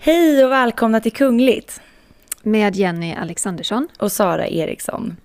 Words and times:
Hej 0.00 0.44
och 0.44 0.50
välkomna 0.50 1.00
till 1.00 1.12
Kungligt. 1.12 1.80
Med 2.42 2.76
Jenny 2.76 3.14
Alexandersson. 3.14 3.88
Och 3.98 4.12
Sara 4.12 4.48
Eriksson. 4.48 5.16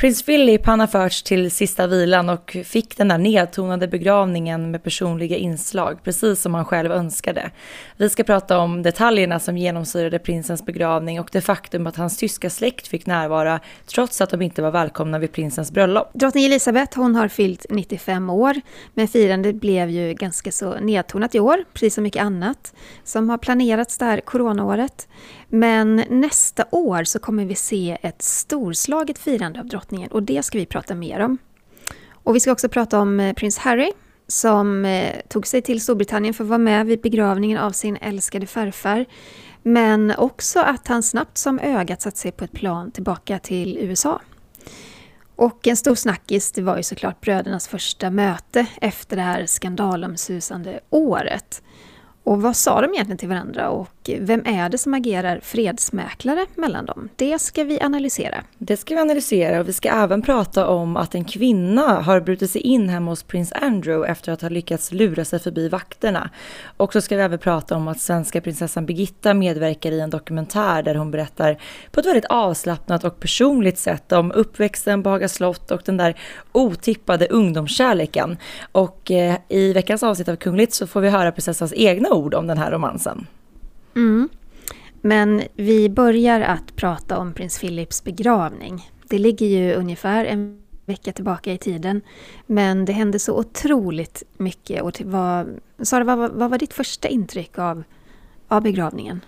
Prins 0.00 0.22
Philip 0.22 0.66
han 0.66 0.80
har 0.80 0.86
förts 0.86 1.22
till 1.22 1.50
sista 1.50 1.86
vilan 1.86 2.28
och 2.28 2.56
fick 2.64 2.96
den 2.96 3.08
där 3.08 3.18
nedtonade 3.18 3.88
begravningen 3.88 4.70
med 4.70 4.82
personliga 4.82 5.36
inslag, 5.36 5.98
precis 6.04 6.40
som 6.40 6.54
han 6.54 6.64
själv 6.64 6.92
önskade. 6.92 7.50
Vi 7.96 8.08
ska 8.08 8.24
prata 8.24 8.58
om 8.58 8.82
detaljerna 8.82 9.38
som 9.38 9.58
genomsyrade 9.58 10.18
prinsens 10.18 10.66
begravning 10.66 11.20
och 11.20 11.28
det 11.32 11.40
faktum 11.40 11.86
att 11.86 11.96
hans 11.96 12.16
tyska 12.16 12.50
släkt 12.50 12.88
fick 12.88 13.06
närvara 13.06 13.60
trots 13.86 14.20
att 14.20 14.30
de 14.30 14.42
inte 14.42 14.62
var 14.62 14.70
välkomna 14.70 15.18
vid 15.18 15.32
prinsens 15.32 15.72
bröllop. 15.72 16.10
Drottning 16.14 16.44
Elisabeth 16.44 16.98
hon 16.98 17.14
har 17.14 17.28
fyllt 17.28 17.66
95 17.70 18.30
år, 18.30 18.60
men 18.94 19.08
firandet 19.08 19.54
blev 19.54 19.90
ju 19.90 20.14
ganska 20.14 20.52
så 20.52 20.74
nedtonat 20.78 21.34
i 21.34 21.40
år, 21.40 21.64
precis 21.72 21.94
som 21.94 22.04
mycket 22.04 22.22
annat 22.22 22.74
som 23.04 23.30
har 23.30 23.38
planerats 23.38 23.98
det 23.98 24.04
här 24.04 24.20
coronaåret. 24.20 25.08
Men 25.52 25.96
nästa 26.08 26.64
år 26.70 27.04
så 27.04 27.18
kommer 27.18 27.44
vi 27.44 27.54
se 27.54 27.98
ett 28.02 28.22
storslaget 28.22 29.18
firande 29.18 29.60
av 29.60 29.66
drottningen 29.66 30.10
och 30.10 30.22
det 30.22 30.42
ska 30.42 30.58
vi 30.58 30.66
prata 30.66 30.94
mer 30.94 31.20
om. 31.20 31.38
Och 32.10 32.36
vi 32.36 32.40
ska 32.40 32.52
också 32.52 32.68
prata 32.68 32.98
om 32.98 33.20
eh, 33.20 33.32
prins 33.32 33.58
Harry 33.58 33.92
som 34.26 34.84
eh, 34.84 35.14
tog 35.28 35.46
sig 35.46 35.62
till 35.62 35.80
Storbritannien 35.80 36.34
för 36.34 36.44
att 36.44 36.50
vara 36.50 36.58
med 36.58 36.86
vid 36.86 37.00
begravningen 37.00 37.58
av 37.58 37.70
sin 37.70 37.96
älskade 37.96 38.46
farfar. 38.46 39.04
Men 39.62 40.14
också 40.18 40.60
att 40.60 40.88
han 40.88 41.02
snabbt 41.02 41.38
som 41.38 41.58
ögat 41.58 42.02
satt 42.02 42.16
sig 42.16 42.32
på 42.32 42.44
ett 42.44 42.52
plan 42.52 42.90
tillbaka 42.90 43.38
till 43.38 43.78
USA. 43.78 44.20
Och 45.36 45.66
en 45.66 45.76
stor 45.76 45.94
snackis 45.94 46.52
det 46.52 46.62
var 46.62 46.76
ju 46.76 46.82
såklart 46.82 47.20
brödernas 47.20 47.68
första 47.68 48.10
möte 48.10 48.66
efter 48.80 49.16
det 49.16 49.22
här 49.22 49.46
skandalomsusande 49.46 50.80
året. 50.90 51.62
Och 52.24 52.42
vad 52.42 52.56
sa 52.56 52.80
de 52.80 52.94
egentligen 52.94 53.18
till 53.18 53.28
varandra 53.28 53.70
och 53.70 54.10
vem 54.18 54.42
är 54.46 54.68
det 54.68 54.78
som 54.78 54.94
agerar 54.94 55.40
fredsmäklare 55.42 56.46
mellan 56.54 56.86
dem? 56.86 57.08
Det 57.16 57.38
ska 57.38 57.64
vi 57.64 57.80
analysera. 57.80 58.44
Det 58.58 58.76
ska 58.76 58.94
vi 58.94 59.00
analysera 59.00 59.60
och 59.60 59.68
vi 59.68 59.72
ska 59.72 59.88
även 59.88 60.22
prata 60.22 60.68
om 60.68 60.96
att 60.96 61.14
en 61.14 61.24
kvinna 61.24 61.82
har 61.82 62.20
brutit 62.20 62.50
sig 62.50 62.60
in 62.60 62.88
hemma 62.88 63.10
hos 63.10 63.22
prins 63.22 63.52
Andrew 63.52 64.12
efter 64.12 64.32
att 64.32 64.42
ha 64.42 64.48
lyckats 64.48 64.92
lura 64.92 65.24
sig 65.24 65.38
förbi 65.38 65.68
vakterna. 65.68 66.30
Och 66.76 66.92
så 66.92 67.00
ska 67.00 67.16
vi 67.16 67.22
även 67.22 67.38
prata 67.38 67.76
om 67.76 67.88
att 67.88 68.00
svenska 68.00 68.40
prinsessan 68.40 68.86
Birgitta 68.86 69.34
medverkar 69.34 69.92
i 69.92 70.00
en 70.00 70.10
dokumentär 70.10 70.82
där 70.82 70.94
hon 70.94 71.10
berättar 71.10 71.62
på 71.90 72.00
ett 72.00 72.06
väldigt 72.06 72.26
avslappnat 72.28 73.04
och 73.04 73.20
personligt 73.20 73.78
sätt 73.78 74.12
om 74.12 74.32
uppväxten 74.32 75.02
på 75.02 75.10
Haga 75.10 75.28
slott 75.28 75.70
och 75.70 75.82
den 75.84 75.96
där 75.96 76.16
otippade 76.52 77.26
ungdomskärleken. 77.26 78.36
Och 78.72 79.10
eh, 79.10 79.36
i 79.48 79.72
veckans 79.72 80.02
avsnitt 80.02 80.28
av 80.28 80.36
Kungligt 80.36 80.74
så 80.74 80.86
får 80.86 81.00
vi 81.00 81.08
höra 81.08 81.32
prinsessans 81.32 81.72
egna 81.76 82.09
ord 82.12 82.34
om 82.34 82.46
den 82.46 82.58
här 82.58 82.70
romansen. 82.70 83.26
Mm. 83.96 84.28
Men 85.00 85.42
vi 85.54 85.88
börjar 85.88 86.40
att 86.40 86.76
prata 86.76 87.18
om 87.18 87.32
prins 87.34 87.58
Philips 87.58 88.04
begravning. 88.04 88.90
Det 89.08 89.18
ligger 89.18 89.46
ju 89.46 89.74
ungefär 89.74 90.24
en 90.24 90.62
vecka 90.86 91.12
tillbaka 91.12 91.52
i 91.52 91.58
tiden. 91.58 92.00
Men 92.46 92.84
det 92.84 92.92
hände 92.92 93.18
så 93.18 93.38
otroligt 93.38 94.22
mycket. 94.36 94.82
Och 94.82 95.02
vad, 95.04 95.60
Sara, 95.82 96.04
vad, 96.04 96.30
vad 96.30 96.50
var 96.50 96.58
ditt 96.58 96.72
första 96.72 97.08
intryck 97.08 97.58
av, 97.58 97.82
av 98.48 98.62
begravningen? 98.62 99.20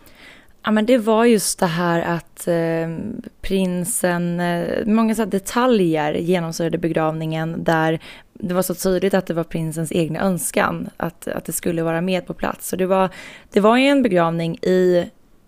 Ja, 0.65 0.71
men 0.71 0.87
det 0.87 0.99
var 0.99 1.25
just 1.25 1.59
det 1.59 1.67
här 1.67 2.01
att 2.01 2.49
eh, 2.49 3.15
prinsen, 3.41 4.41
eh, 4.41 4.87
många 4.87 5.15
så 5.15 5.25
detaljer 5.25 6.15
genomsyrade 6.15 6.79
begravningen 6.79 7.65
där 7.65 8.01
det 8.33 8.55
var 8.55 8.63
så 8.63 8.75
tydligt 8.75 9.15
att 9.15 9.27
det 9.27 9.35
var 9.35 9.45
prinsens 9.45 9.93
egna 9.93 10.21
önskan 10.21 10.91
att, 10.97 11.29
att 11.29 11.45
det 11.45 11.53
skulle 11.53 11.83
vara 11.83 12.01
med 12.01 12.27
på 12.27 12.35
plats. 12.35 12.69
Så 12.69 12.77
det 12.77 12.87
var, 12.87 13.09
det 13.53 13.61
var 13.61 13.77
ju 13.77 13.87
en 13.87 14.03
begravning 14.03 14.59
i, 14.63 15.07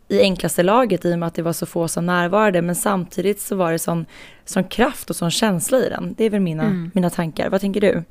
i 0.08 0.20
enklaste 0.20 0.62
laget 0.62 1.04
i 1.04 1.14
och 1.14 1.18
med 1.18 1.26
att 1.26 1.34
det 1.34 1.42
var 1.42 1.52
så 1.52 1.66
få 1.66 1.88
som 1.88 2.06
närvarade 2.06 2.62
men 2.62 2.74
samtidigt 2.74 3.40
så 3.40 3.56
var 3.56 3.72
det 3.72 3.78
sån, 3.78 4.06
sån 4.44 4.64
kraft 4.64 5.10
och 5.10 5.16
sån 5.16 5.30
känsla 5.30 5.78
i 5.78 5.88
den. 5.88 6.14
Det 6.18 6.24
är 6.24 6.30
väl 6.30 6.40
mina, 6.40 6.64
mm. 6.64 6.90
mina 6.94 7.10
tankar. 7.10 7.50
Vad 7.50 7.60
tänker 7.60 7.80
du? 7.80 8.02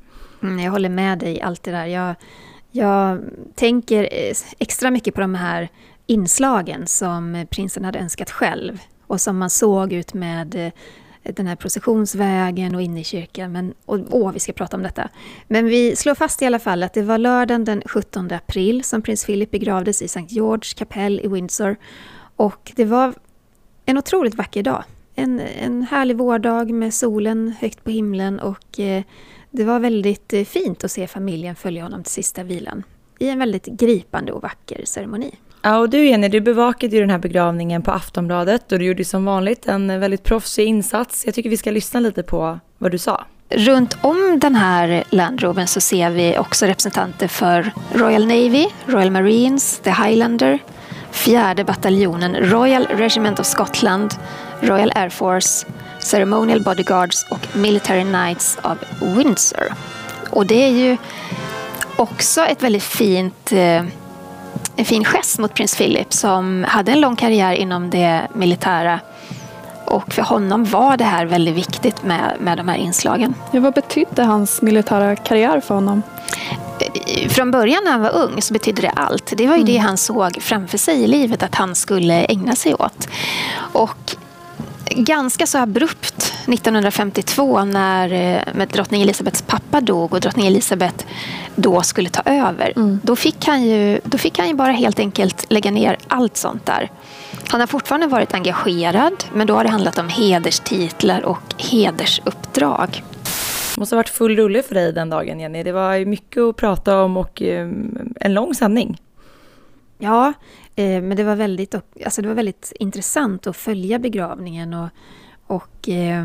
Mm, 0.42 0.58
jag 0.58 0.72
håller 0.72 0.88
med 0.88 1.18
dig 1.18 1.36
i 1.36 1.40
allt 1.40 1.62
det 1.62 1.70
där. 1.70 1.86
Jag, 1.86 2.14
jag 2.70 3.20
tänker 3.54 4.02
eh, 4.02 4.34
extra 4.58 4.90
mycket 4.90 5.14
på 5.14 5.20
de 5.20 5.34
här 5.34 5.68
inslagen 6.06 6.86
som 6.86 7.46
prinsen 7.50 7.84
hade 7.84 7.98
önskat 7.98 8.30
själv 8.30 8.80
och 9.06 9.20
som 9.20 9.38
man 9.38 9.50
såg 9.50 9.92
ut 9.92 10.14
med 10.14 10.54
eh, 10.54 10.72
den 11.32 11.46
här 11.46 11.56
processionsvägen 11.56 12.74
och 12.74 12.82
in 12.82 12.98
i 12.98 13.04
kyrkan. 13.04 13.52
Men, 13.52 13.74
och, 13.84 13.98
åh, 14.10 14.32
vi 14.32 14.40
ska 14.40 14.52
prata 14.52 14.76
om 14.76 14.82
detta. 14.82 15.08
Men 15.48 15.66
vi 15.66 15.96
slår 15.96 16.14
fast 16.14 16.42
i 16.42 16.46
alla 16.46 16.58
fall 16.58 16.82
att 16.82 16.94
det 16.94 17.02
var 17.02 17.18
lördagen 17.18 17.64
den 17.64 17.82
17 17.86 18.32
april 18.32 18.84
som 18.84 19.02
prins 19.02 19.24
Philip 19.24 19.50
begravdes 19.50 20.02
i 20.02 20.04
St. 20.04 20.26
George 20.28 20.74
kapell 20.76 21.20
i 21.24 21.28
Windsor. 21.28 21.76
Och 22.36 22.72
det 22.76 22.84
var 22.84 23.14
en 23.86 23.98
otroligt 23.98 24.34
vacker 24.34 24.62
dag. 24.62 24.84
En, 25.14 25.40
en 25.40 25.82
härlig 25.82 26.16
vårdag 26.16 26.70
med 26.70 26.94
solen 26.94 27.54
högt 27.60 27.84
på 27.84 27.90
himlen 27.90 28.40
och 28.40 28.80
eh, 28.80 29.02
det 29.50 29.64
var 29.64 29.80
väldigt 29.80 30.32
eh, 30.32 30.44
fint 30.44 30.84
att 30.84 30.90
se 30.90 31.06
familjen 31.06 31.56
följa 31.56 31.82
honom 31.82 32.02
till 32.02 32.12
sista 32.12 32.42
vilan 32.42 32.82
i 33.18 33.28
en 33.28 33.38
väldigt 33.38 33.66
gripande 33.66 34.32
och 34.32 34.42
vacker 34.42 34.84
ceremoni. 34.84 35.34
Ja, 35.66 35.78
och 35.78 35.90
du 35.90 36.06
Jenny, 36.06 36.28
du 36.28 36.40
bevakade 36.40 36.94
ju 36.94 37.00
den 37.00 37.10
här 37.10 37.18
begravningen 37.18 37.82
på 37.82 37.90
Aftonbladet 37.90 38.72
och 38.72 38.78
du 38.78 38.84
gjorde 38.84 39.04
som 39.04 39.24
vanligt 39.24 39.66
en 39.66 40.00
väldigt 40.00 40.22
proffsig 40.22 40.66
insats. 40.66 41.22
Jag 41.26 41.34
tycker 41.34 41.50
vi 41.50 41.56
ska 41.56 41.70
lyssna 41.70 42.00
lite 42.00 42.22
på 42.22 42.58
vad 42.78 42.90
du 42.90 42.98
sa. 42.98 43.24
Runt 43.50 43.96
om 44.00 44.38
den 44.40 44.54
här 44.54 45.04
Land 45.10 45.40
Rovern 45.40 45.66
så 45.66 45.80
ser 45.80 46.10
vi 46.10 46.38
också 46.38 46.66
representanter 46.66 47.28
för 47.28 47.70
Royal 47.92 48.26
Navy, 48.26 48.66
Royal 48.86 49.10
Marines, 49.10 49.78
The 49.78 49.90
Highlander, 49.90 50.58
fjärde 51.10 51.64
bataljonen, 51.64 52.36
Royal 52.36 52.86
Regiment 52.86 53.40
of 53.40 53.46
Scotland, 53.46 54.14
Royal 54.60 54.92
Air 54.94 55.08
Force, 55.08 55.66
Ceremonial 55.98 56.62
Bodyguards 56.62 57.26
och 57.30 57.56
Military 57.56 58.02
Knights 58.02 58.58
of 58.62 58.78
Windsor. 59.16 59.64
Och 60.30 60.46
det 60.46 60.64
är 60.64 60.70
ju 60.70 60.96
också 61.96 62.40
ett 62.40 62.62
väldigt 62.62 62.82
fint 62.82 63.52
eh, 63.52 63.84
en 64.76 64.84
fin 64.84 65.04
gest 65.04 65.38
mot 65.38 65.54
prins 65.54 65.76
Philip 65.76 66.12
som 66.12 66.64
hade 66.68 66.92
en 66.92 67.00
lång 67.00 67.16
karriär 67.16 67.52
inom 67.52 67.90
det 67.90 68.28
militära. 68.34 69.00
Och 69.84 70.12
för 70.12 70.22
honom 70.22 70.64
var 70.64 70.96
det 70.96 71.04
här 71.04 71.26
väldigt 71.26 71.54
viktigt 71.54 72.02
med, 72.02 72.36
med 72.40 72.58
de 72.58 72.68
här 72.68 72.76
inslagen. 72.76 73.34
Ja, 73.50 73.60
vad 73.60 73.74
betydde 73.74 74.22
hans 74.22 74.62
militära 74.62 75.16
karriär 75.16 75.60
för 75.60 75.74
honom? 75.74 76.02
Från 77.28 77.50
början 77.50 77.84
när 77.84 77.92
han 77.92 78.00
var 78.00 78.14
ung 78.16 78.42
så 78.42 78.52
betydde 78.52 78.82
det 78.82 78.90
allt. 78.90 79.32
Det 79.36 79.46
var 79.46 79.54
ju 79.54 79.62
mm. 79.62 79.72
det 79.72 79.76
han 79.76 79.96
såg 79.96 80.42
framför 80.42 80.78
sig 80.78 81.02
i 81.02 81.06
livet 81.06 81.42
att 81.42 81.54
han 81.54 81.74
skulle 81.74 82.24
ägna 82.24 82.56
sig 82.56 82.74
åt. 82.74 83.08
Och 83.72 84.16
ganska 84.90 85.46
så 85.46 85.58
abrupt 85.58 86.34
1952 86.48 87.64
när 87.64 88.08
med 88.54 88.68
eh, 88.68 88.68
drottning 88.68 89.02
Elisabeths 89.02 89.42
pappa 89.42 89.80
dog 89.80 90.12
och 90.12 90.20
drottning 90.20 90.46
Elisabeth 90.46 91.06
då 91.54 91.82
skulle 91.82 92.08
ta 92.08 92.22
över. 92.24 92.72
Mm. 92.76 93.00
Då, 93.02 93.16
fick 93.16 93.46
han 93.46 93.62
ju, 93.62 94.00
då 94.04 94.18
fick 94.18 94.38
han 94.38 94.48
ju 94.48 94.54
bara 94.54 94.72
helt 94.72 94.98
enkelt 94.98 95.46
lägga 95.48 95.70
ner 95.70 95.96
allt 96.08 96.36
sånt 96.36 96.66
där. 96.66 96.90
Han 97.48 97.60
har 97.60 97.66
fortfarande 97.66 98.06
varit 98.06 98.34
engagerad 98.34 99.24
men 99.32 99.46
då 99.46 99.54
har 99.54 99.64
det 99.64 99.70
handlat 99.70 99.98
om 99.98 100.08
hederstitlar 100.08 101.24
och 101.24 101.54
hedersuppdrag. 101.58 103.02
Det 103.74 103.80
måste 103.80 103.94
ha 103.94 103.98
varit 103.98 104.08
full 104.08 104.36
rulle 104.36 104.62
för 104.62 104.74
dig 104.74 104.92
den 104.92 105.10
dagen 105.10 105.40
Jenny. 105.40 105.62
Det 105.62 105.72
var 105.72 106.04
mycket 106.04 106.42
att 106.42 106.56
prata 106.56 107.02
om 107.02 107.16
och 107.16 107.42
eh, 107.42 107.68
en 108.20 108.34
lång 108.34 108.54
sändning. 108.54 108.98
Ja, 109.98 110.32
eh, 110.76 111.02
men 111.02 111.16
det 111.16 111.24
var, 111.24 111.36
väldigt, 111.36 111.74
alltså 112.04 112.22
det 112.22 112.28
var 112.28 112.34
väldigt 112.34 112.72
intressant 112.80 113.46
att 113.46 113.56
följa 113.56 113.98
begravningen 113.98 114.74
och, 114.74 114.88
och 115.46 115.88
eh, 115.88 116.24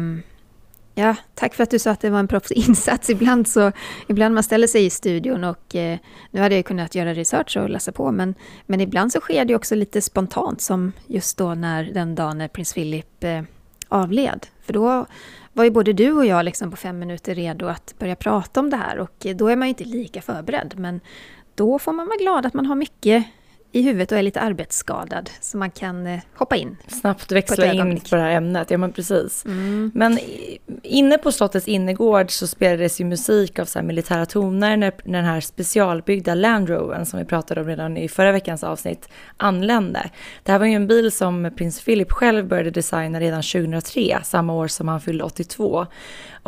Ja, 1.00 1.16
tack 1.36 1.54
för 1.54 1.64
att 1.64 1.70
du 1.70 1.80
sa 1.80 1.92
att 1.92 2.02
det 2.02 2.10
var 2.10 2.20
en 2.20 2.28
proffsinsats. 2.28 3.10
Ibland 3.10 3.48
så, 3.48 3.72
ibland 4.08 4.36
man 4.36 4.44
ställer 4.44 4.68
sig 4.68 4.86
i 4.86 4.90
studion 4.90 5.44
och 5.44 5.76
eh, 5.76 5.98
nu 6.32 6.42
hade 6.42 6.56
jag 6.56 6.66
kunnat 6.66 6.96
göra 6.96 7.14
research 7.14 7.58
och 7.58 7.70
läsa 7.70 7.92
på, 7.92 8.12
men, 8.12 8.36
men 8.66 8.82
ibland 8.82 9.12
så 9.12 9.20
sker 9.20 9.46
det 9.46 9.56
också 9.56 9.76
lite 9.76 10.02
spontant 10.02 10.62
som 10.62 10.92
just 11.08 11.38
då 11.38 11.54
när 11.54 11.84
den 11.84 12.16
dagen 12.16 12.38
när 12.38 12.48
prins 12.48 12.74
Philip 12.74 13.24
eh, 13.24 13.42
avled. 13.88 14.48
För 14.62 14.74
då 14.74 15.06
var 15.54 15.64
ju 15.64 15.72
både 15.72 15.94
du 15.94 16.12
och 16.12 16.26
jag 16.26 16.46
liksom 16.46 16.72
på 16.72 16.78
fem 16.78 17.00
minuter 17.00 17.36
redo 17.36 17.68
att 17.68 17.96
börja 18.00 18.16
prata 18.16 18.60
om 18.60 18.70
det 18.70 18.78
här 18.78 19.00
och 19.00 19.28
då 19.36 19.48
är 19.48 19.56
man 19.56 19.68
ju 19.68 19.70
inte 19.70 19.84
lika 19.84 20.22
förberedd. 20.22 20.74
Men 20.78 21.02
då 21.56 21.80
får 21.80 21.94
man 21.94 22.08
vara 22.08 22.18
glad 22.18 22.46
att 22.46 22.54
man 22.54 22.66
har 22.66 22.76
mycket 22.76 23.26
i 23.72 23.82
huvudet 23.82 24.12
och 24.12 24.18
är 24.18 24.24
lite 24.24 24.42
arbetsskadad 24.42 25.30
så 25.42 25.58
man 25.58 25.72
kan 25.72 26.08
eh, 26.08 26.20
hoppa 26.36 26.56
in. 26.56 26.78
Snabbt 26.88 27.32
växla 27.32 27.56
på 27.56 27.74
in 27.74 28.00
på 28.10 28.16
det 28.16 28.22
här 28.22 28.32
ämnet, 28.32 28.72
ja 28.72 28.78
men 28.78 28.92
precis. 28.92 29.46
Mm. 29.46 29.92
Men 29.96 30.20
inne 30.84 31.18
på 31.18 31.32
slottets 31.32 31.68
innergård 31.68 32.32
så 32.32 32.48
spelades 32.48 33.02
ju 33.02 33.06
musik 33.06 33.60
av 33.60 33.66
så 33.66 33.82
militära 33.82 34.26
toner 34.26 34.78
när, 34.78 34.94
när 35.04 35.20
den 35.20 35.26
här 35.26 35.42
specialbyggda 35.42 36.34
Land 36.34 36.70
Rovern 36.70 37.06
som 37.06 37.20
vi 37.20 37.26
pratade 37.26 37.62
om 37.62 37.68
redan 37.68 37.98
i 37.98 38.10
förra 38.10 38.32
veckans 38.32 38.64
avsnitt 38.64 39.10
anlände. 39.38 40.10
Det 40.44 40.52
här 40.52 40.60
var 40.60 40.66
ju 40.66 40.74
en 40.74 40.88
bil 40.88 41.12
som 41.12 41.52
prins 41.58 41.84
Philip 41.84 42.12
själv 42.12 42.48
började 42.48 42.72
designa 42.72 43.20
redan 43.20 43.42
2003, 43.42 44.20
samma 44.24 44.54
år 44.54 44.68
som 44.68 44.88
han 44.88 45.02
fyllde 45.02 45.24
82. 45.24 45.88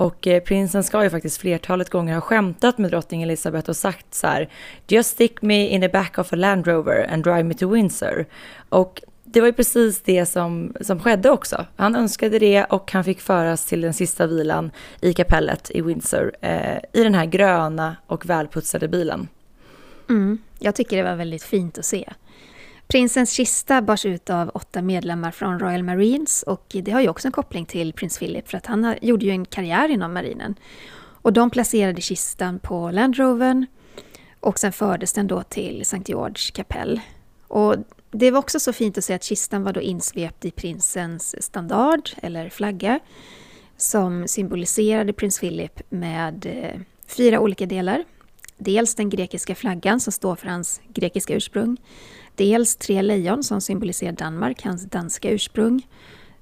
Och 0.02 0.28
eh, 0.28 0.44
prinsen 0.44 0.84
ska 0.84 1.04
ju 1.04 1.10
faktiskt 1.10 1.38
flertalet 1.38 1.90
gånger 1.90 2.14
ha 2.14 2.22
skämtat 2.22 2.78
med 2.78 2.92
drottning 2.92 3.24
Elizabeth 3.24 3.70
och 3.70 3.76
sagt 3.76 4.14
så 4.14 4.28
här 4.28 4.50
“Just 4.88 5.10
stick 5.10 5.42
me 5.42 5.68
in 5.68 5.82
the 5.82 5.90
back 5.90 6.18
of 6.18 6.34
a 6.34 6.36
Land 6.36 6.68
Rover 6.68 7.14
and 7.14 7.24
drive 7.24 7.44
me 7.44 7.54
to 7.54 7.70
Windsor”. 7.70 8.26
Och 8.70 9.02
det 9.24 9.40
var 9.40 9.48
ju 9.48 9.54
precis 9.54 10.02
det 10.02 10.26
som, 10.26 10.76
som 10.82 11.00
skedde 11.00 11.30
också. 11.30 11.66
Han 11.76 11.96
önskade 11.96 12.40
det 12.40 12.64
och 12.64 12.92
han 12.92 13.04
fick 13.04 13.22
föras 13.22 13.66
till 13.66 13.82
den 13.82 13.94
sista 13.94 14.28
vilan 14.28 14.72
i 15.02 15.14
kapellet 15.14 15.72
i 15.74 15.82
Windsor 15.82 16.32
eh, 16.42 16.78
i 16.94 17.04
den 17.04 17.16
här 17.16 17.26
gröna 17.26 17.96
och 18.08 18.26
välputsade 18.26 18.88
bilen. 18.88 19.28
Mm, 20.10 20.38
jag 20.60 20.76
tycker 20.76 20.98
det 20.98 21.04
var 21.04 21.16
väldigt 21.16 21.44
fint 21.44 21.78
att 21.78 21.86
se. 21.86 22.10
Prinsens 22.92 23.32
kista 23.32 23.82
bars 23.82 24.06
ut 24.06 24.30
av 24.30 24.52
åtta 24.54 24.82
medlemmar 24.82 25.32
från 25.32 25.60
Royal 25.60 25.84
Marines 25.84 26.44
och 26.44 26.66
det 26.70 26.92
har 26.92 27.02
ju 27.02 27.10
också 27.10 27.28
en 27.28 27.32
koppling 27.32 27.66
till 27.66 27.94
prins 27.94 28.20
Philip 28.20 28.50
för 28.50 28.58
att 28.58 28.66
han 28.66 28.96
gjorde 29.02 29.26
ju 29.26 29.32
en 29.32 29.46
karriär 29.46 29.90
inom 29.90 30.14
marinen. 30.14 30.56
Och 30.98 31.34
de 31.34 31.50
placerade 31.50 32.02
kistan 32.02 32.60
på 32.60 32.92
Land 32.92 33.16
Rovern 33.16 33.66
och 34.40 34.60
sen 34.60 34.72
fördes 34.72 35.14
den 35.14 35.28
då 35.28 35.44
till 35.44 35.82
St. 35.82 36.02
George 36.06 36.52
kapell. 36.54 37.02
Och 37.48 37.76
det 38.12 38.32
var 38.32 38.40
också 38.40 38.60
så 38.60 38.74
fint 38.74 38.98
att 38.98 39.04
se 39.04 39.14
att 39.14 39.24
kistan 39.24 39.64
var 39.64 39.74
då 39.74 39.82
insvept 39.82 40.46
i 40.46 40.52
prinsens 40.52 41.44
standard, 41.44 42.10
eller 42.22 42.50
flagga, 42.50 43.00
som 43.78 44.28
symboliserade 44.28 45.14
prins 45.14 45.40
Philip 45.40 45.82
med 45.90 46.46
eh, 46.46 46.82
fyra 47.08 47.40
olika 47.40 47.66
delar. 47.66 48.04
Dels 48.58 48.96
den 48.96 49.10
grekiska 49.10 49.56
flaggan 49.56 50.00
som 50.00 50.14
står 50.14 50.36
för 50.36 50.48
hans 50.48 50.82
grekiska 50.88 51.36
ursprung. 51.36 51.78
Dels 52.36 52.76
tre 52.76 53.02
lejon 53.02 53.44
som 53.44 53.62
symboliserar 53.62 54.12
Danmark, 54.12 54.64
hans 54.64 54.86
danska 54.86 55.32
ursprung. 55.32 55.88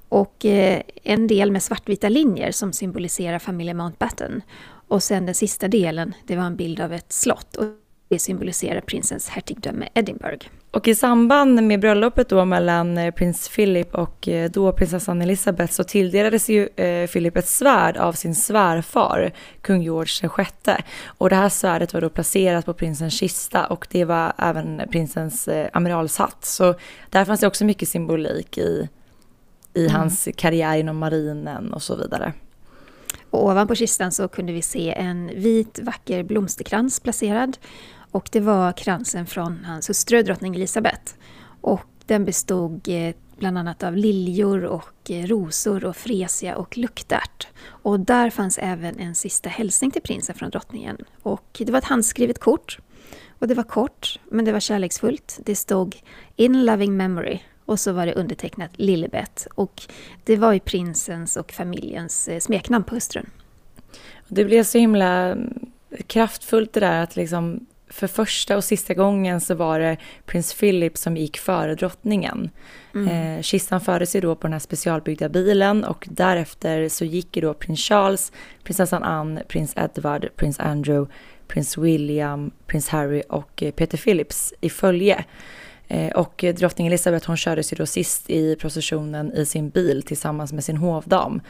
Och 0.09 0.45
eh, 0.45 0.81
en 1.03 1.27
del 1.27 1.51
med 1.51 1.63
svartvita 1.63 2.09
linjer 2.09 2.51
som 2.51 2.74
symboliserar 2.74 3.39
familjen 3.39 3.77
Mountbatten. 3.77 4.41
Och 4.88 5.03
sen 5.03 5.25
den 5.25 5.36
sista 5.36 5.68
delen, 5.68 6.13
det 6.27 6.36
var 6.36 6.44
en 6.44 6.56
bild 6.56 6.80
av 6.80 6.94
ett 6.94 7.13
slott. 7.13 7.56
Och 7.56 7.65
det 8.09 8.19
symboliserar 8.19 8.81
prinsens 8.81 9.30
hertigdöme 9.30 9.89
Edinburgh. 9.94 10.47
Och 10.71 10.88
i 10.88 10.95
samband 10.95 11.63
med 11.63 11.80
bröllopet 11.80 12.30
då 12.30 12.45
mellan 12.45 12.98
eh, 12.98 13.13
prins 13.13 13.50
Philip 13.50 13.95
och 13.95 14.27
eh, 14.27 14.51
då 14.51 14.71
prinsessan 14.71 15.21
Elizabeth 15.21 15.74
så 15.74 15.83
tilldelades 15.83 16.50
ju 16.50 16.69
eh, 16.75 17.10
Philip 17.10 17.38
ett 17.38 17.48
svärd 17.48 17.98
av 17.98 18.13
sin 18.13 18.36
svärfar, 18.36 19.31
kung 19.62 19.81
George 19.81 20.30
VI. 20.38 20.74
Och 21.06 21.30
det 21.30 21.36
här 21.36 21.50
svärdet 21.50 21.94
var 21.94 22.01
då 22.01 22.10
placerat 22.10 22.66
på 22.66 22.74
prinsens 22.74 23.13
kista 23.13 23.66
och 23.66 23.88
det 23.92 24.06
var 24.06 24.33
även 24.38 24.81
prinsens 24.92 25.50
amiralshatt. 25.74 26.45
Så 26.45 26.75
där 27.10 27.25
fanns 27.25 27.39
det 27.39 27.48
också 27.48 27.66
mycket 27.66 27.89
symbolik 27.89 28.57
i, 28.57 28.89
i 29.74 29.86
mm. 29.86 29.95
hans 29.95 30.27
karriär 30.36 30.77
inom 30.77 30.98
marinen 30.98 31.74
och 31.74 31.81
så 31.81 31.95
vidare. 31.95 32.33
Och 33.30 33.45
ovanpå 33.45 33.75
kistan 33.75 34.12
så 34.12 34.27
kunde 34.27 34.54
vi 34.54 34.62
se 34.62 34.94
en 34.94 35.27
vit 35.27 35.80
vacker 35.80 36.24
blomsterkrans 36.24 37.00
placerad 37.00 37.57
och 38.11 38.29
det 38.31 38.39
var 38.39 38.71
kransen 38.71 39.25
från 39.25 39.65
hans 39.65 39.89
hustru 39.89 40.23
drottning 40.23 40.56
Elisabeth. 40.56 41.13
Och 41.61 41.85
den 42.06 42.25
bestod 42.25 42.88
eh, 42.88 43.15
bland 43.38 43.57
annat 43.57 43.83
av 43.83 43.97
liljor 43.97 44.63
och 44.63 45.11
eh, 45.11 45.25
rosor 45.25 45.85
och 45.85 45.95
fresia 45.95 46.56
och 46.56 46.77
luktärt. 46.77 47.47
Och 47.65 48.00
där 48.00 48.29
fanns 48.29 48.57
även 48.57 49.00
en 49.00 49.15
sista 49.15 49.50
hälsning 49.50 49.91
till 49.91 50.01
prinsen 50.01 50.35
från 50.35 50.50
drottningen. 50.50 50.97
Och 51.23 51.61
det 51.65 51.71
var 51.71 51.77
ett 51.77 51.85
handskrivet 51.85 52.39
kort. 52.39 52.79
Och 53.39 53.47
det 53.47 53.53
var 53.53 53.63
kort, 53.63 54.19
men 54.31 54.45
det 54.45 54.51
var 54.51 54.59
kärleksfullt. 54.59 55.39
Det 55.45 55.56
stod 55.56 55.95
“In 56.35 56.65
loving 56.65 56.97
memory” 56.97 57.39
och 57.65 57.79
så 57.79 57.91
var 57.91 58.06
det 58.06 58.13
undertecknat 58.13 58.71
Lilibet. 58.73 59.47
Och 59.56 59.81
det 60.23 60.38
var 60.38 60.53
ju 60.53 60.59
prinsens 60.59 61.38
och 61.38 61.51
familjens 61.51 62.27
eh, 62.27 62.39
smeknamn 62.39 62.83
på 62.83 62.95
hustrun. 62.95 63.29
Det 64.27 64.45
blev 64.45 64.63
så 64.63 64.77
himla 64.77 65.07
mm, 65.07 65.71
kraftfullt 66.07 66.73
det 66.73 66.79
där 66.79 67.03
att 67.03 67.15
liksom 67.15 67.65
för 67.89 68.07
första 68.07 68.57
och 68.57 68.63
sista 68.63 68.94
gången 68.94 69.41
så 69.41 69.56
var 69.56 69.80
det 69.80 69.97
prins 70.25 70.53
Philip 70.53 70.97
som 70.97 71.18
gick 71.18 71.38
före 71.38 71.75
drottningen. 71.75 72.50
Mm. 72.95 73.07
Eh, 73.07 73.41
kistan 73.41 73.81
fördes 73.81 74.15
ju 74.15 74.21
då 74.21 74.36
på 74.36 74.47
den 74.47 74.53
här 74.53 74.59
specialbyggda 74.59 75.30
bilen 75.30 75.83
och 75.83 76.07
därefter 76.12 76.89
så 76.89 77.06
gick 77.06 77.36
ju 77.36 77.41
då 77.41 77.53
prins 77.53 77.80
Charles, 77.80 78.31
prinsessan 78.63 79.03
Anne, 79.03 79.44
prins 79.47 79.74
Edward, 79.77 80.30
prins 80.36 80.59
Andrew, 80.59 81.13
prins 81.47 81.77
William, 81.77 82.51
prins 82.68 82.89
Harry 82.89 83.24
och 83.30 83.63
eh, 83.63 83.71
Peter 83.71 83.97
Phillips 83.97 84.53
i 84.62 84.69
följe. 84.69 85.25
Eh, 85.88 86.12
och 86.12 86.45
drottning 86.57 86.88
Elizabeth 86.88 87.27
hon 87.27 87.38
kördes 87.38 87.74
ju 87.74 87.75
då 87.75 87.85
sist 87.85 88.30
i 88.30 88.56
processionen 88.56 89.33
i 89.33 89.45
sin 89.45 89.69
bil 89.69 90.03
tillsammans 90.03 90.53
med 90.53 90.63
sin 90.63 90.77
hovdam. 90.77 91.42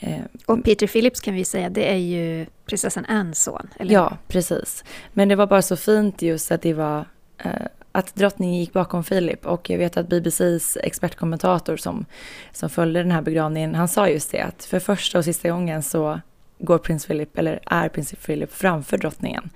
Eh, 0.00 0.20
och 0.46 0.64
Peter 0.64 0.86
Phillips 0.86 1.20
kan 1.20 1.34
vi 1.34 1.44
säga, 1.44 1.70
det 1.70 1.92
är 1.92 1.96
ju 1.96 2.46
prinsessan 2.66 3.04
Annes 3.04 3.42
son, 3.42 3.68
eller 3.78 3.94
Ja, 3.94 4.18
precis. 4.28 4.84
Men 5.12 5.28
det 5.28 5.36
var 5.36 5.46
bara 5.46 5.62
så 5.62 5.76
fint 5.76 6.22
just 6.22 6.50
att 6.50 6.62
det 6.62 6.74
var 6.74 7.04
eh, 7.38 7.50
att 7.92 8.14
drottningen 8.14 8.60
gick 8.60 8.72
bakom 8.72 9.04
Philip 9.04 9.46
och 9.46 9.70
jag 9.70 9.78
vet 9.78 9.96
att 9.96 10.08
BBCs 10.08 10.76
expertkommentator 10.82 11.76
som, 11.76 12.04
som 12.52 12.70
följde 12.70 13.02
den 13.02 13.10
här 13.10 13.22
begravningen, 13.22 13.74
han 13.74 13.88
sa 13.88 14.08
just 14.08 14.30
det 14.30 14.40
att 14.40 14.64
för 14.64 14.78
första 14.78 15.18
och 15.18 15.24
sista 15.24 15.50
gången 15.50 15.82
så 15.82 16.20
går 16.58 16.78
prins 16.78 17.06
Philip, 17.06 17.38
eller 17.38 17.60
är 17.66 17.88
prins 17.88 18.14
Philip 18.26 18.52
framför 18.52 18.98
drottningen. 18.98 19.50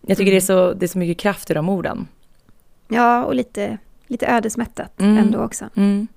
Jag 0.00 0.16
tycker 0.16 0.30
mm. 0.30 0.32
det, 0.32 0.36
är 0.36 0.46
så, 0.46 0.72
det 0.72 0.86
är 0.86 0.88
så 0.88 0.98
mycket 0.98 1.18
kraft 1.18 1.50
i 1.50 1.54
de 1.54 1.68
orden. 1.68 2.08
Ja, 2.88 3.24
och 3.24 3.34
lite, 3.34 3.78
lite 4.06 4.26
ödesmättat 4.26 5.00
mm. 5.00 5.18
ändå 5.18 5.38
också. 5.42 5.68
Mm. 5.76 6.08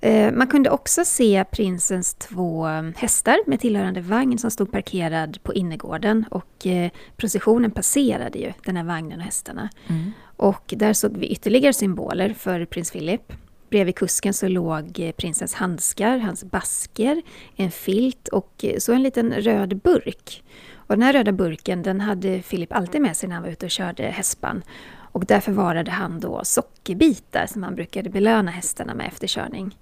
Eh, 0.00 0.32
man 0.32 0.46
kunde 0.46 0.70
också 0.70 1.04
se 1.04 1.44
prinsens 1.50 2.14
två 2.14 2.66
hästar 2.96 3.38
med 3.46 3.60
tillhörande 3.60 4.00
vagn 4.00 4.38
som 4.38 4.50
stod 4.50 4.72
parkerad 4.72 5.42
på 5.42 5.54
innergården 5.54 6.24
och 6.30 6.66
eh, 6.66 6.90
processionen 7.16 7.70
passerade 7.70 8.38
ju 8.38 8.52
den 8.64 8.76
här 8.76 8.84
vagnen 8.84 9.18
och 9.18 9.24
hästarna. 9.24 9.70
Mm. 9.86 10.12
Och 10.36 10.74
där 10.76 10.92
såg 10.92 11.16
vi 11.16 11.26
ytterligare 11.26 11.72
symboler 11.72 12.34
för 12.34 12.64
prins 12.64 12.90
Philip. 12.90 13.32
Bredvid 13.70 13.94
kusken 13.94 14.34
så 14.34 14.48
låg 14.48 15.00
eh, 15.00 15.12
prinsens 15.12 15.54
handskar, 15.54 16.18
hans 16.18 16.44
basker, 16.44 17.22
en 17.56 17.70
filt 17.70 18.28
och 18.28 18.64
så 18.78 18.92
en 18.92 19.02
liten 19.02 19.32
röd 19.32 19.76
burk. 19.76 20.42
Och 20.74 20.96
den 20.96 21.02
här 21.02 21.12
röda 21.12 21.32
burken 21.32 21.82
den 21.82 22.00
hade 22.00 22.42
Philip 22.42 22.72
alltid 22.72 23.00
med 23.00 23.16
sig 23.16 23.28
när 23.28 23.36
han 23.36 23.42
var 23.42 23.50
ute 23.50 23.66
och 23.66 23.70
körde 23.70 24.02
hästspann. 24.02 24.62
Och 25.12 25.26
där 25.26 25.40
förvarade 25.40 25.90
han 25.90 26.20
då 26.20 26.40
sockerbitar 26.44 27.46
som 27.46 27.62
han 27.62 27.74
brukade 27.74 28.10
belöna 28.10 28.50
hästarna 28.50 28.94
med 28.94 29.06
efter 29.06 29.26
körning. 29.26 29.76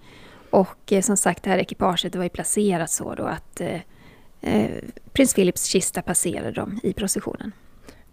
Och 0.51 0.93
eh, 0.93 1.03
som 1.03 1.17
sagt, 1.17 1.43
det 1.43 1.51
här 1.51 1.59
ekipaget 1.59 2.17
var 2.17 2.23
ju 2.23 2.29
placerat 2.29 2.91
så 2.91 3.15
då 3.15 3.25
att 3.25 3.61
eh, 3.61 3.81
eh, 4.41 4.71
prins 5.13 5.35
Philips 5.35 5.65
kista 5.65 6.03
passerade 6.03 6.51
dem 6.51 6.81
i 6.83 6.93
processionen. 6.93 7.53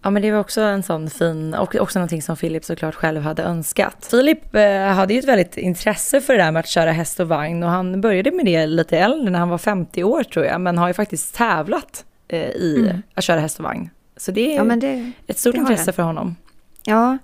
Ja 0.05 0.09
men 0.09 0.21
det 0.21 0.31
var 0.31 0.39
också 0.39 0.61
en 0.61 0.83
sån 0.83 1.09
fin, 1.09 1.53
och 1.53 1.75
också 1.75 1.99
någonting 1.99 2.21
som 2.21 2.35
Philip 2.35 2.65
såklart 2.65 2.95
själv 2.95 3.21
hade 3.21 3.43
önskat. 3.43 4.07
Philip 4.09 4.55
eh, 4.55 4.81
hade 4.81 5.13
ju 5.13 5.19
ett 5.19 5.25
väldigt 5.25 5.57
intresse 5.57 6.21
för 6.21 6.33
det 6.33 6.43
där 6.43 6.51
med 6.51 6.59
att 6.59 6.67
köra 6.67 6.91
häst 6.91 7.19
och 7.19 7.27
vagn 7.27 7.63
och 7.63 7.69
han 7.69 8.01
började 8.01 8.31
med 8.31 8.45
det 8.45 8.67
lite 8.67 8.97
äldre 8.97 9.29
när 9.29 9.39
han 9.39 9.49
var 9.49 9.57
50 9.57 10.03
år 10.03 10.23
tror 10.23 10.45
jag, 10.45 10.61
men 10.61 10.77
har 10.77 10.87
ju 10.87 10.93
faktiskt 10.93 11.35
tävlat 11.35 12.05
eh, 12.27 12.49
i 12.49 12.75
mm. 12.79 13.01
att 13.13 13.23
köra 13.23 13.39
häst 13.39 13.59
och 13.59 13.63
vagn. 13.63 13.89
Så 14.17 14.31
det 14.31 14.55
är 14.55 14.65
ja, 14.65 14.75
det, 14.75 15.11
ett 15.27 15.37
stort 15.37 15.55
intresse 15.55 15.91
för 15.91 16.03
honom. 16.03 16.35
Ja, 16.85 17.17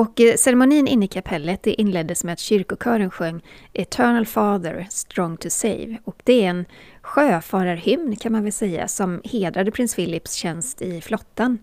och 0.00 0.20
eh, 0.20 0.36
ceremonin 0.36 0.88
inne 0.88 1.04
i 1.04 1.08
kapellet 1.08 1.62
det 1.62 1.80
inleddes 1.80 2.24
med 2.24 2.32
att 2.32 2.38
kyrkokören 2.38 3.10
sjöng 3.10 3.42
Eternal 3.72 4.26
Father, 4.26 4.86
strong 4.90 5.36
to 5.36 5.50
save. 5.50 5.98
Och 6.04 6.22
det 6.24 6.44
är 6.44 6.50
en 6.50 6.64
sjöfararhymn 7.02 8.16
kan 8.16 8.32
man 8.32 8.42
väl 8.42 8.52
säga 8.52 8.88
som 8.88 9.20
hedrade 9.24 9.70
prins 9.70 9.94
Philips 9.94 10.34
tjänst 10.34 10.82
i 10.82 11.00
flottan. 11.00 11.58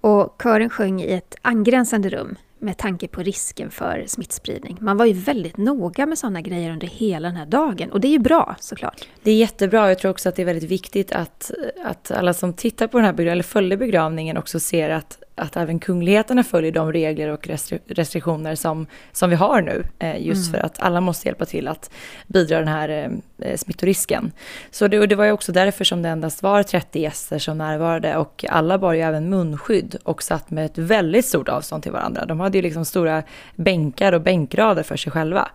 Och 0.00 0.40
kören 0.42 0.70
sjöng 0.70 1.02
i 1.02 1.12
ett 1.12 1.34
angränsande 1.42 2.08
rum 2.08 2.36
med 2.58 2.78
tanke 2.78 3.08
på 3.08 3.22
risken 3.22 3.70
för 3.70 4.04
smittspridning. 4.06 4.76
Man 4.80 4.96
var 4.96 5.06
ju 5.06 5.12
väldigt 5.12 5.56
noga 5.56 6.06
med 6.06 6.18
sådana 6.18 6.40
grejer 6.40 6.72
under 6.72 6.86
hela 6.86 7.28
den 7.28 7.36
här 7.36 7.46
dagen 7.46 7.92
och 7.92 8.00
det 8.00 8.08
är 8.08 8.12
ju 8.12 8.18
bra 8.18 8.56
såklart. 8.60 9.08
Det 9.22 9.30
är 9.30 9.36
jättebra. 9.36 9.88
Jag 9.88 9.98
tror 9.98 10.10
också 10.10 10.28
att 10.28 10.36
det 10.36 10.42
är 10.42 10.46
väldigt 10.46 10.70
viktigt 10.70 11.12
att, 11.12 11.50
att 11.84 12.10
alla 12.10 12.34
som 12.34 12.52
tittar 12.52 12.86
på 12.86 12.98
den 12.98 13.04
här 13.04 13.12
begravningen, 13.12 13.32
eller 13.32 13.42
följde 13.42 13.76
begravningen 13.76 14.36
också 14.36 14.60
ser 14.60 14.90
att 14.90 15.22
att 15.40 15.56
även 15.56 15.78
kungligheterna 15.78 16.44
följer 16.44 16.72
de 16.72 16.92
regler 16.92 17.28
och 17.28 17.48
restriktioner 17.86 18.54
som, 18.54 18.86
som 19.12 19.30
vi 19.30 19.36
har 19.36 19.62
nu. 19.62 19.84
Eh, 19.98 20.26
just 20.26 20.48
mm. 20.48 20.60
för 20.60 20.66
att 20.66 20.80
alla 20.80 21.00
måste 21.00 21.28
hjälpa 21.28 21.44
till 21.44 21.68
att 21.68 21.90
bidra 22.26 22.58
den 22.58 22.68
här 22.68 23.18
eh, 23.38 23.56
smittorisken. 23.56 24.32
Så 24.70 24.88
det, 24.88 25.06
det 25.06 25.14
var 25.14 25.24
ju 25.24 25.32
också 25.32 25.52
därför 25.52 25.84
som 25.84 26.02
det 26.02 26.08
endast 26.08 26.42
var 26.42 26.62
30 26.62 27.00
gäster 27.00 27.38
som 27.38 27.58
närvarade 27.58 28.16
och 28.16 28.44
alla 28.48 28.78
bar 28.78 28.92
ju 28.92 29.00
även 29.00 29.30
munskydd 29.30 29.96
och 30.02 30.22
satt 30.22 30.50
med 30.50 30.66
ett 30.66 30.78
väldigt 30.78 31.26
stort 31.26 31.48
avstånd 31.48 31.82
till 31.82 31.92
varandra. 31.92 32.26
De 32.26 32.40
hade 32.40 32.58
ju 32.58 32.62
liksom 32.62 32.84
stora 32.84 33.22
bänkar 33.56 34.12
och 34.12 34.20
bänkrader 34.20 34.82
för 34.82 34.96
sig 34.96 35.12
själva. 35.12 35.48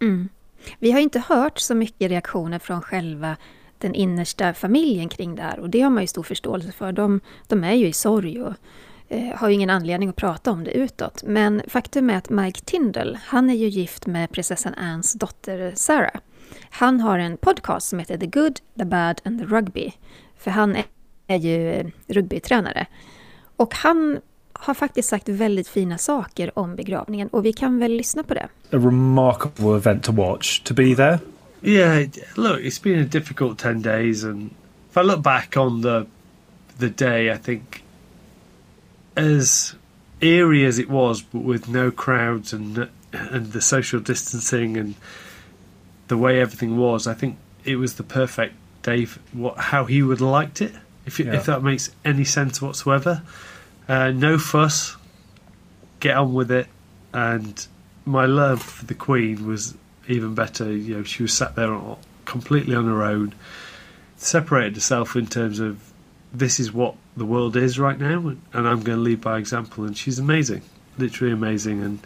Mm. 0.00 0.28
Vi 0.78 0.92
har 0.92 1.00
inte 1.00 1.22
hört 1.28 1.58
så 1.58 1.74
mycket 1.74 2.10
reaktioner 2.10 2.58
från 2.58 2.82
själva 2.82 3.36
den 3.78 3.94
innersta 3.94 4.54
familjen 4.54 5.08
kring 5.08 5.36
det 5.36 5.42
här. 5.42 5.58
Och 5.58 5.70
det 5.70 5.80
har 5.80 5.90
man 5.90 6.02
ju 6.02 6.06
stor 6.06 6.22
förståelse 6.22 6.72
för. 6.72 6.92
De, 6.92 7.20
de 7.48 7.64
är 7.64 7.72
ju 7.72 7.86
i 7.86 7.92
sorg 7.92 8.42
och 8.42 8.48
eh, 8.48 8.54
har 9.34 9.48
ju 9.48 9.54
ingen 9.54 9.70
anledning 9.70 10.08
att 10.08 10.16
prata 10.16 10.50
om 10.50 10.64
det 10.64 10.70
utåt. 10.70 11.22
Men 11.22 11.62
faktum 11.68 12.10
är 12.10 12.16
att 12.16 12.30
Mike 12.30 12.60
Tyndall, 12.60 13.18
han 13.24 13.50
är 13.50 13.54
ju 13.54 13.68
gift 13.68 14.06
med 14.06 14.30
prinsessan 14.30 14.74
Annes 14.74 15.12
dotter 15.12 15.72
Sarah. 15.74 16.20
Han 16.70 17.00
har 17.00 17.18
en 17.18 17.36
podcast 17.36 17.88
som 17.88 17.98
heter 17.98 18.18
The 18.18 18.26
Good, 18.26 18.60
The 18.78 18.84
Bad 18.84 19.20
and 19.24 19.38
The 19.38 19.44
Rugby. 19.44 19.92
För 20.38 20.50
han 20.50 20.76
är, 20.76 20.84
är 21.26 21.36
ju 21.36 21.90
rugbytränare. 22.06 22.86
Och 23.56 23.74
han 23.74 24.20
har 24.52 24.74
faktiskt 24.74 25.08
sagt 25.08 25.28
väldigt 25.28 25.68
fina 25.68 25.98
saker 25.98 26.58
om 26.58 26.76
begravningen 26.76 27.28
och 27.28 27.44
vi 27.44 27.52
kan 27.52 27.78
väl 27.78 27.92
lyssna 27.92 28.22
på 28.22 28.34
det. 28.34 28.48
A 28.72 28.76
remarkable 28.76 29.76
event 29.76 30.02
to 30.02 30.12
watch, 30.12 30.60
to 30.60 30.74
be 30.74 30.94
there. 30.94 31.18
Yeah, 31.62 32.08
look, 32.36 32.60
it's 32.60 32.82
been 32.82 33.04
a 33.04 33.08
difficult 33.10 33.58
10 33.58 33.82
days 33.82 34.24
and 34.24 34.50
if 34.90 34.96
I 34.96 35.00
look 35.00 35.22
back 35.22 35.56
on 35.56 35.82
the 35.82 36.06
the 36.78 36.88
day 36.88 37.32
I 37.32 37.38
think 37.38 37.83
as 39.16 39.74
eerie 40.20 40.64
as 40.64 40.78
it 40.78 40.88
was 40.88 41.22
but 41.22 41.40
with 41.42 41.68
no 41.68 41.90
crowds 41.90 42.52
and 42.52 42.88
and 43.12 43.52
the 43.52 43.60
social 43.60 44.00
distancing 44.00 44.76
and 44.76 44.94
the 46.08 46.16
way 46.18 46.40
everything 46.40 46.76
was, 46.76 47.06
I 47.06 47.14
think 47.14 47.38
it 47.64 47.76
was 47.76 47.94
the 47.94 48.02
perfect 48.02 48.54
day 48.82 49.04
for 49.04 49.20
what 49.32 49.56
how 49.58 49.84
he 49.84 50.02
would 50.02 50.18
have 50.20 50.28
liked 50.28 50.60
it. 50.60 50.74
If, 51.06 51.20
Yeah. 51.20 51.34
if 51.34 51.46
that 51.46 51.62
makes 51.62 51.90
any 52.04 52.24
sense 52.24 52.60
whatsoever. 52.62 53.22
Uh, 53.88 54.10
no 54.10 54.38
fuss, 54.38 54.96
get 56.00 56.16
on 56.16 56.32
with 56.34 56.50
it, 56.50 56.66
and 57.12 57.66
my 58.06 58.24
love 58.26 58.62
for 58.62 58.86
the 58.86 58.94
Queen 58.94 59.46
was 59.46 59.74
even 60.08 60.34
better. 60.34 60.70
You 60.72 60.96
know, 60.96 61.02
she 61.04 61.22
was 61.22 61.32
sat 61.34 61.54
there 61.56 61.72
on- 61.72 61.98
completely 62.24 62.74
on 62.74 62.86
her 62.86 63.02
own, 63.04 63.34
separated 64.16 64.74
herself 64.74 65.14
in 65.16 65.26
terms 65.26 65.60
of 65.60 65.78
this 66.32 66.58
is 66.58 66.72
what 66.72 66.94
the 67.16 67.24
world 67.24 67.56
is 67.56 67.78
right 67.78 67.98
now, 67.98 68.28
and 68.52 68.68
I'm 68.68 68.82
going 68.82 68.98
to 68.98 69.02
lead 69.02 69.20
by 69.20 69.38
example. 69.38 69.84
And 69.84 69.96
she's 69.96 70.18
amazing, 70.18 70.62
literally 70.98 71.32
amazing. 71.32 71.82
And 71.82 71.98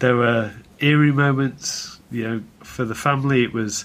there 0.00 0.16
were 0.16 0.52
eerie 0.80 1.12
moments. 1.12 1.98
You 2.10 2.28
know, 2.28 2.42
for 2.62 2.84
the 2.84 2.94
family, 2.94 3.42
it 3.44 3.52
was. 3.52 3.84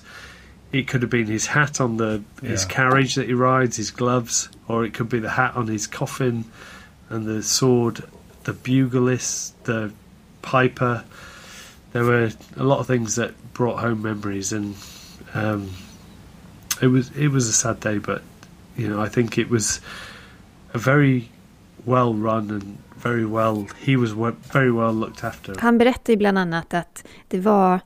It 0.72 0.88
could 0.88 1.04
have 1.04 1.12
been 1.12 1.28
his 1.28 1.46
hat 1.46 1.80
on 1.80 1.98
the 1.98 2.24
his 2.42 2.64
Yeah. 2.64 2.70
carriage 2.70 3.14
that 3.16 3.28
he 3.28 3.34
rides, 3.34 3.78
his 3.78 3.92
gloves, 3.92 4.50
or 4.68 4.84
it 4.84 4.94
could 4.96 5.08
be 5.08 5.20
the 5.20 5.30
hat 5.30 5.56
on 5.56 5.68
his 5.68 5.86
coffin, 5.86 6.46
and 7.10 7.26
the 7.28 7.44
sword, 7.44 8.04
the 8.46 8.54
buglist, 8.54 9.52
the 9.66 9.92
piper. 10.42 11.04
There 11.92 12.04
were 12.04 12.32
a 12.58 12.64
lot 12.64 12.80
of 12.80 12.88
things 12.88 13.18
that 13.18 13.36
brought 13.54 13.82
home 13.82 14.02
memories, 14.02 14.52
and 14.52 14.76
um, 15.36 15.70
it 16.82 16.88
was 16.88 17.12
it 17.12 17.28
was 17.28 17.48
a 17.48 17.54
sad 17.54 17.80
day, 17.80 18.00
but 18.00 18.24
you 18.76 18.88
know 18.88 19.00
I 19.00 19.10
think 19.10 19.38
it 19.38 19.52
was 19.52 19.80
very 20.74 21.24
well 21.84 22.14
run 22.14 22.52
and 22.52 22.78
very 23.04 23.26
well. 23.26 23.66
He 23.80 23.98
was 23.98 24.12
very 24.54 24.72
well 24.72 24.94
looked 24.94 25.24
after. 25.24 25.56
Han 25.60 25.78
berättar 25.78 26.14
ju 26.14 26.18
bland 26.18 26.38
annat 26.38 26.74
att 26.74 27.06
det 27.28 27.40
var 27.40 27.80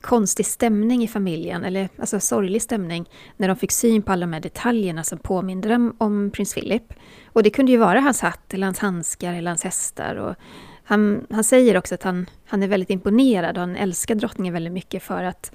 konstig 0.00 0.46
stämning 0.46 1.04
i 1.04 1.08
familjen, 1.08 1.64
eller 1.64 1.88
alltså 1.98 2.20
sorglig 2.20 2.62
stämning, 2.62 3.08
när 3.36 3.48
de 3.48 3.56
fick 3.56 3.72
syn 3.72 4.02
på 4.02 4.12
alla 4.12 4.26
de 4.26 4.32
här 4.32 4.40
detaljerna 4.40 5.04
som 5.04 5.18
påminde 5.18 5.68
dem 5.68 5.96
om 5.98 6.30
prins 6.30 6.54
Philip. 6.54 6.92
Och 7.26 7.42
det 7.42 7.50
kunde 7.50 7.72
ju 7.72 7.78
vara 7.78 8.00
hans 8.00 8.20
hatt, 8.20 8.54
eller 8.54 8.66
hans 8.66 8.78
handskar, 8.78 9.34
eller 9.34 9.50
hans 9.50 9.64
hästar. 9.64 10.16
Och 10.16 10.34
han, 10.84 11.26
han 11.30 11.44
säger 11.44 11.76
också 11.76 11.94
att 11.94 12.02
han, 12.02 12.26
han 12.46 12.62
är 12.62 12.68
väldigt 12.68 12.90
imponerad 12.90 13.56
och 13.56 13.60
han 13.60 13.76
älskar 13.76 14.14
drottningen 14.14 14.54
väldigt 14.54 14.72
mycket 14.72 15.02
för 15.02 15.24
att 15.24 15.52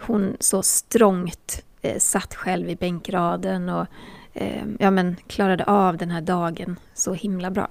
hon 0.00 0.36
så 0.40 0.62
strångt 0.62 1.64
eh, 1.82 1.98
satt 1.98 2.34
själv 2.34 2.70
i 2.70 2.76
bänkraden 2.76 3.68
och 3.68 3.86
eh, 4.34 4.62
ja, 4.78 4.90
men 4.90 5.16
klarade 5.26 5.64
av 5.64 5.96
den 5.96 6.10
här 6.10 6.20
dagen 6.20 6.76
så 6.94 7.14
himla 7.14 7.50
bra. 7.50 7.68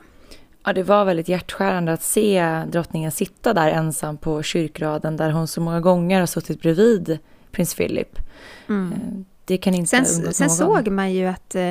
Ja, 0.65 0.73
det 0.73 0.83
var 0.83 1.05
väldigt 1.05 1.29
hjärtskärande 1.29 1.93
att 1.93 2.03
se 2.03 2.63
drottningen 2.71 3.11
sitta 3.11 3.53
där 3.53 3.71
ensam 3.71 4.17
på 4.17 4.43
kyrkraden 4.43 5.17
där 5.17 5.31
hon 5.31 5.47
så 5.47 5.61
många 5.61 5.79
gånger 5.81 6.19
har 6.19 6.27
suttit 6.27 6.61
bredvid 6.61 7.19
prins 7.51 7.75
Philip. 7.75 8.19
Mm. 8.69 8.91
Eh, 8.93 9.23
Det 9.45 9.57
kan 9.57 9.73
inte 9.73 9.87
Sen, 10.05 10.33
sen 10.33 10.49
såg 10.49 10.87
man 10.87 11.13
ju 11.13 11.25
att, 11.25 11.55
eh, 11.55 11.67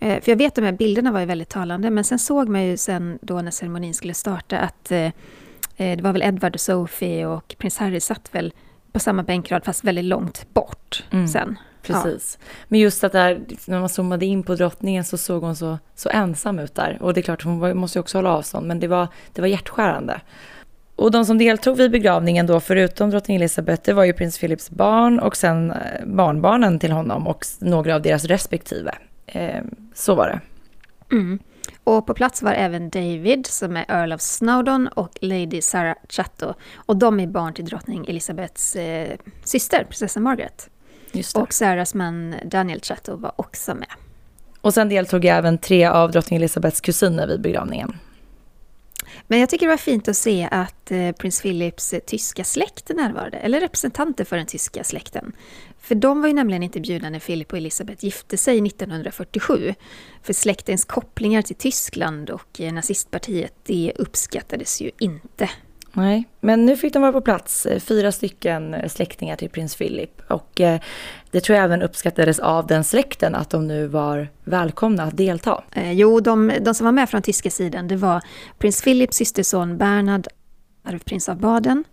eh, 0.00 0.20
för 0.22 0.28
jag 0.32 0.36
vet 0.36 0.48
att 0.48 0.54
de 0.54 0.62
här 0.64 0.72
bilderna 0.72 1.12
var 1.12 1.20
ju 1.20 1.26
väldigt 1.26 1.48
talande, 1.48 1.90
men 1.90 2.04
sen 2.04 2.18
såg 2.18 2.48
man 2.48 2.64
ju 2.64 2.76
sen 2.76 3.18
då 3.22 3.42
när 3.42 3.50
ceremonin 3.50 3.94
skulle 3.94 4.14
starta 4.14 4.58
att 4.58 4.92
eh, 4.92 5.10
det 5.76 6.00
var 6.02 6.12
väl 6.12 6.22
Edward 6.22 6.54
och 6.54 6.60
Sophie 6.60 7.26
och 7.26 7.54
prins 7.58 7.78
Harry 7.78 8.00
satt 8.00 8.34
väl 8.34 8.52
på 8.92 8.98
samma 8.98 9.22
bänkrad 9.22 9.64
fast 9.64 9.84
väldigt 9.84 10.04
långt 10.04 10.46
bort 10.54 11.04
Mm. 11.10 11.28
sen. 11.28 11.58
Precis. 11.86 12.38
Men 12.68 12.80
just 12.80 13.04
att 13.04 13.12
där, 13.12 13.40
när 13.66 13.80
man 13.80 13.88
zoomade 13.88 14.26
in 14.26 14.42
på 14.42 14.54
drottningen 14.54 15.04
så 15.04 15.18
såg 15.18 15.42
hon 15.42 15.56
så, 15.56 15.78
så 15.94 16.08
ensam 16.08 16.58
ut 16.58 16.74
där. 16.74 16.98
Och 17.00 17.14
det 17.14 17.20
är 17.20 17.22
klart, 17.22 17.44
hon 17.44 17.58
var, 17.58 17.74
måste 17.74 17.98
ju 17.98 18.00
också 18.00 18.18
hålla 18.18 18.32
avstånd, 18.32 18.66
men 18.66 18.80
det 18.80 18.88
var, 18.88 19.08
det 19.32 19.40
var 19.40 19.48
hjärtskärande. 19.48 20.20
Och 20.96 21.10
de 21.10 21.24
som 21.24 21.38
deltog 21.38 21.76
vid 21.76 21.90
begravningen 21.90 22.46
då, 22.46 22.60
förutom 22.60 23.10
drottning 23.10 23.36
Elizabeth, 23.36 23.82
det 23.84 23.92
var 23.92 24.04
ju 24.04 24.12
prins 24.12 24.38
Philips 24.38 24.70
barn 24.70 25.18
och 25.18 25.36
sen 25.36 25.70
eh, 25.70 25.76
barnbarnen 26.06 26.78
till 26.78 26.92
honom 26.92 27.26
och 27.26 27.44
några 27.60 27.94
av 27.94 28.02
deras 28.02 28.24
respektive. 28.24 28.94
Eh, 29.26 29.62
så 29.94 30.14
var 30.14 30.26
det. 30.28 30.40
Mm. 31.16 31.38
Och 31.84 32.06
på 32.06 32.14
plats 32.14 32.42
var 32.42 32.52
även 32.52 32.90
David 32.90 33.46
som 33.46 33.76
är 33.76 33.84
Earl 33.88 34.12
of 34.12 34.20
Snowdon 34.20 34.88
och 34.88 35.18
Lady 35.20 35.60
Sarah 35.62 35.96
Chatto. 36.08 36.54
Och 36.74 36.96
de 36.96 37.20
är 37.20 37.26
barn 37.26 37.54
till 37.54 37.64
drottning 37.64 38.06
Elizabeths 38.08 38.76
eh, 38.76 39.16
syster, 39.44 39.84
prinsessan 39.88 40.22
Margaret. 40.22 40.70
Och 41.34 41.52
Sarahs 41.52 41.94
man 41.94 42.34
Daniel 42.44 42.80
Chatto 42.80 43.16
var 43.16 43.32
också 43.36 43.74
med. 43.74 43.88
Och 44.60 44.74
sen 44.74 44.88
deltog 44.88 45.24
även 45.24 45.58
tre 45.58 45.86
av 45.86 46.10
drottning 46.10 46.36
Elizabeths 46.36 46.80
kusiner 46.80 47.26
vid 47.26 47.40
begravningen. 47.40 47.98
Men 49.26 49.40
jag 49.40 49.48
tycker 49.48 49.66
det 49.66 49.72
var 49.72 49.76
fint 49.76 50.08
att 50.08 50.16
se 50.16 50.48
att 50.50 50.90
eh, 50.90 51.12
prins 51.12 51.42
Philips 51.42 51.92
eh, 51.92 52.00
tyska 52.00 52.44
släkt 52.44 52.88
närvarade, 52.88 53.36
eller 53.36 53.60
representanter 53.60 54.24
för 54.24 54.36
den 54.36 54.46
tyska 54.46 54.84
släkten. 54.84 55.32
För 55.78 55.94
de 55.94 56.20
var 56.20 56.28
ju 56.28 56.34
nämligen 56.34 56.62
inte 56.62 56.80
bjudna 56.80 57.10
när 57.10 57.18
Philip 57.18 57.52
och 57.52 57.58
Elisabeth 57.58 58.04
gifte 58.04 58.36
sig 58.36 58.66
1947. 58.66 59.74
För 60.22 60.32
släktens 60.32 60.84
kopplingar 60.84 61.42
till 61.42 61.56
Tyskland 61.56 62.30
och 62.30 62.60
eh, 62.60 62.72
nazistpartiet, 62.72 63.52
det 63.64 63.92
uppskattades 63.96 64.80
ju 64.80 64.90
inte. 64.98 65.50
Nej, 65.96 66.28
men 66.40 66.66
nu 66.66 66.76
fick 66.76 66.92
de 66.92 67.02
vara 67.02 67.12
på 67.12 67.20
plats, 67.20 67.66
eh, 67.66 67.80
fyra 67.80 68.12
stycken 68.12 68.74
eh, 68.74 68.88
släktingar 68.88 69.36
till 69.36 69.50
prins 69.50 69.76
Philip. 69.76 70.20
Och 70.28 70.60
eh, 70.60 70.80
det 71.30 71.40
tror 71.40 71.56
jag 71.56 71.64
även 71.64 71.82
uppskattades 71.82 72.38
av 72.38 72.66
den 72.66 72.84
släkten 72.84 73.34
att 73.34 73.50
de 73.50 73.66
nu 73.66 73.86
var 73.86 74.28
välkomna 74.44 75.02
att 75.02 75.16
delta. 75.16 75.64
Eh, 75.72 75.92
jo, 75.92 76.20
de, 76.20 76.52
de 76.60 76.74
som 76.74 76.84
var 76.84 76.92
med 76.92 77.10
från 77.10 77.22
tyska 77.22 77.50
sidan, 77.50 77.88
det 77.88 77.96
var 77.96 78.22
prins 78.58 78.82
Philips 78.82 79.16
systerson 79.16 79.78
Bernhard, 79.78 80.26
arvprins 80.84 81.28
av 81.28 81.36
Baden. 81.36 81.84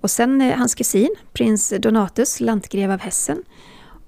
Och 0.00 0.10
sen 0.10 0.40
eh, 0.40 0.56
hans 0.56 0.74
kusin, 0.74 1.14
prins 1.32 1.74
Donatus, 1.78 2.40
lantgrev 2.40 2.90
av 2.90 3.00
Hessen. 3.00 3.42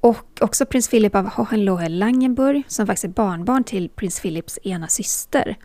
Och 0.00 0.38
också 0.40 0.66
prins 0.66 0.88
Philip 0.88 1.14
av 1.14 1.28
Hohenlohe-Langenburg, 1.28 2.62
som 2.68 2.86
faktiskt 2.86 3.04
är 3.04 3.08
barnbarn 3.08 3.64
till 3.64 3.88
prins 3.88 4.20
Philips 4.20 4.58
ena 4.62 4.88
syster. 4.88 5.56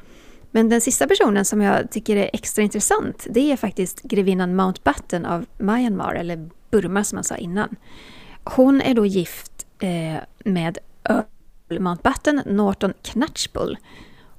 Men 0.51 0.69
den 0.69 0.81
sista 0.81 1.07
personen 1.07 1.45
som 1.45 1.61
jag 1.61 1.91
tycker 1.91 2.15
är 2.15 2.29
extra 2.33 2.61
intressant, 2.61 3.27
det 3.29 3.51
är 3.51 3.57
faktiskt 3.57 4.01
grevinnan 4.01 4.55
Mountbatten 4.55 5.25
av 5.25 5.45
Myanmar, 5.57 6.15
eller 6.15 6.49
Burma 6.71 7.03
som 7.03 7.15
man 7.15 7.23
sa 7.23 7.35
innan. 7.35 7.75
Hon 8.43 8.81
är 8.81 8.93
då 8.93 9.05
gift 9.05 9.65
eh, 9.79 10.21
med 10.45 10.77
Earl 11.09 11.79
Mountbatten 11.79 12.41
Norton 12.45 12.93
Knatchbull. 13.01 13.77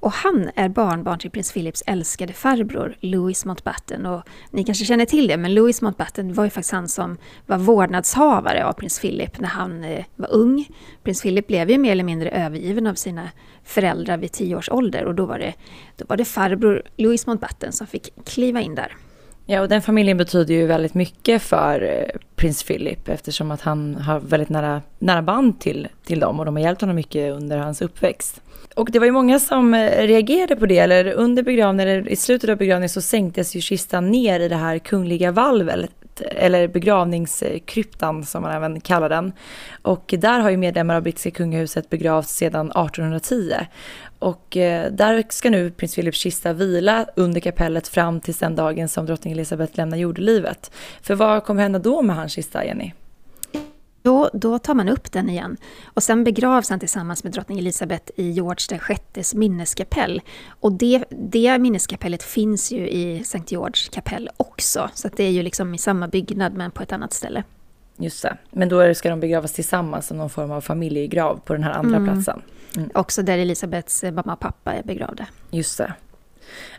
Och 0.03 0.11
han 0.11 0.51
är 0.55 0.69
barnbarn 0.69 1.19
till 1.19 1.31
prins 1.31 1.51
Philips 1.53 1.83
älskade 1.87 2.33
farbror 2.33 2.95
Louis 2.99 3.45
Mountbatten. 3.45 4.05
Och 4.05 4.23
ni 4.51 4.63
kanske 4.63 4.85
känner 4.85 5.05
till 5.05 5.27
det, 5.27 5.37
men 5.37 5.53
Louis 5.53 5.81
Mountbatten 5.81 6.33
var 6.33 6.43
ju 6.43 6.49
faktiskt 6.49 6.71
han 6.71 6.89
som 6.89 7.17
var 7.45 7.57
vårdnadshavare 7.57 8.65
av 8.65 8.73
prins 8.73 8.99
Philip 8.99 9.39
när 9.39 9.47
han 9.47 9.83
eh, 9.83 10.05
var 10.15 10.33
ung. 10.33 10.67
Prins 11.03 11.21
Philip 11.21 11.47
blev 11.47 11.69
ju 11.69 11.77
mer 11.77 11.91
eller 11.91 12.03
mindre 12.03 12.29
övergiven 12.29 12.87
av 12.87 12.95
sina 12.95 13.29
föräldrar 13.63 14.17
vid 14.17 14.31
tio 14.31 14.55
års 14.55 14.69
ålder 14.69 15.05
och 15.05 15.15
då 15.15 15.25
var 15.25 15.39
det, 15.39 15.53
då 15.97 16.05
var 16.09 16.17
det 16.17 16.25
farbror 16.25 16.83
Louis 16.97 17.27
Mountbatten 17.27 17.71
som 17.71 17.87
fick 17.87 18.25
kliva 18.25 18.61
in 18.61 18.75
där. 18.75 18.95
Ja, 19.45 19.61
och 19.61 19.69
den 19.69 19.81
familjen 19.81 20.17
betyder 20.17 20.53
ju 20.53 20.65
väldigt 20.65 20.93
mycket 20.93 21.41
för 21.41 21.81
eh, 21.81 22.19
prins 22.35 22.63
Philip 22.63 23.09
eftersom 23.09 23.51
att 23.51 23.61
han 23.61 23.95
har 23.95 24.19
väldigt 24.19 24.49
nära, 24.49 24.81
nära 24.99 25.21
band 25.21 25.59
till, 25.59 25.87
till 26.05 26.19
dem 26.19 26.39
och 26.39 26.45
de 26.45 26.55
har 26.55 26.63
hjälpt 26.63 26.81
honom 26.81 26.95
mycket 26.95 27.33
under 27.33 27.57
hans 27.57 27.81
uppväxt. 27.81 28.41
Och 28.75 28.91
det 28.91 28.99
var 28.99 29.05
ju 29.05 29.11
många 29.11 29.39
som 29.39 29.73
eh, 29.73 30.07
reagerade 30.07 30.55
på 30.55 30.65
det, 30.65 30.77
eller 30.77 31.11
under 31.11 31.43
begravningen, 31.43 31.87
eller 31.87 32.09
i 32.09 32.15
slutet 32.15 32.49
av 32.49 32.57
begravningen 32.57 32.89
så 32.89 33.01
sänktes 33.01 33.55
ju 33.55 33.61
kistan 33.61 34.11
ner 34.11 34.39
i 34.39 34.47
det 34.47 34.55
här 34.55 34.79
kungliga 34.79 35.31
valvet, 35.31 35.89
eller 36.21 36.67
begravningskryptan 36.67 38.23
som 38.23 38.41
man 38.41 38.51
även 38.51 38.81
kallar 38.81 39.09
den. 39.09 39.33
Och 39.81 40.13
där 40.17 40.39
har 40.39 40.49
ju 40.49 40.57
medlemmar 40.57 40.95
av 40.95 41.01
brittiska 41.01 41.31
kungahuset 41.31 41.89
begravts 41.89 42.35
sedan 42.35 42.65
1810. 42.71 43.53
Och 44.19 44.57
eh, 44.57 44.91
där 44.91 45.23
ska 45.29 45.49
nu 45.49 45.71
prins 45.71 45.95
Philips 45.95 46.17
kista 46.17 46.53
vila 46.53 47.05
under 47.15 47.41
kapellet 47.41 47.87
fram 47.87 48.19
till 48.19 48.33
den 48.33 48.55
dagen 48.55 48.89
som 48.89 49.05
drottning 49.05 49.33
Elizabeth 49.33 49.77
lämnar 49.77 49.97
jordelivet. 49.97 50.71
För 51.01 51.15
vad 51.15 51.43
kommer 51.43 51.61
hända 51.61 51.79
då 51.79 52.01
med 52.01 52.15
hans 52.15 52.31
kista, 52.31 52.65
Jenny? 52.65 52.93
Jo, 54.03 54.29
då 54.33 54.59
tar 54.59 54.73
man 54.73 54.89
upp 54.89 55.11
den 55.11 55.29
igen. 55.29 55.57
Och 55.85 56.03
sen 56.03 56.23
begravs 56.23 56.69
han 56.69 56.79
tillsammans 56.79 57.23
med 57.23 57.33
drottning 57.33 57.59
Elizabeth 57.59 58.11
i 58.15 58.31
George 58.31 58.79
VIs 59.13 59.33
minneskapell. 59.33 60.21
Och 60.49 60.71
det, 60.71 61.03
det 61.09 61.59
minneskapellet 61.59 62.23
finns 62.23 62.71
ju 62.71 62.89
i 62.89 63.19
St. 63.19 63.43
George 63.47 63.89
kapell 63.91 64.29
också. 64.37 64.89
Så 64.93 65.09
det 65.15 65.23
är 65.23 65.31
ju 65.31 65.43
liksom 65.43 65.75
i 65.75 65.77
samma 65.77 66.07
byggnad 66.07 66.53
men 66.53 66.71
på 66.71 66.83
ett 66.83 66.91
annat 66.91 67.13
ställe. 67.13 67.43
Just 67.97 68.23
det. 68.23 68.37
Men 68.51 68.69
då 68.69 68.93
ska 68.93 69.09
de 69.09 69.19
begravas 69.19 69.53
tillsammans 69.53 70.07
som 70.07 70.17
någon 70.17 70.29
form 70.29 70.51
av 70.51 70.61
familjegrav 70.61 71.39
på 71.45 71.53
den 71.53 71.63
här 71.63 71.71
andra 71.71 71.97
mm. 71.97 72.13
platsen. 72.13 72.41
Mm. 72.77 72.89
Också 72.93 73.23
där 73.23 73.37
Elisabeths 73.37 74.03
mamma 74.03 74.33
och 74.33 74.39
pappa 74.39 74.73
är 74.73 74.83
begravda. 74.83 75.27
Just 75.51 75.77
det. 75.77 75.93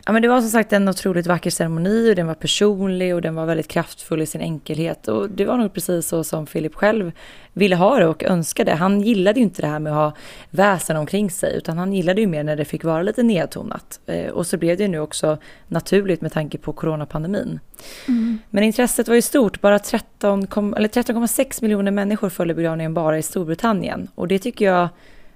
Ja, 0.05 0.11
men 0.11 0.21
det 0.21 0.27
var 0.27 0.41
som 0.41 0.49
sagt 0.49 0.73
en 0.73 0.89
otroligt 0.89 1.27
vacker 1.27 1.49
ceremoni 1.49 2.11
och 2.11 2.15
den 2.15 2.27
var 2.27 2.33
personlig 2.33 3.15
och 3.15 3.21
den 3.21 3.35
var 3.35 3.45
väldigt 3.45 3.67
kraftfull 3.67 4.21
i 4.21 4.25
sin 4.25 4.41
enkelhet. 4.41 5.07
Och 5.07 5.29
det 5.29 5.45
var 5.45 5.57
nog 5.57 5.73
precis 5.73 6.07
så 6.07 6.23
som 6.23 6.45
Philip 6.45 6.75
själv 6.75 7.11
ville 7.53 7.75
ha 7.75 7.99
det 7.99 8.07
och 8.07 8.23
önskade. 8.23 8.71
Han 8.71 9.01
gillade 9.01 9.39
ju 9.39 9.43
inte 9.43 9.61
det 9.61 9.67
här 9.67 9.79
med 9.79 9.93
att 9.93 9.97
ha 9.97 10.13
väsen 10.49 10.97
omkring 10.97 11.31
sig 11.31 11.57
utan 11.57 11.77
han 11.77 11.93
gillade 11.93 12.21
ju 12.21 12.27
mer 12.27 12.43
när 12.43 12.55
det 12.55 12.65
fick 12.65 12.83
vara 12.83 13.01
lite 13.01 13.23
nedtonat. 13.23 13.99
Eh, 14.05 14.29
och 14.29 14.47
så 14.47 14.57
blev 14.57 14.77
det 14.77 14.83
ju 14.83 14.89
nu 14.89 14.99
också 14.99 15.37
naturligt 15.67 16.21
med 16.21 16.31
tanke 16.31 16.57
på 16.57 16.73
coronapandemin. 16.73 17.59
Mm. 18.07 18.39
Men 18.49 18.63
intresset 18.63 19.07
var 19.07 19.15
ju 19.15 19.21
stort, 19.21 19.61
bara 19.61 19.77
13,6 19.77 20.87
13, 20.87 21.27
miljoner 21.61 21.91
människor 21.91 22.29
följde 22.29 22.53
begravningen 22.53 22.93
bara 22.93 23.17
i 23.17 23.21
Storbritannien. 23.21 24.07
Och 24.15 24.27
det 24.27 24.39
tycker 24.39 24.65
jag, 24.65 24.89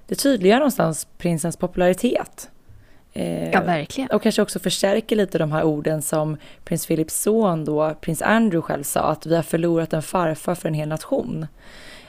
det 0.06 0.14
tydliggör 0.14 0.56
någonstans 0.56 1.06
prinsens 1.18 1.56
popularitet. 1.56 2.50
Eh, 3.12 3.50
ja, 3.50 3.60
verkligen. 3.60 4.10
Och 4.10 4.22
kanske 4.22 4.42
också 4.42 4.58
förstärker 4.58 5.16
lite 5.16 5.38
de 5.38 5.52
här 5.52 5.64
orden 5.64 6.02
som 6.02 6.36
prins 6.64 6.86
Philips 6.86 7.22
son 7.22 7.64
då, 7.64 7.94
prins 8.00 8.22
Andrew 8.22 8.62
själv 8.62 8.82
sa, 8.82 9.00
att 9.00 9.26
vi 9.26 9.36
har 9.36 9.42
förlorat 9.42 9.92
en 9.92 10.02
farfar 10.02 10.54
för 10.54 10.68
en 10.68 10.74
hel 10.74 10.88
nation. 10.88 11.46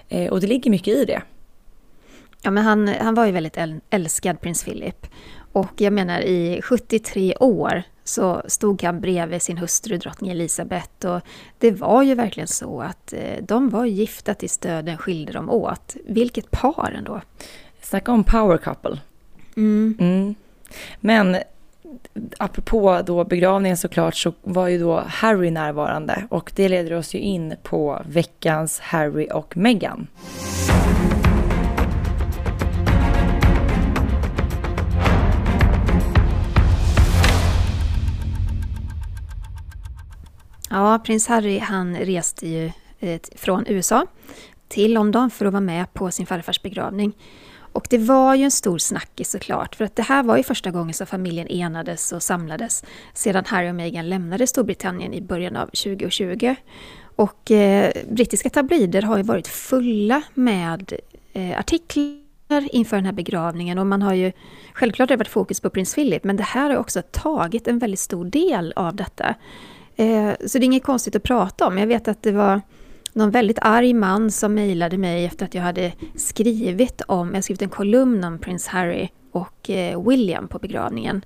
Eh, 0.09 0.31
och 0.31 0.41
det 0.41 0.47
ligger 0.47 0.71
mycket 0.71 0.95
i 0.95 1.05
det. 1.05 1.21
Ja, 2.41 2.51
men 2.51 2.63
han, 2.63 2.87
han 2.87 3.15
var 3.15 3.25
ju 3.25 3.31
väldigt 3.31 3.57
älskad, 3.89 4.41
prins 4.41 4.63
Philip. 4.63 5.07
Och 5.51 5.71
jag 5.77 5.93
menar, 5.93 6.21
i 6.21 6.61
73 6.63 7.35
år 7.39 7.83
så 8.03 8.41
stod 8.47 8.83
han 8.83 9.01
bredvid 9.01 9.41
sin 9.41 9.57
hustru 9.57 9.97
drottning 9.97 10.31
Elisabeth 10.31 11.07
och 11.07 11.21
det 11.59 11.71
var 11.71 12.03
ju 12.03 12.15
verkligen 12.15 12.47
så 12.47 12.81
att 12.81 13.13
eh, 13.13 13.43
de 13.43 13.69
var 13.69 13.85
gifta 13.85 14.33
tills 14.33 14.57
döden 14.57 14.97
skilde 14.97 15.31
dem 15.31 15.49
åt. 15.49 15.95
Vilket 16.05 16.51
par 16.51 16.93
ändå! 16.97 17.21
Snacka 17.81 18.11
om 18.11 18.23
power 18.23 18.57
couple. 18.57 18.99
Mm. 19.57 19.97
Mm. 19.99 20.35
Men 20.99 21.37
apropå 22.37 23.01
då 23.05 23.23
begravningen 23.23 23.77
såklart 23.77 24.15
så 24.15 24.33
var 24.41 24.67
ju 24.67 24.79
då 24.79 25.03
Harry 25.07 25.51
närvarande 25.51 26.27
och 26.29 26.51
det 26.55 26.69
leder 26.69 26.93
oss 26.93 27.15
ju 27.15 27.19
in 27.19 27.55
på 27.63 28.01
veckans 28.05 28.79
Harry 28.79 29.27
och 29.33 29.57
Meghan. 29.57 30.07
Ja, 40.69 40.99
prins 41.05 41.27
Harry 41.27 41.59
han 41.59 41.97
reste 41.97 42.47
ju 42.47 42.71
eh, 42.99 43.19
från 43.35 43.65
USA 43.67 44.05
till 44.67 44.93
London 44.93 45.29
för 45.29 45.45
att 45.45 45.53
vara 45.53 45.61
med 45.61 45.93
på 45.93 46.11
sin 46.11 46.25
farfars 46.25 46.61
begravning. 46.61 47.13
Och 47.73 47.87
det 47.89 47.97
var 47.97 48.35
ju 48.35 48.43
en 48.43 48.51
stor 48.51 48.77
snackis 48.77 49.31
såklart, 49.31 49.75
för 49.75 49.85
att 49.85 49.95
det 49.95 50.03
här 50.03 50.23
var 50.23 50.37
ju 50.37 50.43
första 50.43 50.71
gången 50.71 50.93
som 50.93 51.07
familjen 51.07 51.47
enades 51.47 52.11
och 52.11 52.23
samlades 52.23 52.83
sedan 53.13 53.45
Harry 53.47 53.69
och 53.69 53.75
Meghan 53.75 54.09
lämnade 54.09 54.47
Storbritannien 54.47 55.13
i 55.13 55.21
början 55.21 55.55
av 55.55 55.65
2020. 55.65 56.55
Och 57.15 57.51
eh, 57.51 57.91
brittiska 58.09 58.49
tabloider 58.49 59.01
har 59.01 59.17
ju 59.17 59.23
varit 59.23 59.47
fulla 59.47 60.21
med 60.33 60.93
eh, 61.33 61.59
artiklar 61.59 62.75
inför 62.75 62.95
den 62.95 63.05
här 63.05 63.13
begravningen 63.13 63.77
och 63.77 63.87
man 63.87 64.01
har 64.01 64.13
ju 64.13 64.31
självklart 64.73 65.09
det 65.09 65.17
varit 65.17 65.27
fokus 65.27 65.59
på 65.59 65.69
prins 65.69 65.95
Philip 65.95 66.23
men 66.23 66.37
det 66.37 66.43
här 66.43 66.69
har 66.69 66.77
också 66.77 67.01
tagit 67.11 67.67
en 67.67 67.79
väldigt 67.79 67.99
stor 67.99 68.25
del 68.25 68.73
av 68.75 68.95
detta. 68.95 69.35
Eh, 69.95 70.31
så 70.45 70.57
det 70.57 70.63
är 70.63 70.65
inget 70.65 70.83
konstigt 70.83 71.15
att 71.15 71.23
prata 71.23 71.67
om. 71.67 71.77
Jag 71.77 71.87
vet 71.87 72.07
att 72.07 72.23
det 72.23 72.31
var 72.31 72.61
någon 73.13 73.31
väldigt 73.31 73.59
arg 73.61 73.93
man 73.93 74.31
som 74.31 74.53
mejlade 74.53 74.97
mig 74.97 75.25
efter 75.25 75.45
att 75.45 75.55
jag 75.55 75.61
hade 75.61 75.93
skrivit 76.15 77.01
om, 77.07 77.35
jag 77.35 77.43
skrivit 77.43 77.61
en 77.61 77.69
kolumn 77.69 78.23
om 78.23 78.39
prins 78.39 78.67
Harry 78.67 79.09
och 79.31 79.69
eh, 79.69 80.07
William 80.07 80.47
på 80.47 80.59
begravningen. 80.59 81.25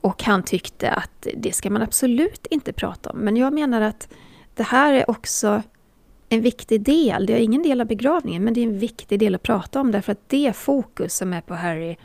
Och 0.00 0.22
han 0.22 0.42
tyckte 0.42 0.90
att 0.90 1.26
det 1.36 1.52
ska 1.52 1.70
man 1.70 1.82
absolut 1.82 2.46
inte 2.50 2.72
prata 2.72 3.10
om. 3.10 3.18
Men 3.18 3.36
jag 3.36 3.52
menar 3.52 3.80
att 3.80 4.08
det 4.54 4.62
här 4.62 4.94
är 4.94 5.10
också 5.10 5.62
en 6.28 6.40
viktig 6.40 6.82
del. 6.82 7.26
Det 7.26 7.32
är 7.32 7.40
ingen 7.40 7.62
del 7.62 7.80
av 7.80 7.86
begravningen, 7.86 8.44
men 8.44 8.54
det 8.54 8.60
är 8.60 8.66
en 8.66 8.78
viktig 8.78 9.18
del 9.18 9.34
att 9.34 9.42
prata 9.42 9.80
om 9.80 9.90
därför 9.90 10.12
att 10.12 10.28
det 10.28 10.56
fokus 10.56 11.16
som 11.16 11.32
är 11.32 11.40
på 11.40 11.54
Harry 11.54 11.96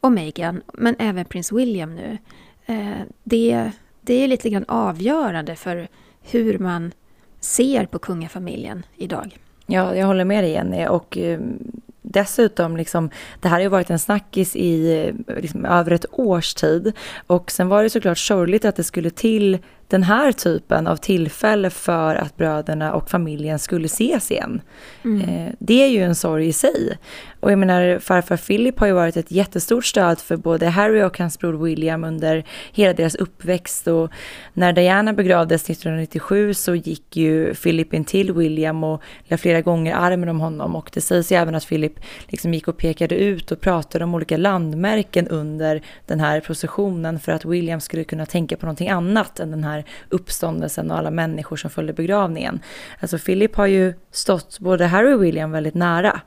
och 0.00 0.12
Meghan, 0.12 0.62
men 0.72 0.96
även 0.98 1.24
prins 1.24 1.52
William 1.52 1.94
nu, 1.94 2.18
eh, 2.66 3.00
det, 3.24 3.70
det 4.00 4.14
är 4.14 4.28
lite 4.28 4.50
grann 4.50 4.64
avgörande 4.68 5.56
för 5.56 5.88
hur 6.22 6.58
man 6.58 6.92
ser 7.40 7.86
på 7.86 7.98
kungafamiljen 7.98 8.82
idag. 8.96 9.38
Ja, 9.66 9.94
jag 9.94 10.06
håller 10.06 10.24
med 10.24 10.44
dig 10.44 10.50
Jenny. 10.50 10.86
Och 10.86 11.18
eh, 11.18 11.40
dessutom, 12.02 12.76
liksom, 12.76 13.10
det 13.40 13.48
här 13.48 13.56
har 13.56 13.62
ju 13.62 13.68
varit 13.68 13.90
en 13.90 13.98
snackis 13.98 14.56
i 14.56 15.04
eh, 15.28 15.36
liksom, 15.40 15.64
över 15.64 15.90
ett 15.90 16.06
års 16.12 16.54
tid. 16.54 16.92
Och 17.26 17.50
sen 17.50 17.68
var 17.68 17.82
det 17.82 17.90
såklart 17.90 18.18
sorgligt 18.18 18.64
att 18.64 18.76
det 18.76 18.84
skulle 18.84 19.10
till 19.10 19.58
den 19.88 20.02
här 20.02 20.32
typen 20.32 20.86
av 20.86 20.96
tillfälle 20.96 21.70
för 21.70 22.14
att 22.14 22.36
bröderna 22.36 22.94
och 22.94 23.10
familjen 23.10 23.58
skulle 23.58 23.86
ses 23.86 24.30
igen. 24.30 24.60
Mm. 25.04 25.20
Eh, 25.20 25.52
det 25.58 25.82
är 25.84 25.88
ju 25.88 26.02
en 26.02 26.14
sorg 26.14 26.48
i 26.48 26.52
sig. 26.52 26.98
Och 27.40 27.52
jag 27.52 27.58
menar, 27.58 27.98
farfar 27.98 28.36
Philip 28.36 28.80
har 28.80 28.86
ju 28.86 28.92
varit 28.92 29.16
ett 29.16 29.30
jättestort 29.30 29.84
stöd 29.84 30.18
för 30.18 30.36
både 30.36 30.66
Harry 30.66 31.02
och 31.02 31.18
hans 31.18 31.38
bror 31.38 31.64
William 31.64 32.04
under 32.04 32.44
hela 32.72 32.92
deras 32.92 33.14
uppväxt. 33.14 33.86
Och 33.86 34.10
när 34.52 34.72
Diana 34.72 35.12
begravdes 35.12 35.70
1997 35.70 36.54
så 36.54 36.74
gick 36.74 37.16
ju 37.16 37.54
Philip 37.54 37.94
in 37.94 38.04
till 38.04 38.32
William 38.32 38.84
och 38.84 39.02
la 39.24 39.36
flera 39.36 39.60
gånger 39.60 39.94
armen 39.94 40.28
om 40.28 40.40
honom. 40.40 40.76
Och 40.76 40.90
det 40.92 41.00
sägs 41.00 41.32
ju 41.32 41.36
även 41.36 41.54
att 41.54 41.68
Philip 41.68 41.92
liksom 42.26 42.54
gick 42.54 42.68
och 42.68 42.76
pekade 42.76 43.14
ut 43.14 43.52
och 43.52 43.60
pratade 43.60 44.04
om 44.04 44.14
olika 44.14 44.36
landmärken 44.36 45.28
under 45.28 45.82
den 46.06 46.20
här 46.20 46.40
processionen 46.40 47.20
för 47.20 47.32
att 47.32 47.44
William 47.44 47.80
skulle 47.80 48.04
kunna 48.04 48.26
tänka 48.26 48.56
på 48.56 48.66
någonting 48.66 48.88
annat 48.88 49.40
än 49.40 49.50
den 49.50 49.64
här 49.64 49.84
uppståndelsen 50.08 50.90
och 50.90 50.98
alla 50.98 51.10
människor 51.10 51.56
som 51.56 51.70
följde 51.70 51.92
begravningen. 51.92 52.60
Alltså 53.00 53.18
Philip 53.18 53.56
har 53.56 53.66
ju 53.66 53.94
stått 54.12 54.58
både 54.60 54.86
Harry 54.86 55.12
och 55.12 55.24
William 55.24 55.50
väldigt 55.50 55.74
nära. 55.74 56.20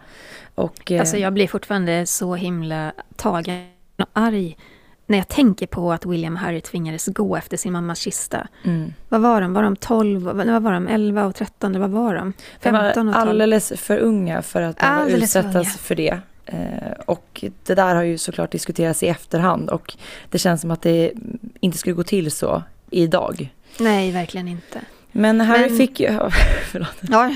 Och, 0.55 0.91
eh, 0.91 0.99
alltså 0.99 1.17
jag 1.17 1.33
blir 1.33 1.47
fortfarande 1.47 2.05
så 2.05 2.35
himla 2.35 2.93
tagen 3.15 3.65
och 3.97 4.09
arg 4.13 4.57
när 5.05 5.17
jag 5.17 5.27
tänker 5.27 5.67
på 5.67 5.93
att 5.93 6.05
William 6.05 6.33
och 6.33 6.39
Harry 6.39 6.61
tvingades 6.61 7.07
gå 7.07 7.35
efter 7.35 7.57
sin 7.57 7.73
mammas 7.73 7.99
kista. 7.99 8.47
Mm. 8.63 8.93
Vad 9.09 9.21
var 9.21 9.41
de? 9.41 9.53
Var 9.53 9.63
de 9.63 9.75
12? 9.75 10.21
Vad 10.21 10.63
var 10.63 10.71
de? 10.71 10.87
11 10.87 11.25
och 11.25 11.35
13? 11.35 11.79
Vad 11.79 11.89
var 11.89 12.15
de? 12.15 12.33
15 12.59 12.87
och 12.87 12.93
12? 12.93 13.05
De 13.05 13.07
var 13.07 13.13
alldeles 13.13 13.73
för 13.75 13.97
unga 13.97 14.41
för 14.41 14.61
att 14.61 14.77
utsättas 15.07 15.77
för, 15.77 15.83
för 15.83 15.95
det. 15.95 16.19
Eh, 16.45 16.91
och 17.05 17.43
det 17.65 17.75
där 17.75 17.95
har 17.95 18.03
ju 18.03 18.17
såklart 18.17 18.51
diskuterats 18.51 19.03
i 19.03 19.07
efterhand 19.07 19.69
och 19.69 19.93
det 20.29 20.37
känns 20.37 20.61
som 20.61 20.71
att 20.71 20.81
det 20.81 21.11
inte 21.59 21.77
skulle 21.77 21.95
gå 21.95 22.03
till 22.03 22.31
så 22.31 22.63
idag. 22.89 23.53
Nej, 23.79 24.11
verkligen 24.11 24.47
inte. 24.47 24.81
Men 25.11 25.41
Harry 25.41 25.67
Men... 25.67 25.77
fick 25.77 25.99
ju... 25.99 26.07
Förlåt. 26.71 26.95
Ja. 27.01 27.33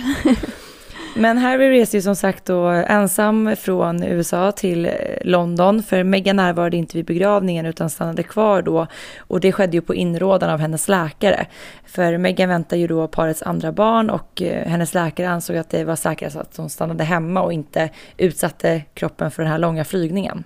Men 1.18 1.38
Harry 1.38 1.70
reste 1.70 1.98
ju 1.98 2.02
som 2.02 2.16
sagt 2.16 2.46
då 2.46 2.66
ensam 2.68 3.56
från 3.56 4.04
USA 4.04 4.52
till 4.52 4.86
eh, 4.86 4.92
London 5.22 5.84
för 5.84 6.04
Meghan 6.04 6.36
närvarade 6.36 6.78
inte 6.78 6.98
vid 6.98 7.06
begravningen 7.06 7.66
utan 7.66 7.90
stannade 7.90 8.24
kvar 8.24 8.62
då 8.62 8.88
och 9.18 9.40
det 9.40 9.52
skedde 9.52 9.78
ju 9.78 9.82
på 9.82 9.96
inrådan 9.96 10.50
av 10.50 10.60
hennes 10.60 10.88
läkare. 10.88 11.46
För 11.86 12.18
Meghan 12.18 12.50
väntar 12.50 12.78
ju 12.78 12.88
då 12.88 13.08
parets 13.08 13.44
andra 13.44 13.72
barn 13.72 14.10
och 14.10 14.42
eh, 14.42 14.68
hennes 14.68 14.94
läkare 14.94 15.30
ansåg 15.30 15.58
att 15.58 15.70
det 15.70 15.84
var 15.84 15.96
säkrast 15.96 16.36
att 16.36 16.58
hon 16.58 16.70
stannade 16.70 17.04
hemma 17.04 17.42
och 17.42 17.54
inte 17.54 17.90
utsatte 18.18 18.82
kroppen 18.94 19.32
för 19.32 19.44
den 19.44 19.52
här 19.52 19.60
långa 19.60 19.86
flygningen. 19.86 20.44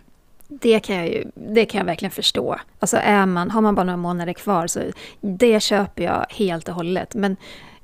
Det 0.47 0.79
kan 0.79 0.95
jag 0.95 1.07
ju, 1.07 1.25
det 1.33 1.65
kan 1.65 1.79
jag 1.79 1.85
verkligen 1.85 2.11
förstå. 2.11 2.55
Alltså 2.79 2.97
är 2.97 3.25
man, 3.25 3.51
har 3.51 3.61
man 3.61 3.75
bara 3.75 3.83
några 3.83 3.97
månader 3.97 4.33
kvar 4.33 4.67
så 4.67 4.79
det 5.21 5.59
köper 5.59 6.03
jag 6.03 6.25
helt 6.29 6.69
och 6.69 6.75
hållet. 6.75 7.15
Men 7.15 7.35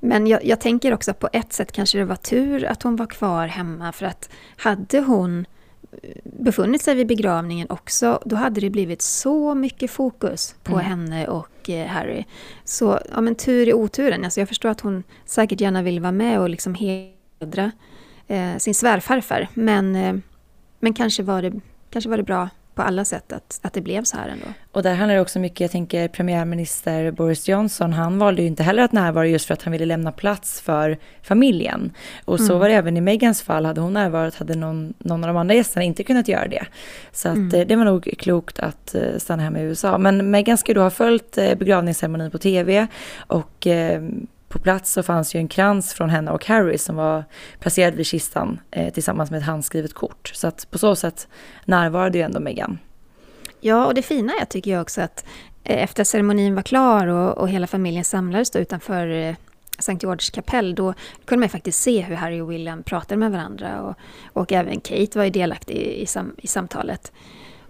men 0.06 0.28
jag, 0.28 0.46
jag, 0.46 0.60
tänker 0.60 0.94
också 0.94 1.14
på 1.14 1.30
ett 1.34 1.54
sätt 1.54 1.72
kanske 1.72 1.98
det 1.98 2.06
var 2.06 2.16
tur 2.16 2.66
att 2.66 2.84
hon 2.84 2.96
var 2.96 3.06
kvar 3.06 3.48
hemma 3.48 3.92
för 3.92 4.06
att 4.06 4.30
hade 4.58 5.00
hon 5.00 5.46
befunnit 6.24 6.82
sig 6.82 6.96
vid 6.96 7.08
begravningen 7.08 7.68
också, 7.70 8.20
då 8.26 8.36
hade 8.36 8.62
det 8.62 8.70
blivit 8.70 9.02
så 9.02 9.56
mycket 9.56 9.92
fokus 9.92 10.56
på 10.64 10.74
mm. 10.74 10.86
henne 10.86 11.28
och 11.28 11.70
eh, 11.70 11.88
Harry. 11.88 12.24
Så 12.64 13.00
ja, 13.12 13.22
men 13.22 13.36
tur 13.36 13.70
i 13.70 13.74
oturen. 13.74 14.24
Alltså 14.24 14.40
jag 14.42 14.48
förstår 14.48 14.70
att 14.70 14.82
hon 14.82 15.04
säkert 15.26 15.62
gärna 15.62 15.82
vill 15.82 16.00
vara 16.00 16.12
med 16.12 16.40
och 16.40 16.50
liksom 16.50 16.76
hedra 16.76 17.72
eh, 18.28 18.58
sin 18.58 18.76
svärfarfar. 18.76 19.48
Men, 19.54 19.96
eh, 19.96 20.16
men 20.80 20.94
kanske, 20.94 21.24
var 21.24 21.42
det, 21.42 21.54
kanske 21.90 22.10
var 22.10 22.18
det 22.18 22.24
bra 22.24 22.50
på 22.76 22.82
alla 22.82 23.06
sätt 23.06 23.34
att, 23.34 23.60
att 23.62 23.74
det 23.74 23.82
blev 23.82 24.04
så 24.04 24.18
här 24.18 24.30
ändå. 24.30 24.46
Och 24.72 24.84
där 24.84 24.96
handlar 24.96 25.16
det 25.16 25.22
också 25.22 25.40
mycket, 25.40 25.60
jag 25.60 25.72
tänker 25.72 26.08
premiärminister 26.08 27.12
Boris 27.12 27.48
Johnson, 27.48 27.94
han 27.94 28.20
valde 28.20 28.42
ju 28.42 28.48
inte 28.48 28.64
heller 28.64 28.84
att 28.84 28.92
närvara 28.92 29.28
just 29.28 29.46
för 29.46 29.54
att 29.54 29.64
han 29.64 29.72
ville 29.72 29.86
lämna 29.86 30.12
plats 30.12 30.62
för 30.62 30.98
familjen. 31.22 31.92
Och 32.26 32.40
så 32.40 32.46
mm. 32.46 32.60
var 32.60 32.70
det 32.70 32.76
även 32.76 32.98
i 32.98 33.02
Megans 33.02 33.42
fall, 33.42 33.66
hade 33.66 33.82
hon 33.82 33.94
närvarat 33.94 34.36
hade 34.36 34.56
någon, 34.56 34.94
någon 34.98 35.24
av 35.24 35.28
de 35.28 35.38
andra 35.38 35.56
gästerna 35.56 35.84
inte 35.84 36.04
kunnat 36.04 36.28
göra 36.28 36.48
det. 36.48 36.66
Så 37.12 37.30
att, 37.30 37.36
mm. 37.36 37.62
Eh, 37.62 37.68
det 37.68 37.76
var 37.76 37.86
nog 37.86 38.14
klokt 38.20 38.60
att 38.60 38.96
eh, 38.96 39.18
stanna 39.18 39.44
hemma 39.44 39.60
i 39.60 39.64
USA. 39.64 39.98
Men 39.98 40.32
Megan 40.32 40.58
ska 40.58 40.74
då 40.74 40.82
ha 40.82 40.90
följt 40.90 41.38
eh, 41.38 41.56
begravningsceremonin 41.56 42.32
på 42.32 42.38
tv 42.38 42.88
och 43.18 43.68
på 44.56 44.60
plats 44.60 44.92
så 44.92 45.04
fanns 45.04 45.36
ju 45.36 45.38
en 45.38 45.48
krans 45.48 45.94
från 45.94 46.10
henne 46.10 46.32
och 46.32 46.46
Harry 46.46 46.78
som 46.78 46.96
var 46.96 47.24
placerad 47.60 47.94
vid 47.94 48.06
kistan 48.06 48.60
eh, 48.72 48.94
tillsammans 48.94 49.32
med 49.32 49.38
ett 49.38 49.46
handskrivet 49.46 49.94
kort. 49.94 50.32
Så 50.34 50.48
att 50.48 50.72
på 50.72 50.78
så 50.78 50.96
sätt 50.96 51.28
närvarade 51.66 52.18
ju 52.18 52.24
ändå 52.24 52.40
Meghan. 52.40 52.80
Ja, 53.62 53.86
och 53.86 53.94
det 53.94 54.02
fina 54.02 54.34
är 54.42 54.46
tycker 54.46 54.72
jag 54.72 54.82
också 54.82 55.02
att 55.02 55.26
eh, 55.64 55.84
efter 55.84 56.04
ceremonin 56.04 56.56
var 56.56 56.62
klar 56.62 57.08
och, 57.08 57.38
och 57.38 57.50
hela 57.50 57.68
familjen 57.68 58.04
samlades 58.04 58.52
då 58.52 58.60
utanför 58.60 59.08
eh, 59.08 59.36
St. 59.80 59.94
George's 59.94 60.34
kapell, 60.34 60.76
då 60.76 60.94
kunde 61.26 61.40
man 61.40 61.50
faktiskt 61.50 61.82
se 61.82 62.02
hur 62.02 62.16
Harry 62.16 62.42
och 62.42 62.52
William 62.52 62.84
pratade 62.84 63.18
med 63.18 63.32
varandra 63.32 63.82
och, 63.82 63.96
och 64.34 64.52
även 64.52 64.80
Kate 64.80 65.18
var 65.18 65.26
ju 65.26 65.32
delaktig 65.32 65.76
i, 65.76 66.02
i, 66.02 66.06
sam, 66.06 66.36
i 66.38 66.48
samtalet. 66.48 67.12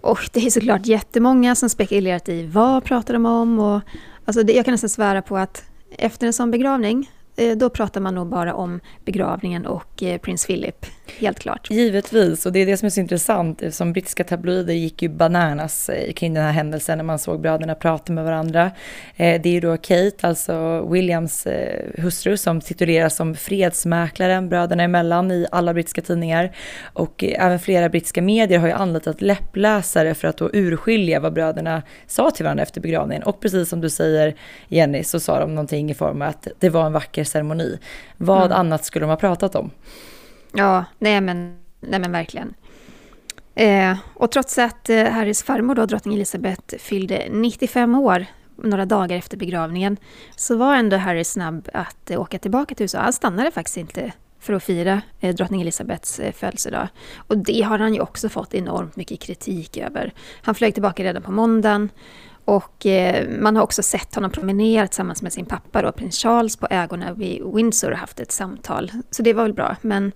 Och 0.00 0.30
det 0.32 0.46
är 0.46 0.50
såklart 0.50 0.86
jättemånga 0.86 1.54
som 1.54 1.70
spekulerat 1.70 2.28
i 2.28 2.46
vad 2.46 2.84
pratar 2.84 3.14
de 3.14 3.26
om 3.26 3.58
och 3.58 3.80
alltså 4.24 4.42
det, 4.42 4.52
jag 4.52 4.64
kan 4.64 4.72
nästan 4.72 4.90
svära 4.90 5.22
på 5.22 5.36
att 5.36 5.64
efter 5.90 6.26
en 6.26 6.32
sån 6.32 6.50
begravning 6.50 7.10
Eh, 7.36 7.56
då 7.56 7.70
pratar 7.70 8.00
man 8.00 8.14
nog 8.14 8.26
bara 8.26 8.54
om 8.54 8.80
begravningen 9.04 9.66
och 9.66 10.02
eh, 10.02 10.18
prins 10.18 10.46
Philip, 10.46 10.86
helt 11.18 11.38
klart. 11.38 11.70
Givetvis, 11.70 12.46
och 12.46 12.52
det 12.52 12.58
är 12.58 12.66
det 12.66 12.76
som 12.76 12.86
är 12.86 12.90
så 12.90 13.00
intressant 13.00 13.62
eftersom 13.62 13.92
brittiska 13.92 14.24
tabloider 14.24 14.74
gick 14.74 15.02
ju 15.02 15.08
bananas 15.08 15.88
eh, 15.88 16.12
kring 16.12 16.34
den 16.34 16.44
här 16.44 16.52
händelsen 16.52 16.98
när 16.98 17.04
man 17.04 17.18
såg 17.18 17.40
bröderna 17.40 17.74
prata 17.74 18.12
med 18.12 18.24
varandra. 18.24 18.70
Det 19.16 19.46
är 19.46 19.52
ju 19.52 19.60
då 19.60 19.76
Kate, 19.76 20.16
alltså 20.20 20.86
Williams 20.90 21.46
hustru, 21.98 22.36
som 22.36 22.60
tituleras 22.60 23.16
som 23.16 23.34
fredsmäklaren 23.34 24.48
bröderna 24.48 24.82
emellan 24.82 25.30
i 25.30 25.46
alla 25.50 25.74
brittiska 25.74 26.02
tidningar. 26.02 26.56
Och 26.82 27.24
även 27.24 27.58
flera 27.58 27.88
brittiska 27.88 28.22
medier 28.22 28.58
har 28.58 28.66
ju 28.66 28.72
anlitat 28.72 29.20
läppläsare 29.20 30.14
för 30.14 30.28
att 30.28 30.36
då 30.36 30.50
urskilja 30.52 31.20
vad 31.20 31.32
bröderna 31.32 31.82
sa 32.06 32.30
till 32.30 32.44
varandra 32.44 32.62
efter 32.62 32.80
begravningen. 32.80 33.22
Och 33.22 33.40
precis 33.40 33.68
som 33.68 33.80
du 33.80 33.90
säger 33.90 34.34
Jenny, 34.68 35.04
så 35.04 35.20
sa 35.20 35.40
de 35.40 35.54
någonting 35.54 35.90
i 35.90 35.94
form 35.94 36.22
av 36.22 36.28
att 36.28 36.48
det 36.58 36.68
var 36.68 36.86
en 36.86 36.92
vacker 36.92 37.24
ceremoni. 37.26 37.78
Vad 38.16 38.46
mm. 38.46 38.58
annat 38.58 38.84
skulle 38.84 39.02
de 39.02 39.10
ha 39.10 39.16
pratat 39.16 39.54
om? 39.54 39.70
Ja, 40.52 40.84
nej 40.98 41.20
men, 41.20 41.58
nej 41.80 42.00
men 42.00 42.12
verkligen. 42.12 42.54
Eh, 43.54 43.96
och 44.14 44.30
trots 44.30 44.58
att 44.58 44.88
eh, 44.90 45.04
Harrys 45.04 45.42
farmor, 45.42 45.74
då, 45.74 45.86
drottning 45.86 46.14
Elizabeth, 46.14 46.76
fyllde 46.78 47.28
95 47.30 47.94
år 47.94 48.26
några 48.56 48.86
dagar 48.86 49.16
efter 49.16 49.36
begravningen, 49.36 49.96
så 50.36 50.56
var 50.56 50.76
ändå 50.76 50.96
Harry 50.96 51.24
snabb 51.24 51.68
att 51.72 52.10
eh, 52.10 52.20
åka 52.20 52.38
tillbaka 52.38 52.74
till 52.74 52.84
USA. 52.84 52.98
Han 52.98 53.12
stannade 53.12 53.50
faktiskt 53.50 53.76
inte 53.76 54.12
för 54.40 54.52
att 54.52 54.62
fira 54.62 55.02
eh, 55.20 55.34
drottning 55.34 55.60
Elizabeths 55.60 56.20
eh, 56.20 56.32
födelsedag. 56.32 56.88
Och 57.16 57.38
det 57.38 57.62
har 57.62 57.78
han 57.78 57.94
ju 57.94 58.00
också 58.00 58.28
fått 58.28 58.54
enormt 58.54 58.96
mycket 58.96 59.20
kritik 59.20 59.76
över. 59.76 60.12
Han 60.42 60.54
flög 60.54 60.74
tillbaka 60.74 61.04
redan 61.04 61.22
på 61.22 61.32
måndagen 61.32 61.90
och 62.46 62.86
eh, 62.86 63.28
man 63.28 63.56
har 63.56 63.62
också 63.62 63.82
sett 63.82 64.14
honom 64.14 64.30
promenera 64.30 64.86
tillsammans 64.86 65.22
med 65.22 65.32
sin 65.32 65.46
pappa, 65.46 65.82
då, 65.82 65.92
prins 65.92 66.22
Charles, 66.22 66.56
på 66.56 66.66
ägorna 66.70 67.12
vid 67.12 67.42
Windsor 67.54 67.90
och 67.90 67.98
haft 67.98 68.20
ett 68.20 68.32
samtal. 68.32 68.90
Så 69.10 69.22
det 69.22 69.32
var 69.32 69.42
väl 69.42 69.52
bra. 69.52 69.76
Men 69.80 70.12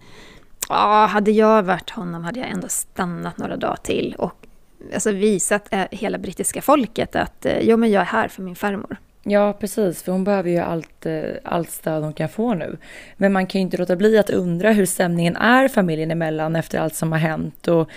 ja, 0.68 1.06
hade 1.06 1.30
jag 1.30 1.62
varit 1.62 1.90
honom 1.90 2.24
hade 2.24 2.40
jag 2.40 2.48
ändå 2.48 2.68
stannat 2.68 3.38
några 3.38 3.56
dagar 3.56 3.76
till 3.82 4.14
och 4.18 4.46
alltså, 4.94 5.12
visat 5.12 5.68
eh, 5.70 5.84
hela 5.90 6.18
brittiska 6.18 6.62
folket 6.62 7.16
att 7.16 7.46
eh, 7.46 7.58
jo, 7.60 7.76
men 7.76 7.90
jag 7.90 8.00
är 8.00 8.06
här 8.06 8.28
för 8.28 8.42
min 8.42 8.56
farmor. 8.56 8.96
Ja, 9.22 9.52
precis, 9.52 10.02
för 10.02 10.12
hon 10.12 10.24
behöver 10.24 10.50
ju 10.50 10.58
allt, 10.58 11.06
eh, 11.06 11.22
allt 11.44 11.70
stöd 11.70 12.02
hon 12.02 12.12
kan 12.12 12.28
få 12.28 12.54
nu. 12.54 12.76
Men 13.16 13.32
man 13.32 13.46
kan 13.46 13.58
ju 13.58 13.62
inte 13.62 13.76
låta 13.76 13.96
bli 13.96 14.18
att 14.18 14.30
undra 14.30 14.72
hur 14.72 14.86
stämningen 14.86 15.36
är 15.36 15.68
familjen 15.68 16.10
emellan 16.10 16.56
efter 16.56 16.78
allt 16.78 16.94
som 16.94 17.12
har 17.12 17.18
hänt. 17.18 17.68
Och 17.68 17.90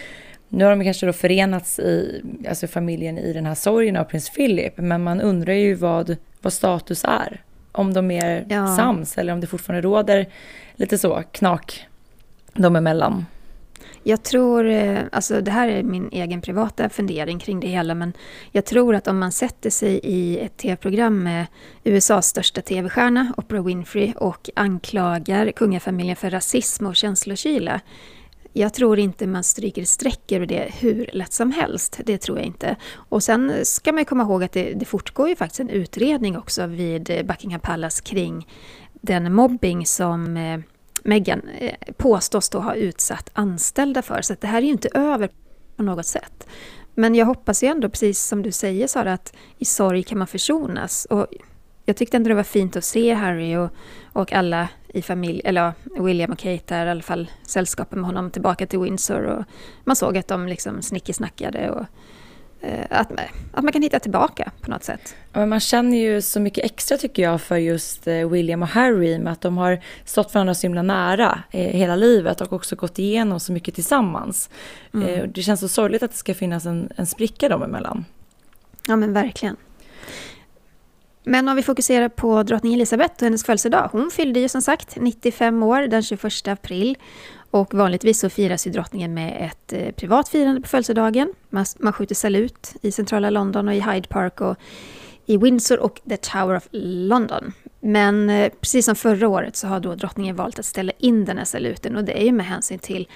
nu 0.54 0.64
har 0.64 0.76
de 0.76 0.84
kanske 0.84 1.06
då 1.06 1.14
förenats 1.14 1.80
i, 1.80 2.22
alltså 2.50 2.68
familjen 2.68 3.18
i 3.18 3.34
den 3.34 3.46
här 3.46 3.56
sorgen 3.56 3.98
av 3.98 4.04
prins 4.04 4.30
Philip, 4.30 4.78
men 4.78 5.04
man 5.04 5.22
undrar 5.22 5.54
ju 5.54 5.74
vad, 5.76 6.18
vad 6.42 6.54
status 6.54 7.04
är. 7.04 7.42
Om 7.72 7.94
de 7.94 8.12
är 8.12 8.46
ja. 8.50 8.76
sams 8.76 9.18
eller 9.18 9.34
om 9.34 9.42
det 9.42 9.48
fortfarande 9.48 9.82
råder 9.82 10.28
lite 10.76 10.98
så 10.98 11.24
knak 11.32 11.86
dem 12.54 12.76
emellan. 12.76 13.26
Jag 14.04 14.24
tror, 14.24 14.70
eh, 14.70 15.00
alltså 15.12 15.42
det 15.42 15.52
här 15.52 15.68
är 15.68 15.84
min 15.84 16.10
egen 16.12 16.42
privata 16.42 16.90
fundering 16.90 17.40
kring 17.40 17.60
det 17.60 17.68
hela, 17.68 17.96
men 17.96 18.14
jag 18.52 18.66
tror 18.66 18.96
att 18.96 19.08
om 19.08 19.20
man 19.20 19.32
sätter 19.32 19.70
sig 19.70 20.00
i 20.04 20.40
ett 20.40 20.58
tv-program 20.58 21.24
med 21.24 21.46
USAs 21.84 22.28
största 22.28 22.62
tv-stjärna, 22.62 23.34
Oprah 23.38 23.66
Winfrey, 23.66 24.14
och 24.16 24.50
anklagar 24.56 25.52
kungafamiljen 25.52 26.16
för 26.16 26.30
rasism 26.30 26.86
och 26.86 26.96
känslokyla, 26.96 27.82
jag 28.54 28.74
tror 28.74 29.00
inte 29.00 29.28
man 29.28 29.44
stryker 29.44 29.86
streck 29.86 30.32
över 30.32 30.46
det 30.46 30.72
hur 30.80 31.10
lätt 31.14 31.34
som 31.34 31.52
helst. 31.52 32.00
Det 32.06 32.18
tror 32.18 32.38
jag 32.38 32.48
inte. 32.48 32.76
Och 32.96 33.24
sen 33.24 33.54
ska 33.64 33.92
man 33.92 34.06
komma 34.06 34.24
ihåg 34.24 34.44
att 34.44 34.52
det, 34.52 34.74
det 34.74 34.86
fortgår 34.86 35.30
ju 35.30 35.36
faktiskt 35.36 35.60
en 35.60 35.70
utredning 35.70 36.38
också 36.38 36.66
vid 36.66 37.04
Buckingham 37.26 37.60
Palace 37.60 38.04
kring 38.04 38.48
den 38.94 39.34
mobbing 39.34 39.86
som 39.86 40.38
eh, 40.38 40.60
Meghan 41.04 41.42
eh, 41.60 41.94
påstås 41.98 42.50
då 42.50 42.60
ha 42.60 42.76
utsatt 42.76 43.30
anställda 43.34 44.02
för. 44.02 44.22
Så 44.22 44.36
det 44.42 44.48
här 44.48 44.58
är 44.58 44.66
ju 44.66 44.72
inte 44.72 44.90
över 44.94 45.30
på 45.76 45.84
något 45.84 46.06
sätt. 46.06 46.48
Men 46.96 47.16
jag 47.16 47.26
hoppas 47.26 47.64
ju 47.64 47.68
ändå, 47.68 47.90
precis 47.90 48.24
som 48.24 48.42
du 48.42 48.52
säger 48.52 48.88
Sara, 48.88 49.14
att 49.14 49.34
i 49.58 49.66
sorg 49.66 50.04
kan 50.04 50.18
man 50.18 50.28
försonas. 50.28 51.06
Och 51.06 51.28
jag 51.86 51.98
tyckte 51.98 52.18
ändå 52.18 52.28
det 52.28 52.36
var 52.36 52.44
fint 52.44 52.76
att 52.76 52.84
se 52.84 53.14
Harry 53.14 53.56
och, 53.56 53.70
och 54.14 54.34
alla 54.34 54.68
i 54.94 55.02
familj, 55.02 55.42
eller 55.46 55.74
William 56.00 56.32
och 56.32 56.38
Kate 56.38 56.76
där, 56.76 56.86
i 56.86 56.90
alla 56.90 57.02
fall 57.02 57.32
sällskapet 57.48 57.98
med 57.98 58.06
honom 58.06 58.32
tillbaka 58.32 58.68
till 58.68 58.80
Windsor. 58.80 59.24
Och 59.24 59.44
man 59.84 59.96
såg 59.96 60.18
att 60.18 60.28
de 60.28 60.48
liksom 60.48 60.82
snickesnackade 60.82 61.70
och 61.70 61.86
eh, 62.62 62.86
att, 62.90 63.12
att 63.54 63.64
man 63.64 63.74
kan 63.74 63.82
hitta 63.82 64.00
tillbaka 64.00 64.52
på 64.62 64.72
något 64.72 64.84
sätt. 64.84 65.16
men 65.32 65.50
man 65.50 65.60
känner 65.60 65.98
ju 65.98 66.22
så 66.22 66.40
mycket 66.40 66.66
extra 66.66 66.98
tycker 66.98 67.24
jag 67.24 67.42
för 67.42 67.58
just 67.58 68.08
eh, 68.08 68.30
William 68.30 68.62
och 68.62 68.68
Harry 68.68 69.20
med 69.20 69.34
att 69.34 69.42
de 69.42 69.58
har 69.58 69.80
stått 70.06 70.34
varandra 70.34 70.54
så 70.54 70.68
himla 70.68 70.82
nära 70.82 71.44
eh, 71.52 71.78
hela 71.78 71.96
livet 71.96 72.42
och 72.42 72.54
också 72.54 72.76
gått 72.76 73.00
igenom 73.00 73.40
så 73.40 73.52
mycket 73.52 73.76
tillsammans. 73.76 74.50
Mm. 74.94 75.32
Det 75.34 75.42
känns 75.42 75.60
så 75.60 75.68
sorgligt 75.68 76.04
att 76.04 76.12
det 76.12 76.18
ska 76.18 76.34
finnas 76.34 76.66
en, 76.66 76.90
en 76.96 77.06
spricka 77.06 77.50
dem 77.50 77.64
emellan. 77.64 78.06
Ja 78.88 78.96
men 78.96 79.14
verkligen. 79.14 79.56
Men 81.24 81.50
om 81.50 81.56
vi 81.56 81.64
fokuserar 81.64 82.10
på 82.10 82.44
drottning 82.44 82.74
Elizabeth 82.74 83.14
och 83.16 83.22
hennes 83.22 83.44
födelsedag. 83.44 83.90
Hon 83.92 84.12
fyllde 84.12 84.40
ju 84.40 84.50
som 84.50 84.62
sagt 84.62 84.96
95 84.96 85.64
år 85.64 85.82
den 85.82 86.04
21 86.04 86.48
april. 86.48 86.98
Och 87.52 87.74
vanligtvis 87.74 88.20
så 88.20 88.30
firas 88.30 88.68
ju 88.68 88.72
drottningen 88.72 89.14
med 89.14 89.46
ett 89.46 89.74
eh, 89.74 89.92
privat 89.92 90.30
firande 90.30 90.62
på 90.62 90.68
födelsedagen. 90.68 91.34
Man, 91.50 91.66
man 91.80 91.94
skjuter 91.94 92.16
salut 92.16 92.74
i 92.82 92.92
centrala 92.92 93.30
London 93.30 93.68
och 93.68 93.74
i 93.74 93.80
Hyde 93.80 94.08
Park 94.08 94.42
och 94.42 94.58
i 95.26 95.38
Windsor 95.38 95.80
och 95.80 96.02
The 96.10 96.18
Tower 96.18 96.56
of 96.58 96.68
London. 96.72 97.54
Men 97.80 98.30
eh, 98.30 98.52
precis 98.62 98.86
som 98.86 98.96
förra 98.96 99.28
året 99.28 99.56
så 99.56 99.68
har 99.68 99.80
då 99.80 99.96
drottningen 99.96 100.36
valt 100.36 100.60
att 100.60 100.66
ställa 100.66 100.92
in 100.98 101.26
den 101.26 101.38
här 101.38 101.46
saluten 101.46 101.96
och 101.96 102.04
det 102.04 102.22
är 102.22 102.26
ju 102.26 102.32
med 102.32 102.46
hänsyn 102.46 102.80
till 102.80 103.08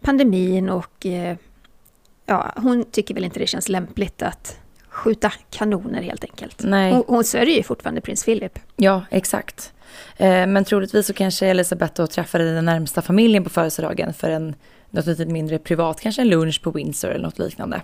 pandemin 0.00 0.68
och 0.68 1.06
eh, 1.06 1.36
ja, 2.26 2.52
hon 2.56 2.84
tycker 2.84 3.14
väl 3.14 3.24
inte 3.24 3.38
det 3.38 3.46
känns 3.46 3.68
lämpligt 3.68 4.22
att 4.22 4.58
skjuta 4.94 5.32
kanoner 5.50 6.02
helt 6.02 6.24
enkelt. 6.24 6.62
Nej. 6.64 6.92
Hon, 6.92 7.04
hon 7.06 7.24
sörjer 7.24 7.56
ju 7.56 7.62
fortfarande 7.62 8.00
prins 8.00 8.24
Philip. 8.24 8.58
Ja, 8.76 9.02
exakt. 9.10 9.72
Eh, 10.16 10.46
men 10.46 10.64
troligtvis 10.64 11.06
så 11.06 11.12
kanske 11.12 11.46
Elisabeth 11.46 11.94
då 11.96 12.06
träffade 12.06 12.54
den 12.54 12.64
närmsta 12.64 13.02
familjen 13.02 13.44
på 13.44 13.50
födelsedagen 13.50 14.14
för 14.14 14.30
en 14.30 14.54
något 14.90 15.06
lite 15.06 15.26
mindre 15.26 15.58
privat, 15.58 16.00
kanske 16.00 16.22
en 16.22 16.28
lunch 16.28 16.62
på 16.62 16.70
Windsor 16.70 17.10
eller 17.10 17.24
något 17.24 17.38
liknande. 17.38 17.80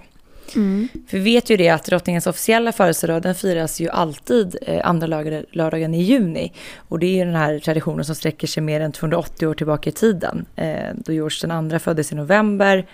Mm. 0.57 0.89
För 1.09 1.19
vi 1.19 1.25
vet 1.25 1.51
ju 1.51 1.57
det 1.57 1.69
att 1.69 1.85
drottningens 1.85 2.27
officiella 2.27 2.73
födelsedag 2.73 3.23
den 3.23 3.35
firas 3.35 3.81
ju 3.81 3.89
alltid 3.89 4.57
eh, 4.63 4.89
andra 4.89 5.07
lördagen 5.51 5.95
i 5.95 6.03
juni. 6.03 6.53
Och 6.77 6.99
det 6.99 7.07
är 7.07 7.15
ju 7.15 7.25
den 7.25 7.35
här 7.35 7.59
traditionen 7.59 8.05
som 8.05 8.15
sträcker 8.15 8.47
sig 8.47 8.63
mer 8.63 8.81
än 8.81 8.93
280 8.93 9.47
år 9.47 9.55
tillbaka 9.55 9.91
i 9.91 9.93
tiden. 9.93 10.47
Eh, 10.57 10.89
då 10.95 11.13
George 11.13 11.39
den 11.41 11.51
andra 11.51 11.79
föddes 11.79 12.13
i 12.13 12.15
november 12.15 12.87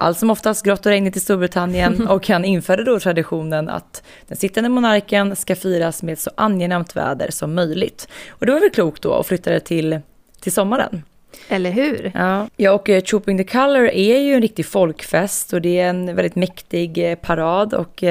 allt 0.00 0.18
som 0.18 0.30
oftast 0.30 0.64
grått 0.64 0.86
och 0.86 0.92
regnigt 0.92 1.16
i 1.16 1.20
Storbritannien 1.20 2.06
och 2.08 2.28
han 2.28 2.44
införde 2.44 2.84
då 2.84 3.00
traditionen 3.00 3.68
att 3.68 4.02
den 4.28 4.36
sittande 4.36 4.70
monarken 4.70 5.36
ska 5.36 5.56
firas 5.56 6.02
med 6.02 6.18
så 6.18 6.30
angenämt 6.34 6.96
väder 6.96 7.30
som 7.30 7.54
möjligt. 7.54 8.08
Och 8.28 8.46
det 8.46 8.52
var 8.52 8.60
väl 8.60 8.70
klokt 8.70 9.02
då 9.02 9.14
att 9.14 9.26
flytta 9.26 9.50
det 9.50 9.60
till, 9.60 10.00
till 10.40 10.52
sommaren. 10.52 11.02
Eller 11.48 11.70
hur? 11.70 12.12
Ja, 12.14 12.48
ja 12.56 12.72
och 12.72 12.88
uh, 12.88 13.00
Trooping 13.00 13.38
the 13.38 13.44
Color 13.44 13.88
är 13.88 14.18
ju 14.18 14.34
en 14.34 14.42
riktig 14.42 14.66
folkfest 14.66 15.52
och 15.52 15.62
det 15.62 15.80
är 15.80 15.88
en 15.88 16.06
väldigt 16.06 16.36
mäktig 16.36 16.98
uh, 16.98 17.14
parad 17.14 17.74
och 17.74 18.02
uh, 18.02 18.08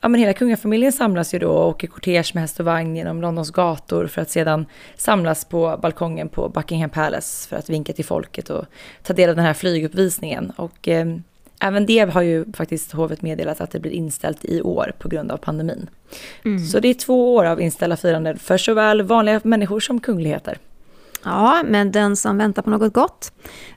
ja, 0.00 0.08
men 0.08 0.14
hela 0.14 0.32
kungafamiljen 0.32 0.92
samlas 0.92 1.34
ju 1.34 1.38
då 1.38 1.50
och 1.50 1.68
åker 1.68 1.86
kortege 1.86 2.30
med 2.34 2.42
häst 2.42 2.60
och 2.60 2.66
vagn 2.66 2.96
genom 2.96 3.20
Londons 3.20 3.50
gator 3.50 4.06
för 4.06 4.22
att 4.22 4.30
sedan 4.30 4.66
samlas 4.96 5.44
på 5.44 5.78
balkongen 5.82 6.28
på 6.28 6.48
Buckingham 6.48 6.90
Palace 6.90 7.48
för 7.48 7.56
att 7.56 7.70
vinka 7.70 7.92
till 7.92 8.04
folket 8.04 8.50
och 8.50 8.64
ta 9.02 9.12
del 9.12 9.30
av 9.30 9.36
den 9.36 9.44
här 9.44 9.54
flyguppvisningen. 9.54 10.52
Och 10.56 10.88
även 11.60 11.86
det 11.86 11.98
har 11.98 12.22
ju 12.22 12.44
faktiskt 12.52 12.92
hovet 12.92 13.22
meddelat 13.22 13.60
att 13.60 13.70
det 13.70 13.80
blir 13.80 13.92
inställt 13.92 14.44
i 14.44 14.62
år 14.62 14.92
på 14.98 15.08
grund 15.08 15.32
av 15.32 15.36
pandemin. 15.36 15.90
Så 16.72 16.80
det 16.80 16.88
är 16.88 16.94
två 16.94 17.34
år 17.34 17.44
av 17.44 17.60
inställda 17.60 17.96
firanden 17.96 18.38
för 18.38 18.58
såväl 18.58 19.02
vanliga 19.02 19.40
människor 19.44 19.80
som 19.80 20.00
kungligheter. 20.00 20.58
Ja, 21.24 21.62
men 21.64 21.92
den 21.92 22.16
som 22.16 22.38
väntar 22.38 22.62
på 22.62 22.70
något 22.70 22.92
gott. 22.92 23.32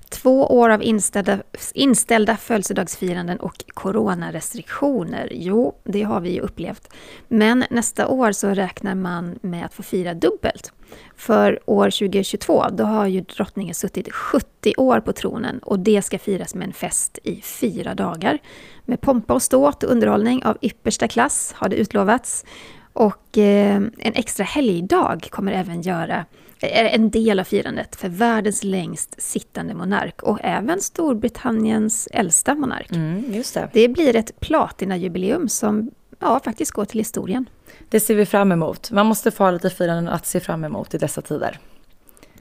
Två 0.09 0.45
år 0.45 0.69
av 0.69 0.83
inställda, 0.83 1.39
inställda 1.73 2.37
födelsedagsfiranden 2.37 3.39
och 3.39 3.63
coronarestriktioner. 3.73 5.29
Jo, 5.31 5.75
det 5.83 6.03
har 6.03 6.21
vi 6.21 6.29
ju 6.29 6.39
upplevt. 6.39 6.93
Men 7.27 7.63
nästa 7.69 8.07
år 8.07 8.31
så 8.31 8.49
räknar 8.49 8.95
man 8.95 9.39
med 9.41 9.65
att 9.65 9.73
få 9.73 9.83
fira 9.83 10.13
dubbelt. 10.13 10.73
För 11.15 11.59
år 11.65 11.85
2022, 11.85 12.65
då 12.71 12.83
har 12.83 13.07
ju 13.07 13.21
drottningen 13.21 13.75
suttit 13.75 14.13
70 14.13 14.73
år 14.77 14.99
på 14.99 15.13
tronen 15.13 15.59
och 15.59 15.79
det 15.79 16.01
ska 16.01 16.19
firas 16.19 16.55
med 16.55 16.67
en 16.67 16.73
fest 16.73 17.19
i 17.23 17.41
fyra 17.41 17.95
dagar. 17.95 18.39
Med 18.85 19.01
pompa 19.01 19.33
och 19.33 19.41
ståt 19.41 19.83
och 19.83 19.91
underhållning 19.91 20.45
av 20.45 20.57
yppersta 20.61 21.07
klass 21.07 21.53
har 21.55 21.69
det 21.69 21.75
utlovats. 21.75 22.45
Och 22.93 23.37
eh, 23.37 23.75
en 23.75 24.13
extra 24.13 24.43
helgdag 24.43 25.27
kommer 25.29 25.51
även 25.51 25.81
göra 25.81 26.25
är 26.69 26.85
en 26.85 27.09
del 27.09 27.39
av 27.39 27.43
firandet 27.43 27.95
för 27.95 28.09
världens 28.09 28.63
längst 28.63 29.21
sittande 29.21 29.73
monark 29.73 30.23
och 30.23 30.39
även 30.41 30.81
Storbritanniens 30.81 32.07
äldsta 32.11 32.55
monark. 32.55 32.91
Mm, 32.91 33.33
just 33.33 33.53
det. 33.53 33.69
Det 33.73 33.87
blir 33.87 34.15
ett 34.15 34.39
platinajubileum 34.39 35.49
som 35.49 35.91
ja, 36.19 36.39
faktiskt 36.43 36.71
går 36.71 36.85
till 36.85 36.99
historien. 36.99 37.49
Det 37.89 37.99
ser 37.99 38.15
vi 38.15 38.25
fram 38.25 38.51
emot. 38.51 38.91
Man 38.91 39.05
måste 39.05 39.31
få 39.31 39.43
ha 39.43 39.51
lite 39.51 39.69
firanden 39.69 40.07
att 40.07 40.25
se 40.25 40.39
fram 40.39 40.63
emot 40.63 40.93
i 40.93 40.97
dessa 40.97 41.21
tider. 41.21 41.59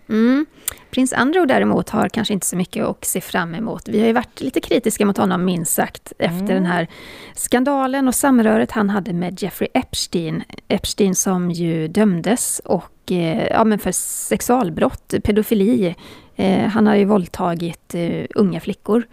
Mm. 0.08 0.46
Prins 0.90 1.12
Andrew 1.12 1.54
däremot 1.54 1.90
har 1.90 2.08
kanske 2.08 2.34
inte 2.34 2.46
så 2.46 2.56
mycket 2.56 2.84
att 2.84 3.04
se 3.04 3.20
fram 3.20 3.54
emot. 3.54 3.88
Vi 3.88 4.00
har 4.00 4.06
ju 4.06 4.12
varit 4.12 4.40
lite 4.40 4.60
kritiska 4.60 5.06
mot 5.06 5.16
honom 5.16 5.44
minst 5.44 5.72
sagt 5.72 6.12
efter 6.18 6.40
mm. 6.40 6.54
den 6.54 6.66
här 6.66 6.88
skandalen 7.34 8.08
och 8.08 8.14
samröret 8.14 8.70
han 8.70 8.90
hade 8.90 9.12
med 9.12 9.42
Jeffrey 9.42 9.68
Epstein. 9.74 10.42
Epstein 10.68 11.14
som 11.14 11.50
ju 11.50 11.88
dömdes 11.88 12.60
och, 12.64 12.84
ja, 13.10 13.64
men 13.64 13.78
för 13.78 13.92
sexualbrott, 13.92 15.14
pedofili. 15.24 15.94
Eh, 16.36 16.68
han 16.68 16.86
har 16.86 16.94
ju 16.94 17.04
våldtagit 17.04 17.94
eh, 17.94 18.26
unga 18.34 18.60
flickor. 18.60 19.06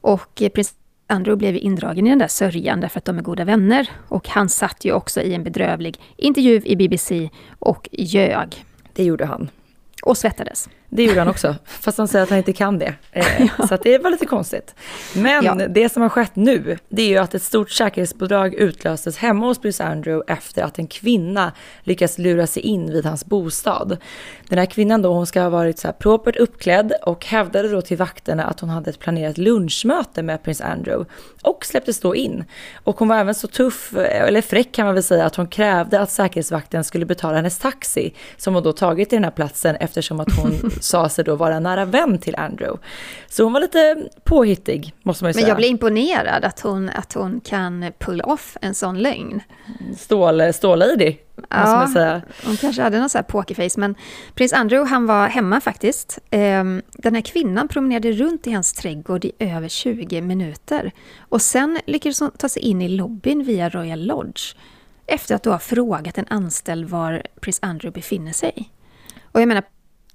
Och 0.00 0.42
eh, 0.42 0.48
prins 0.48 0.74
Andrew 1.06 1.36
blev 1.38 1.56
indragen 1.56 2.06
i 2.06 2.10
den 2.10 2.18
där 2.18 2.28
sörjan 2.28 2.80
därför 2.80 2.98
att 2.98 3.04
de 3.04 3.18
är 3.18 3.22
goda 3.22 3.44
vänner. 3.44 3.90
Och 4.08 4.28
han 4.28 4.48
satt 4.48 4.84
ju 4.84 4.92
också 4.92 5.20
i 5.20 5.34
en 5.34 5.44
bedrövlig 5.44 5.96
intervju 6.16 6.62
i 6.64 6.76
BBC 6.76 7.30
och 7.58 7.88
ljög. 7.92 8.64
Det 8.92 9.04
gjorde 9.04 9.26
han. 9.26 9.50
Och 10.02 10.18
svettades. 10.18 10.68
Det 10.90 11.04
gjorde 11.04 11.20
han 11.20 11.28
också, 11.28 11.54
fast 11.64 11.98
han 11.98 12.08
säger 12.08 12.22
att 12.22 12.30
han 12.30 12.38
inte 12.38 12.52
kan 12.52 12.78
det. 12.78 12.94
Eh, 13.12 13.26
så 13.68 13.74
att 13.74 13.82
det 13.82 13.98
var 13.98 14.10
lite 14.10 14.26
konstigt. 14.26 14.74
Men 15.14 15.44
ja. 15.44 15.54
det 15.54 15.88
som 15.88 16.02
har 16.02 16.08
skett 16.08 16.36
nu, 16.36 16.78
det 16.88 17.02
är 17.02 17.08
ju 17.08 17.18
att 17.18 17.34
ett 17.34 17.42
stort 17.42 17.70
säkerhetspådrag 17.70 18.54
utlöstes 18.54 19.16
hemma 19.16 19.46
hos 19.46 19.58
prins 19.58 19.80
Andrew 19.80 20.32
efter 20.32 20.62
att 20.62 20.78
en 20.78 20.86
kvinna 20.86 21.52
lyckats 21.82 22.18
lura 22.18 22.46
sig 22.46 22.62
in 22.62 22.92
vid 22.92 23.06
hans 23.06 23.26
bostad. 23.26 23.96
Den 24.48 24.58
här 24.58 24.66
kvinnan 24.66 25.02
då, 25.02 25.12
hon 25.12 25.26
ska 25.26 25.40
ha 25.40 25.48
varit 25.48 25.78
så 25.78 25.88
här 25.88 25.92
propert 25.92 26.36
uppklädd 26.36 26.92
och 27.02 27.26
hävdade 27.26 27.68
då 27.68 27.82
till 27.82 27.96
vakterna 27.96 28.44
att 28.44 28.60
hon 28.60 28.70
hade 28.70 28.90
ett 28.90 28.98
planerat 28.98 29.38
lunchmöte 29.38 30.22
med 30.22 30.42
prins 30.42 30.60
Andrew 30.60 31.10
och 31.42 31.64
släpptes 31.64 32.00
då 32.00 32.14
in. 32.14 32.44
Och 32.84 32.98
hon 32.98 33.08
var 33.08 33.16
även 33.16 33.34
så 33.34 33.46
tuff, 33.46 33.94
eller 33.96 34.42
fräck 34.42 34.72
kan 34.72 34.84
man 34.84 34.94
väl 34.94 35.02
säga, 35.02 35.24
att 35.24 35.36
hon 35.36 35.46
krävde 35.46 36.00
att 36.00 36.10
säkerhetsvakten 36.10 36.84
skulle 36.84 37.06
betala 37.06 37.36
hennes 37.36 37.58
taxi 37.58 38.14
som 38.36 38.54
hon 38.54 38.62
då 38.62 38.72
tagit 38.72 39.08
till 39.08 39.16
den 39.16 39.24
här 39.24 39.30
platsen 39.30 39.76
eftersom 39.76 40.20
att 40.20 40.32
hon 40.32 40.70
sa 40.80 41.08
sig 41.08 41.24
då 41.24 41.36
vara 41.36 41.60
nära 41.60 41.84
vän 41.84 42.18
till 42.18 42.36
Andrew. 42.36 42.78
Så 43.28 43.44
hon 43.44 43.52
var 43.52 43.60
lite 43.60 43.96
påhittig, 44.24 44.94
måste 45.02 45.24
man 45.24 45.28
ju 45.28 45.32
säga. 45.34 45.42
Men 45.42 45.48
jag 45.48 45.56
blir 45.56 45.68
imponerad 45.68 46.44
att 46.44 46.60
hon, 46.60 46.88
att 46.88 47.12
hon 47.12 47.40
kan 47.40 47.92
pull 47.98 48.20
off 48.20 48.56
en 48.60 48.74
sån 48.74 48.98
lögn. 48.98 49.40
Stål, 49.96 50.52
stålady, 50.52 51.16
ja, 51.36 51.60
måste 51.60 51.76
man 51.76 51.88
säga. 51.88 52.22
Hon 52.44 52.56
kanske 52.56 52.82
hade 52.82 52.98
någon 52.98 53.08
sån 53.08 53.18
här 53.18 53.24
pokerface, 53.24 53.80
men 53.80 53.94
prins 54.34 54.52
Andrew, 54.52 54.90
han 54.90 55.06
var 55.06 55.28
hemma 55.28 55.60
faktiskt. 55.60 56.18
Ehm, 56.30 56.82
den 56.92 57.14
här 57.14 57.22
kvinnan 57.22 57.68
promenerade 57.68 58.12
runt 58.12 58.46
i 58.46 58.52
hans 58.52 58.72
trädgård 58.72 59.24
i 59.24 59.32
över 59.38 59.68
20 59.68 60.20
minuter. 60.20 60.92
Och 61.18 61.42
sen 61.42 61.78
lyckades 61.86 62.20
hon 62.20 62.30
ta 62.30 62.48
sig 62.48 62.62
in 62.62 62.82
i 62.82 62.88
lobbyn 62.88 63.44
via 63.44 63.68
Royal 63.68 64.06
Lodge 64.06 64.54
efter 65.08 65.34
att 65.34 65.42
då 65.42 65.50
ha 65.50 65.58
frågat 65.58 66.18
en 66.18 66.26
anställd 66.28 66.88
var 66.88 67.22
prins 67.40 67.58
Andrew 67.62 67.94
befinner 67.94 68.32
sig. 68.32 68.70
Och 69.32 69.40
jag 69.40 69.48
menar, 69.48 69.64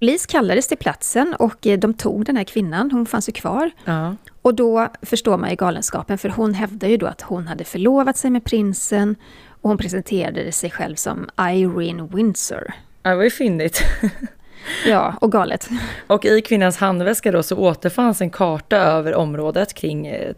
Polis 0.03 0.25
kallades 0.25 0.67
till 0.67 0.77
platsen 0.77 1.35
och 1.39 1.67
eh, 1.67 1.79
de 1.79 1.93
tog 1.93 2.25
den 2.25 2.37
här 2.37 2.43
kvinnan, 2.43 2.91
hon 2.91 3.05
fanns 3.05 3.29
ju 3.29 3.33
kvar. 3.33 3.71
Ja. 3.85 4.15
Och 4.41 4.53
då 4.53 4.87
förstår 5.01 5.37
man 5.37 5.49
ju 5.49 5.55
galenskapen, 5.55 6.17
för 6.17 6.29
hon 6.29 6.53
hävdar 6.53 6.87
ju 6.87 6.97
då 6.97 7.05
att 7.05 7.21
hon 7.21 7.47
hade 7.47 7.63
förlovat 7.63 8.17
sig 8.17 8.31
med 8.31 8.43
prinsen 8.43 9.15
och 9.61 9.69
hon 9.69 9.77
presenterade 9.77 10.51
sig 10.51 10.71
själv 10.71 10.95
som 10.95 11.29
Irene 11.39 12.09
Windsor. 12.13 12.73
Ja, 13.03 13.09
det 13.09 13.15
var 13.15 13.23
ju 13.23 13.29
fyndigt. 13.29 13.83
Ja, 14.85 15.13
och 15.21 15.31
galet. 15.31 15.69
Och 16.07 16.25
i 16.25 16.41
kvinnans 16.41 16.77
handväska 16.77 17.31
då 17.31 17.43
så 17.43 17.57
återfanns 17.57 18.21
en 18.21 18.29
karta 18.29 18.77
över 18.77 19.15
området 19.15 19.73
kring 19.73 20.07
eh, 20.07 20.33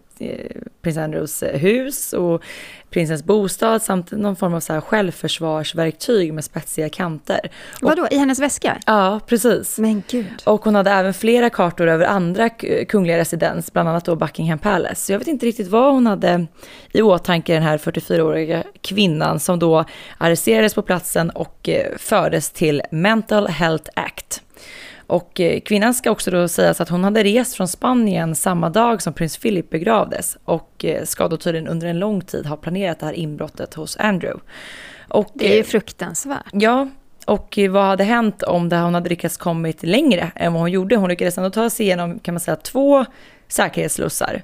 prins 0.81 0.97
Andrews 0.97 1.43
eh, 1.43 1.59
hus 1.59 2.13
och 2.13 2.43
prinsens 2.89 3.23
bostad 3.23 3.81
samt 3.81 4.11
någon 4.11 4.35
form 4.35 4.53
av 4.53 4.59
så 4.59 4.73
här 4.73 4.81
självförsvarsverktyg 4.81 6.33
med 6.33 6.43
spetsiga 6.43 6.89
kanter. 6.89 7.39
Vadå, 7.81 8.07
i 8.11 8.17
hennes 8.17 8.39
väska? 8.39 8.77
Ja, 8.85 9.19
precis. 9.27 9.79
Men 9.79 10.03
gud. 10.09 10.43
Och 10.43 10.63
hon 10.63 10.75
hade 10.75 10.91
även 10.91 11.13
flera 11.13 11.49
kartor 11.49 11.87
över 11.87 12.05
andra 12.05 12.49
kungliga 12.87 13.17
residens, 13.17 13.73
bland 13.73 13.89
annat 13.89 14.05
då 14.05 14.15
Buckingham 14.15 14.59
Palace. 14.59 14.95
Så 14.95 15.11
jag 15.11 15.19
vet 15.19 15.27
inte 15.27 15.45
riktigt 15.45 15.67
vad 15.67 15.93
hon 15.93 16.07
hade 16.07 16.47
i 16.91 17.01
åtanke, 17.01 17.53
den 17.53 17.63
här 17.63 17.77
44-åriga 17.77 18.63
kvinnan 18.81 19.39
som 19.39 19.59
då 19.59 19.85
arresterades 20.17 20.73
på 20.73 20.81
platsen 20.81 21.29
och 21.29 21.69
eh, 21.69 21.97
fördes 21.97 22.51
till 22.51 22.81
Mental 22.91 23.47
Health 23.47 23.89
Act. 23.95 24.44
Och 25.07 25.39
eh, 25.39 25.59
kvinnan 25.59 25.93
ska 25.93 26.11
också 26.11 26.31
då 26.31 26.47
sägas 26.47 26.81
att 26.81 26.89
hon 26.89 27.03
hade 27.03 27.23
rest 27.23 27.55
från 27.55 27.67
Spanien 27.67 28.35
samma 28.35 28.69
dag 28.69 29.01
som 29.01 29.13
prins 29.13 29.37
Philip 29.37 29.69
begravdes 29.69 30.37
och 30.45 30.85
eh, 30.85 31.03
ska 31.03 31.27
då 31.27 31.37
tydligen 31.37 31.67
under 31.67 31.87
en 31.87 31.99
lång 31.99 32.21
tid 32.21 32.45
ha 32.45 32.57
planerat 32.57 32.99
det 32.99 33.05
här 33.05 33.13
inbrottet 33.13 33.73
hos 33.73 33.97
Andrew. 33.97 34.39
Och, 35.07 35.31
det 35.33 35.51
är 35.51 35.53
ju 35.53 35.59
eh, 35.59 35.65
fruktansvärt. 35.65 36.45
Ja, 36.51 36.89
och 37.25 37.59
vad 37.69 37.85
hade 37.85 38.03
hänt 38.03 38.43
om 38.43 38.69
det 38.69 38.77
hon 38.77 38.93
hade 38.93 39.09
lyckats 39.09 39.37
kommit 39.37 39.83
längre 39.83 40.31
än 40.35 40.53
vad 40.53 40.61
hon 40.61 40.71
gjorde? 40.71 40.95
Hon 40.95 41.09
lyckades 41.09 41.37
ändå 41.37 41.49
ta 41.49 41.69
sig 41.69 41.85
igenom, 41.85 42.19
kan 42.19 42.33
man 42.33 42.39
säga, 42.39 42.55
två 42.55 43.05
säkerhetsslussar. 43.47 44.43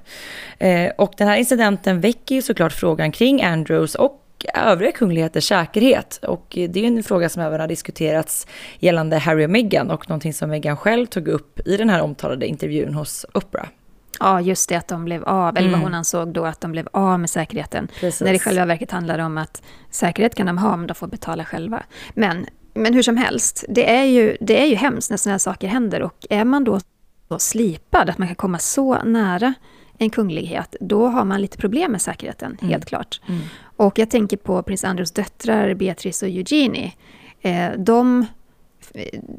och 0.96 1.14
den 1.16 1.28
här 1.28 1.36
incidenten 1.36 2.00
väcker 2.00 2.34
ju 2.34 2.42
såklart 2.42 2.72
frågan 2.72 3.12
kring 3.12 3.42
Andrews 3.42 3.94
och 3.94 4.21
övriga 4.54 4.92
kungligheters 4.92 5.48
säkerhet. 5.48 6.20
Och 6.22 6.46
det 6.50 6.76
är 6.76 6.84
en 6.84 7.02
fråga 7.02 7.28
som 7.28 7.42
även 7.42 7.60
har 7.60 7.68
diskuterats 7.68 8.46
gällande 8.78 9.18
Harry 9.18 9.46
och 9.46 9.50
Meghan 9.50 9.90
och 9.90 10.08
någonting 10.08 10.34
som 10.34 10.50
Meghan 10.50 10.76
själv 10.76 11.06
tog 11.06 11.28
upp 11.28 11.60
i 11.66 11.76
den 11.76 11.90
här 11.90 12.02
omtalade 12.02 12.46
intervjun 12.46 12.94
hos 12.94 13.26
Oprah. 13.34 13.66
Ja, 14.20 14.40
just 14.40 14.68
det 14.68 14.76
att 14.76 14.88
de 14.88 15.04
blev 15.04 15.24
av, 15.24 15.56
eller 15.56 15.68
vad 15.68 15.74
mm. 15.74 15.80
hon 15.80 15.94
ansåg 15.94 16.28
då 16.28 16.44
att 16.44 16.60
de 16.60 16.72
blev 16.72 16.88
av 16.92 17.20
med 17.20 17.30
säkerheten. 17.30 17.88
Precis. 18.00 18.20
När 18.20 18.28
det 18.28 18.36
i 18.36 18.38
själva 18.38 18.64
verket 18.64 18.90
handlar 18.90 19.18
om 19.18 19.38
att 19.38 19.62
säkerhet 19.90 20.34
kan 20.34 20.46
de 20.46 20.58
ha, 20.58 20.76
men 20.76 20.86
de 20.86 20.94
får 20.94 21.06
betala 21.06 21.44
själva. 21.44 21.82
Men, 22.14 22.46
men 22.74 22.94
hur 22.94 23.02
som 23.02 23.16
helst, 23.16 23.64
det 23.68 23.90
är, 23.90 24.04
ju, 24.04 24.36
det 24.40 24.62
är 24.62 24.66
ju 24.66 24.74
hemskt 24.74 25.10
när 25.10 25.16
sådana 25.16 25.34
här 25.34 25.38
saker 25.38 25.68
händer 25.68 26.02
och 26.02 26.26
är 26.30 26.44
man 26.44 26.64
då 26.64 26.80
så 27.28 27.38
slipad 27.38 28.10
att 28.10 28.18
man 28.18 28.28
kan 28.28 28.34
komma 28.34 28.58
så 28.58 29.02
nära 29.02 29.54
en 30.02 30.10
kunglighet, 30.10 30.76
då 30.80 31.06
har 31.06 31.24
man 31.24 31.40
lite 31.40 31.58
problem 31.58 31.92
med 31.92 32.02
säkerheten, 32.02 32.58
mm. 32.60 32.70
helt 32.70 32.84
klart. 32.84 33.20
Mm. 33.28 33.40
Och 33.76 33.98
jag 33.98 34.10
tänker 34.10 34.36
på 34.36 34.62
prins 34.62 34.84
Andrews 34.84 35.10
döttrar, 35.10 35.74
Beatrice 35.74 36.22
och 36.22 36.28
Eugenie. 36.28 36.92
Eh, 37.40 37.70
de, 37.78 38.26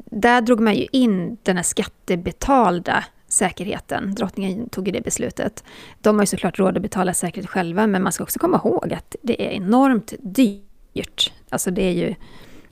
där 0.04 0.40
drog 0.40 0.60
man 0.60 0.74
ju 0.74 0.86
in 0.92 1.36
den 1.42 1.56
här 1.56 1.62
skattebetalda 1.62 3.04
säkerheten. 3.28 4.14
Drottningen 4.14 4.68
tog 4.68 4.88
ju 4.88 4.92
det 4.92 5.00
beslutet. 5.00 5.64
De 6.00 6.16
har 6.16 6.22
ju 6.22 6.26
såklart 6.26 6.58
råd 6.58 6.76
att 6.76 6.82
betala 6.82 7.14
säkerhet 7.14 7.50
själva, 7.50 7.86
men 7.86 8.02
man 8.02 8.12
ska 8.12 8.24
också 8.24 8.38
komma 8.38 8.60
ihåg 8.64 8.92
att 8.92 9.16
det 9.22 9.42
är 9.42 9.50
enormt 9.50 10.12
dyrt. 10.18 11.32
Alltså 11.48 11.70
det 11.70 11.82
är 11.82 11.92
ju, 11.92 12.14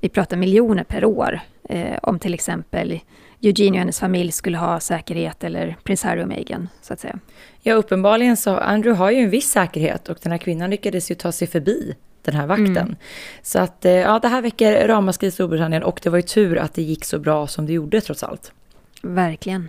vi 0.00 0.08
pratar 0.08 0.36
miljoner 0.36 0.84
per 0.84 1.04
år. 1.04 1.40
Eh, 1.68 1.98
om 2.02 2.18
till 2.18 2.34
exempel 2.34 3.00
Eugenie 3.42 3.70
och 3.70 3.78
hennes 3.78 4.00
familj 4.00 4.32
skulle 4.32 4.58
ha 4.58 4.80
säkerhet, 4.80 5.44
eller 5.44 5.76
prins 5.84 6.02
Harry 6.02 6.22
och 6.22 6.28
Meghan, 6.28 6.68
så 6.82 6.92
att 6.92 7.00
säga. 7.00 7.18
Ja, 7.60 7.74
uppenbarligen 7.74 8.36
så 8.36 8.56
Andrew 8.56 8.98
har 9.04 9.10
ju 9.10 9.18
en 9.18 9.30
viss 9.30 9.50
säkerhet 9.50 10.08
och 10.08 10.18
den 10.22 10.32
här 10.32 10.38
kvinnan 10.38 10.70
lyckades 10.70 11.10
ju 11.10 11.14
ta 11.14 11.32
sig 11.32 11.48
förbi 11.48 11.94
den 12.22 12.34
här 12.34 12.46
vakten. 12.46 12.76
Mm. 12.76 12.96
Så 13.42 13.58
att 13.58 13.84
eh, 13.84 13.92
ja, 13.92 14.18
det 14.18 14.28
här 14.28 14.42
väcker 14.42 14.88
ramaskri 14.88 15.26
i 15.26 15.30
Storbritannien 15.30 15.82
och 15.82 16.00
det 16.02 16.10
var 16.10 16.18
ju 16.18 16.22
tur 16.22 16.58
att 16.58 16.74
det 16.74 16.82
gick 16.82 17.04
så 17.04 17.18
bra 17.18 17.46
som 17.46 17.66
det 17.66 17.72
gjorde 17.72 18.00
trots 18.00 18.22
allt. 18.22 18.52
Verkligen. 19.02 19.68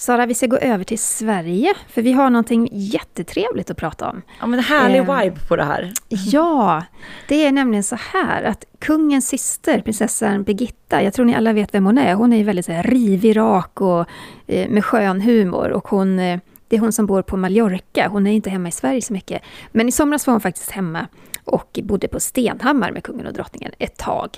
Sara, 0.00 0.26
vi 0.26 0.34
ska 0.34 0.46
gå 0.46 0.56
över 0.56 0.84
till 0.84 0.98
Sverige, 0.98 1.74
för 1.88 2.02
vi 2.02 2.12
har 2.12 2.30
någonting 2.30 2.68
jättetrevligt 2.72 3.70
att 3.70 3.76
prata 3.76 4.10
om. 4.10 4.22
Ja, 4.40 4.46
men 4.46 4.60
härlig 4.60 4.98
eh, 4.98 5.18
vibe 5.18 5.36
på 5.48 5.56
det 5.56 5.64
här. 5.64 5.92
Ja, 6.08 6.84
det 7.28 7.46
är 7.46 7.52
nämligen 7.52 7.82
så 7.82 7.96
här 8.12 8.42
att 8.42 8.64
kungens 8.78 9.28
syster, 9.28 9.80
prinsessan 9.80 10.42
Birgitta, 10.42 11.02
jag 11.02 11.14
tror 11.14 11.24
ni 11.24 11.34
alla 11.34 11.52
vet 11.52 11.74
vem 11.74 11.86
hon 11.86 11.98
är. 11.98 12.14
Hon 12.14 12.32
är 12.32 12.44
väldigt 12.44 12.66
så 12.66 12.72
här, 12.72 12.82
rivig, 12.82 13.36
rak 13.36 13.80
och 13.80 14.06
eh, 14.46 14.68
med 14.68 14.84
skön 14.84 15.20
humor 15.20 15.70
och 15.70 15.88
hon 15.88 16.18
eh, 16.18 16.40
Det 16.68 16.76
är 16.76 16.80
hon 16.80 16.92
som 16.92 17.06
bor 17.06 17.22
på 17.22 17.36
Mallorca. 17.36 18.08
Hon 18.08 18.26
är 18.26 18.32
inte 18.32 18.50
hemma 18.50 18.68
i 18.68 18.72
Sverige 18.72 19.02
så 19.02 19.12
mycket. 19.12 19.42
Men 19.72 19.88
i 19.88 19.92
somras 19.92 20.26
var 20.26 20.34
hon 20.34 20.40
faktiskt 20.40 20.70
hemma 20.70 21.06
och 21.44 21.78
bodde 21.82 22.08
på 22.08 22.20
Stenhammar 22.20 22.92
med 22.92 23.02
kungen 23.02 23.26
och 23.26 23.32
drottningen 23.32 23.72
ett 23.78 23.96
tag. 23.96 24.30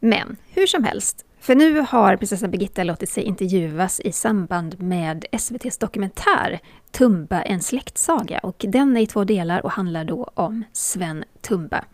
Men 0.00 0.36
hur 0.54 0.66
som 0.66 0.84
helst, 0.84 1.24
för 1.46 1.54
nu 1.54 1.80
har 1.88 2.16
prinsessan 2.16 2.50
Birgitta 2.50 2.84
låtit 2.84 3.10
sig 3.10 3.22
intervjuas 3.22 4.00
i 4.00 4.12
samband 4.12 4.80
med 4.82 5.24
SVTs 5.32 5.78
dokumentär 5.78 6.60
Tumba, 6.90 7.42
en 7.42 7.62
släktsaga. 7.62 8.38
Och 8.38 8.64
den 8.68 8.96
är 8.96 9.00
i 9.00 9.06
två 9.06 9.24
delar 9.24 9.64
och 9.64 9.70
handlar 9.70 10.04
då 10.04 10.30
om 10.34 10.64
Sven 10.72 11.24
Tumba. 11.40 11.84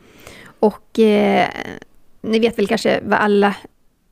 Och 0.61 0.99
eh, 0.99 1.49
ni 2.21 2.38
vet 2.38 2.59
väl 2.59 2.67
kanske 2.67 3.01
vad 3.05 3.19
alla 3.19 3.57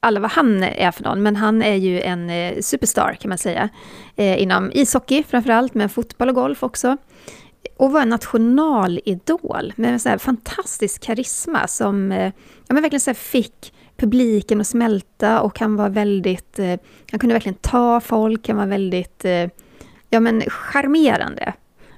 alla 0.00 0.20
vad 0.20 0.30
han 0.30 0.62
är 0.62 0.90
för 0.90 1.04
någon, 1.04 1.22
men 1.22 1.36
han 1.36 1.62
är 1.62 1.74
ju 1.74 2.00
en 2.00 2.30
eh, 2.30 2.60
superstar 2.60 3.16
kan 3.20 3.28
man 3.28 3.38
säga. 3.38 3.68
Eh, 4.16 4.42
inom 4.42 4.70
ishockey 4.74 5.22
framförallt, 5.22 5.74
men 5.74 5.88
fotboll 5.88 6.28
och 6.28 6.34
golf 6.34 6.62
också. 6.62 6.96
Och 7.76 7.92
var 7.92 8.02
en 8.02 8.08
nationalidol 8.08 9.72
med 9.76 9.92
en 9.92 10.00
så 10.00 10.18
fantastisk 10.18 11.02
karisma 11.02 11.66
som 11.66 12.12
eh, 12.12 12.32
ja, 12.66 12.74
men 12.74 12.82
verkligen 12.82 13.00
så 13.00 13.14
fick 13.14 13.72
publiken 14.00 14.60
att 14.60 14.66
smälta 14.66 15.40
och 15.40 15.58
han 15.58 15.76
var 15.76 15.88
väldigt, 15.88 16.58
eh, 16.58 16.80
han 17.10 17.20
kunde 17.20 17.34
verkligen 17.34 17.58
ta 17.60 18.00
folk, 18.00 18.48
han 18.48 18.56
var 18.56 18.66
väldigt, 18.66 19.24
eh, 19.24 19.48
ja 20.10 20.20
men 20.20 20.42
charmerande. 20.48 21.52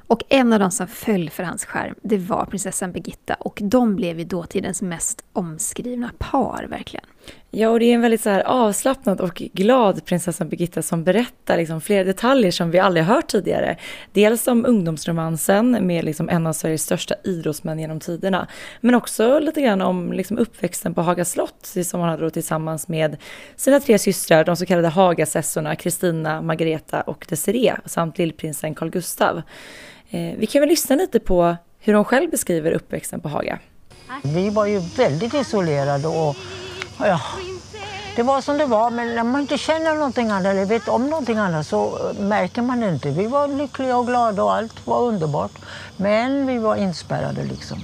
Och 0.06 0.22
en 0.28 0.52
av 0.52 0.58
de 0.58 0.70
som 0.70 0.86
föll 0.86 1.30
för 1.30 1.42
hans 1.42 1.64
skärm, 1.64 1.94
det 2.02 2.18
var 2.18 2.44
prinsessan 2.44 2.92
Birgitta 2.92 3.34
och 3.34 3.58
de 3.62 3.96
blev 3.96 4.18
ju 4.18 4.24
dåtidens 4.24 4.82
mest 4.82 5.24
omskrivna 5.32 6.10
par 6.18 6.66
verkligen. 6.70 7.04
Ja, 7.54 7.68
och 7.68 7.80
det 7.80 7.84
är 7.84 7.94
en 7.94 8.00
väldigt 8.00 8.20
så 8.20 8.30
här 8.30 8.40
avslappnad 8.40 9.20
och 9.20 9.34
glad 9.34 10.04
prinsessan 10.04 10.48
Birgitta 10.48 10.82
som 10.82 11.04
berättar 11.04 11.56
liksom 11.56 11.80
flera 11.80 12.04
detaljer 12.04 12.50
som 12.50 12.70
vi 12.70 12.78
aldrig 12.78 13.04
hört 13.04 13.26
tidigare. 13.26 13.76
Dels 14.12 14.48
om 14.48 14.66
ungdomsromansen 14.66 15.86
med 15.86 16.04
liksom 16.04 16.28
en 16.28 16.46
av 16.46 16.52
Sveriges 16.52 16.82
största 16.82 17.14
idrottsmän 17.24 17.78
genom 17.78 18.00
tiderna, 18.00 18.46
men 18.80 18.94
också 18.94 19.38
lite 19.38 19.62
grann 19.62 19.82
om 19.82 20.12
liksom 20.12 20.38
uppväxten 20.38 20.94
på 20.94 21.02
Haga 21.02 21.24
slott 21.24 21.74
som 21.84 22.00
hon 22.00 22.08
hade 22.08 22.22
då 22.22 22.30
tillsammans 22.30 22.88
med 22.88 23.16
sina 23.56 23.80
tre 23.80 23.98
systrar, 23.98 24.44
de 24.44 24.56
så 24.56 24.66
kallade 24.66 24.88
Hagasessorna, 24.88 25.76
Kristina, 25.76 26.42
Margareta 26.42 27.00
och 27.00 27.26
Desiree, 27.28 27.76
samt 27.86 28.18
lillprinsen 28.18 28.74
Carl 28.74 28.90
Gustav. 28.90 29.42
Eh, 30.10 30.32
vi 30.38 30.46
kan 30.46 30.60
väl 30.60 30.68
lyssna 30.68 30.96
lite 30.96 31.20
på 31.20 31.56
hur 31.80 31.94
hon 31.94 32.04
själv 32.04 32.30
beskriver 32.30 32.72
uppväxten 32.72 33.20
på 33.20 33.28
Haga. 33.28 33.58
Vi 34.24 34.50
var 34.50 34.66
ju 34.66 34.80
väldigt 34.96 35.34
isolerade 35.34 36.08
och 36.08 36.36
ja, 37.06 37.20
det 38.16 38.22
var 38.22 38.40
som 38.40 38.58
det 38.58 38.66
var. 38.66 38.90
Men 38.90 39.14
när 39.14 39.22
man 39.22 39.40
inte 39.40 39.58
känner 39.58 39.94
någonting 39.94 40.30
annat 40.30 40.46
eller 40.46 40.64
vet 40.64 40.88
om 40.88 41.10
någonting 41.10 41.38
annat 41.38 41.66
så 41.66 41.98
eh, 41.98 42.22
märker 42.22 42.62
man 42.62 42.80
det 42.80 42.88
inte. 42.88 43.10
Vi 43.10 43.26
var 43.26 43.48
lyckliga 43.48 43.96
och 43.96 44.06
glada 44.06 44.42
och 44.42 44.54
allt 44.54 44.86
var 44.86 45.00
underbart. 45.00 45.52
Men 45.96 46.46
vi 46.46 46.58
var 46.58 46.76
inspärrade 46.76 47.44
liksom. 47.44 47.82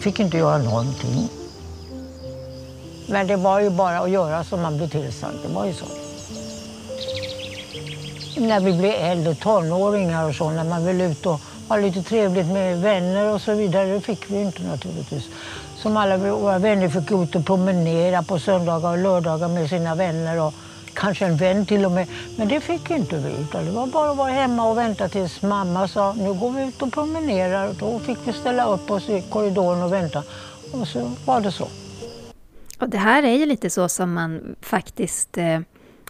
Fick 0.00 0.20
inte 0.20 0.36
göra 0.36 0.58
någonting. 0.58 1.28
Men 3.08 3.26
det 3.26 3.36
var 3.36 3.60
ju 3.60 3.70
bara 3.70 3.98
att 3.98 4.10
göra 4.10 4.44
som 4.44 4.62
man 4.62 4.76
blev 4.76 4.88
tillsagd. 4.88 5.36
Det 5.42 5.54
var 5.54 5.66
ju 5.66 5.74
så. 5.74 5.84
När 8.36 8.60
vi 8.60 8.72
blev 8.72 8.94
äldre, 8.94 9.34
tonåringar 9.34 10.28
och 10.28 10.34
så, 10.34 10.50
när 10.50 10.64
man 10.64 10.86
ville 10.86 11.04
ut 11.04 11.26
och 11.26 11.40
ha 11.68 11.76
lite 11.76 12.02
trevligt 12.02 12.46
med 12.46 12.80
vänner 12.82 13.34
och 13.34 13.40
så 13.40 13.54
vidare. 13.54 13.86
Det 13.86 14.00
fick 14.00 14.30
vi 14.30 14.40
inte 14.40 14.62
naturligtvis. 14.62 15.24
Som 15.82 15.96
alla 15.96 16.16
våra 16.16 16.58
vänner 16.58 16.88
fick 16.88 17.08
gå 17.08 17.22
ut 17.22 17.34
och 17.34 17.46
promenera 17.46 18.22
på 18.22 18.38
söndagar 18.38 18.92
och 18.92 18.98
lördagar 18.98 19.48
med 19.48 19.68
sina 19.68 19.94
vänner 19.94 20.40
och 20.40 20.54
kanske 20.94 21.26
en 21.26 21.36
vän 21.36 21.66
till 21.66 21.84
och 21.84 21.92
med. 21.92 22.08
Men 22.38 22.48
det 22.48 22.60
fick 22.60 22.90
inte 22.90 23.18
vi. 23.18 23.42
Utan 23.42 23.64
det 23.64 23.70
var 23.70 23.86
bara 23.86 24.10
att 24.10 24.16
vara 24.16 24.32
hemma 24.32 24.70
och 24.70 24.78
vänta 24.78 25.08
tills 25.08 25.42
mamma 25.42 25.88
sa 25.88 26.12
nu 26.12 26.34
går 26.34 26.50
vi 26.50 26.68
ut 26.68 26.82
och 26.82 26.92
promenerar. 26.92 27.74
Då 27.78 27.98
fick 27.98 28.18
vi 28.24 28.32
ställa 28.32 28.66
upp 28.66 28.90
oss 28.90 29.08
i 29.08 29.24
korridoren 29.30 29.82
och 29.82 29.92
vänta. 29.92 30.22
Och 30.72 30.88
så 30.88 31.10
var 31.26 31.40
det 31.40 31.52
så. 31.52 31.68
Och 32.78 32.88
det 32.88 32.98
här 32.98 33.22
är 33.22 33.36
ju 33.36 33.46
lite 33.46 33.70
så 33.70 33.88
som 33.88 34.12
man 34.12 34.56
faktiskt 34.60 35.38
eh, 35.38 35.60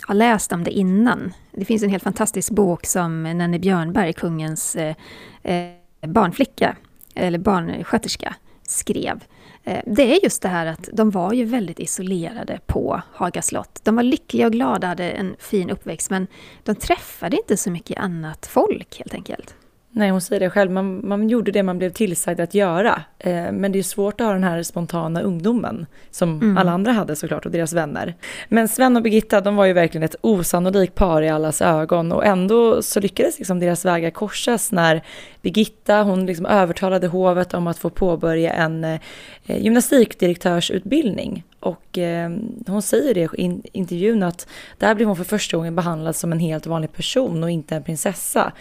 har 0.07 0.15
läst 0.15 0.53
om 0.53 0.65
det 0.65 0.71
innan. 0.71 1.33
Det 1.53 1.65
finns 1.65 1.83
en 1.83 1.91
helt 1.91 2.03
fantastisk 2.03 2.51
bok 2.51 2.87
som 2.87 3.23
Nanne 3.23 3.59
Björnberg, 3.59 4.13
kungens 4.13 4.77
eh, 4.77 4.95
eh, 5.43 5.67
barnflicka, 6.07 6.77
eller 7.15 7.39
barnsköterska, 7.39 8.35
skrev. 8.69 9.21
Eh, 9.65 9.81
det 9.87 10.03
är 10.03 10.25
just 10.25 10.43
det 10.43 10.49
här 10.49 10.67
att 10.67 10.89
de 10.93 11.11
var 11.11 11.33
ju 11.33 11.45
väldigt 11.45 11.81
isolerade 11.81 12.61
på 12.67 13.03
Haga 13.13 13.43
slott. 13.43 13.81
De 13.83 13.97
var 13.97 14.03
lyckliga 14.03 14.47
och 14.47 14.53
glada, 14.53 14.87
hade 14.87 15.11
en 15.11 15.37
fin 15.39 15.71
uppväxt, 15.71 16.11
men 16.11 16.27
de 16.63 16.75
träffade 16.75 17.37
inte 17.37 17.57
så 17.57 17.71
mycket 17.71 17.99
annat 17.99 18.47
folk 18.47 18.99
helt 18.99 19.15
enkelt. 19.15 19.55
Nej, 19.95 20.11
hon 20.11 20.21
säger 20.21 20.41
det 20.41 20.51
själv. 20.51 20.71
Man, 20.71 21.09
man 21.09 21.29
gjorde 21.29 21.51
det 21.51 21.63
man 21.63 21.79
blev 21.79 21.91
tillsagd 21.91 22.41
att 22.41 22.55
göra. 22.55 23.03
Eh, 23.19 23.53
men 23.53 23.73
det 23.73 23.79
är 23.79 23.83
svårt 23.83 24.21
att 24.21 24.27
ha 24.27 24.33
den 24.33 24.45
här 24.45 24.63
spontana 24.63 25.21
ungdomen 25.21 25.87
som 26.11 26.29
mm. 26.29 26.57
alla 26.57 26.73
andra 26.73 26.93
hade 26.93 27.17
såklart 27.17 27.47
och 27.47 27.53
deras 27.53 27.73
vänner. 27.73 28.15
Men 28.49 28.69
Sven 28.69 28.97
och 28.97 29.03
Birgitta, 29.03 29.41
de 29.41 29.57
var 29.57 29.67
ju 29.67 29.73
verkligen 29.73 30.03
ett 30.03 30.17
osannolikt 30.21 30.95
par 30.95 31.23
i 31.23 31.29
allas 31.29 31.63
ögon 31.63 32.13
och 32.13 32.27
ändå 32.27 32.83
så 32.83 33.01
lyckades 33.01 33.39
liksom 33.39 33.59
deras 33.59 33.85
vägar 33.85 34.11
korsas 34.11 34.73
när 34.73 35.03
Birgitta, 35.43 36.03
hon 36.03 36.27
liksom 36.27 36.47
övertalade 36.47 37.07
hovet 37.07 37.55
om 37.55 37.67
att 37.67 37.79
få 37.79 37.91
påbörja 37.91 38.53
en 38.53 38.85
eh, 38.85 39.01
gymnastikdirektörsutbildning. 39.47 41.45
Och 41.61 41.99
eh, 41.99 42.31
hon 42.67 42.83
säger 42.83 43.15
det 43.15 43.21
i 43.21 43.61
intervjun 43.73 44.23
att 44.23 44.47
där 44.79 44.95
blev 44.95 45.09
hon 45.09 45.17
för 45.17 45.25
första 45.25 45.57
gången 45.57 45.75
behandlad 45.75 46.17
som 46.17 46.33
en 46.33 46.39
helt 46.39 46.67
vanlig 46.67 46.93
person 46.93 47.43
och 47.43 47.51
inte 47.51 47.77
en 47.77 47.83
prinsessa. 47.83 48.53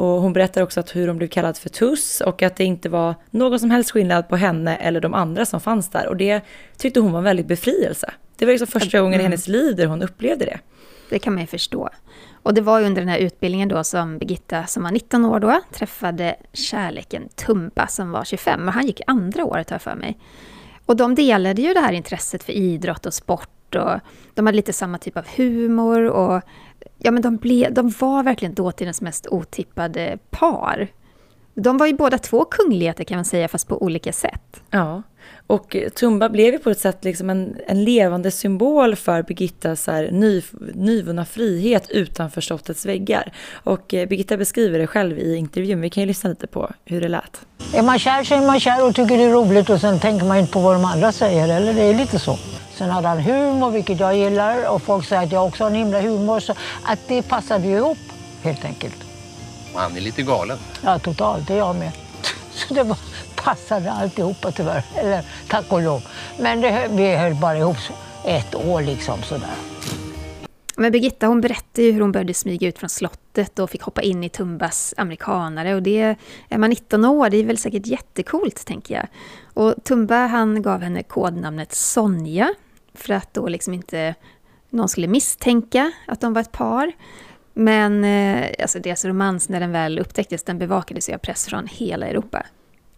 Och 0.00 0.22
hon 0.22 0.32
berättar 0.32 0.62
också 0.62 0.80
att 0.80 0.96
hur 0.96 1.08
hon 1.08 1.16
blev 1.16 1.28
kallad 1.28 1.56
för 1.56 1.68
tuss 1.68 2.20
och 2.20 2.42
att 2.42 2.56
det 2.56 2.64
inte 2.64 2.88
var 2.88 3.14
någon 3.30 3.60
som 3.60 3.70
helst 3.70 3.90
skillnad 3.90 4.28
på 4.28 4.36
henne 4.36 4.76
eller 4.76 5.00
de 5.00 5.14
andra 5.14 5.46
som 5.46 5.60
fanns 5.60 5.90
där. 5.90 6.06
Och 6.08 6.16
det 6.16 6.40
tyckte 6.76 7.00
hon 7.00 7.12
var 7.12 7.18
en 7.18 7.24
väldigt 7.24 7.46
befrielse. 7.46 8.12
Det 8.36 8.44
var 8.46 8.52
liksom 8.52 8.66
första 8.66 9.00
gången 9.00 9.20
i 9.20 9.22
hennes 9.22 9.48
liv 9.48 9.76
där 9.76 9.86
hon 9.86 10.02
upplevde 10.02 10.44
det. 10.44 10.58
Det 11.10 11.18
kan 11.18 11.32
man 11.32 11.40
ju 11.40 11.46
förstå. 11.46 11.88
Och 12.42 12.54
det 12.54 12.60
var 12.60 12.78
ju 12.78 12.86
under 12.86 13.02
den 13.02 13.08
här 13.08 13.18
utbildningen 13.18 13.68
då 13.68 13.84
som 13.84 14.18
Birgitta, 14.18 14.66
som 14.66 14.82
var 14.82 14.90
19 14.90 15.24
år 15.24 15.40
då, 15.40 15.60
träffade 15.72 16.36
kärleken 16.52 17.28
Tumba 17.28 17.86
som 17.86 18.10
var 18.10 18.24
25. 18.24 18.68
Och 18.68 18.74
han 18.74 18.86
gick 18.86 19.00
andra 19.06 19.44
året 19.44 19.70
har 19.70 19.74
jag 19.74 19.82
för 19.82 19.94
mig. 19.94 20.18
Och 20.86 20.96
de 20.96 21.14
delade 21.14 21.62
ju 21.62 21.74
det 21.74 21.80
här 21.80 21.92
intresset 21.92 22.42
för 22.42 22.52
idrott 22.52 23.06
och 23.06 23.14
sport 23.14 23.48
och 23.74 24.00
de 24.34 24.46
hade 24.46 24.56
lite 24.56 24.72
samma 24.72 24.98
typ 24.98 25.16
av 25.16 25.26
humor 25.36 26.04
och 26.04 26.42
ja, 26.98 27.10
men 27.10 27.22
de, 27.22 27.36
ble, 27.36 27.68
de 27.70 27.88
var 28.00 28.22
verkligen 28.22 28.54
dåtidens 28.54 29.00
mest 29.00 29.26
otippade 29.26 30.18
par. 30.30 30.88
De 31.54 31.78
var 31.78 31.86
ju 31.86 31.94
båda 31.94 32.18
två 32.18 32.44
kungligheter 32.44 33.04
kan 33.04 33.16
man 33.16 33.24
säga, 33.24 33.48
fast 33.48 33.68
på 33.68 33.82
olika 33.82 34.12
sätt. 34.12 34.62
Ja, 34.70 35.02
och 35.46 35.76
Tumba 35.94 36.28
blev 36.28 36.52
ju 36.52 36.58
på 36.58 36.70
ett 36.70 36.80
sätt 36.80 37.04
liksom 37.04 37.30
en, 37.30 37.56
en 37.66 37.84
levande 37.84 38.30
symbol 38.30 38.96
för 38.96 39.22
Birgittas 39.22 39.82
så 39.82 39.90
här 39.90 40.10
ny, 40.10 40.42
nyvunna 40.74 41.24
frihet 41.24 41.90
utanför 41.90 42.40
slottets 42.40 42.86
väggar. 42.86 43.32
Och 43.52 43.94
eh, 43.94 44.08
Birgitta 44.08 44.36
beskriver 44.36 44.78
det 44.78 44.86
själv 44.86 45.18
i 45.18 45.36
intervjun, 45.36 45.80
vi 45.80 45.90
kan 45.90 46.00
ju 46.02 46.06
lyssna 46.06 46.30
lite 46.30 46.46
på 46.46 46.70
hur 46.84 47.00
det 47.00 47.08
lät. 47.08 47.40
Är 47.74 47.82
man 47.82 47.98
kär 47.98 48.24
så 48.24 48.34
är 48.34 48.46
man 48.46 48.60
kär 48.60 48.86
och 48.86 48.94
tycker 48.94 49.18
det 49.18 49.24
är 49.24 49.32
roligt 49.32 49.70
och 49.70 49.80
sen 49.80 50.00
tänker 50.00 50.26
man 50.26 50.38
inte 50.38 50.52
på 50.52 50.60
vad 50.60 50.74
de 50.74 50.84
andra 50.84 51.12
säger, 51.12 51.56
eller 51.56 51.74
det 51.74 51.82
är 51.82 51.94
lite 51.94 52.18
så. 52.18 52.38
Sen 52.74 52.90
hade 52.90 53.08
han 53.08 53.18
humor, 53.18 53.70
vilket 53.70 54.00
jag 54.00 54.16
gillar, 54.16 54.74
och 54.74 54.82
folk 54.82 55.06
säger 55.06 55.22
att 55.22 55.32
jag 55.32 55.46
också 55.46 55.64
har 55.64 55.70
en 55.70 55.76
himla 55.76 56.00
humor. 56.00 56.40
Så 56.40 56.54
att 56.84 56.98
det 57.08 57.22
passade 57.22 57.66
ju 57.66 57.76
ihop, 57.76 57.98
helt 58.42 58.64
enkelt. 58.64 58.96
Han 59.74 59.96
är 59.96 60.00
lite 60.00 60.22
galen. 60.22 60.58
Ja, 60.84 60.98
totalt. 60.98 61.46
Det 61.46 61.54
är 61.54 61.58
jag 61.58 61.76
med. 61.76 61.92
Så 62.52 62.74
det 62.74 62.82
var, 62.82 62.98
passade 63.44 63.92
alltihopa 63.92 64.52
tyvärr. 64.52 64.84
Eller 64.96 65.24
tack 65.48 65.72
och 65.72 65.82
lov. 65.82 66.02
Men 66.38 66.60
det, 66.60 66.88
vi 66.90 67.16
höll 67.16 67.34
bara 67.34 67.58
ihop 67.58 67.76
ett 68.24 68.54
år 68.54 68.82
liksom 68.82 69.22
sådär. 69.22 69.54
Men 70.76 70.92
Birgitta 70.92 71.26
hon 71.26 71.40
berättade 71.40 71.82
ju 71.82 71.92
hur 71.92 72.00
hon 72.00 72.12
började 72.12 72.34
smyga 72.34 72.68
ut 72.68 72.78
från 72.78 72.90
slottet 72.90 73.58
och 73.58 73.70
fick 73.70 73.82
hoppa 73.82 74.02
in 74.02 74.24
i 74.24 74.28
Tumbas 74.28 74.94
amerikanare. 74.96 75.74
Och 75.74 75.82
det, 75.82 76.16
är 76.48 76.58
man 76.58 76.70
19 76.70 77.04
år, 77.04 77.30
det 77.30 77.36
är 77.36 77.44
väl 77.44 77.58
säkert 77.58 77.86
jättekult 77.86 78.66
tänker 78.66 78.94
jag. 78.94 79.06
Och 79.54 79.84
Tumba 79.84 80.26
han 80.26 80.62
gav 80.62 80.80
henne 80.82 81.02
kodnamnet 81.02 81.72
Sonja 81.72 82.54
för 82.94 83.14
att 83.14 83.34
då 83.34 83.48
liksom 83.48 83.74
inte 83.74 84.14
någon 84.70 84.88
skulle 84.88 85.08
misstänka 85.08 85.92
att 86.06 86.20
de 86.20 86.32
var 86.32 86.40
ett 86.40 86.52
par. 86.52 86.92
Men 87.54 88.04
eh, 88.04 88.50
alltså 88.62 88.78
deras 88.78 89.04
romans 89.04 89.48
när 89.48 89.60
den 89.60 89.72
väl 89.72 89.98
upptäcktes, 89.98 90.42
den 90.42 90.58
bevakades 90.58 91.08
ju 91.08 91.14
av 91.14 91.18
press 91.18 91.46
från 91.46 91.66
hela 91.66 92.06
Europa. 92.06 92.46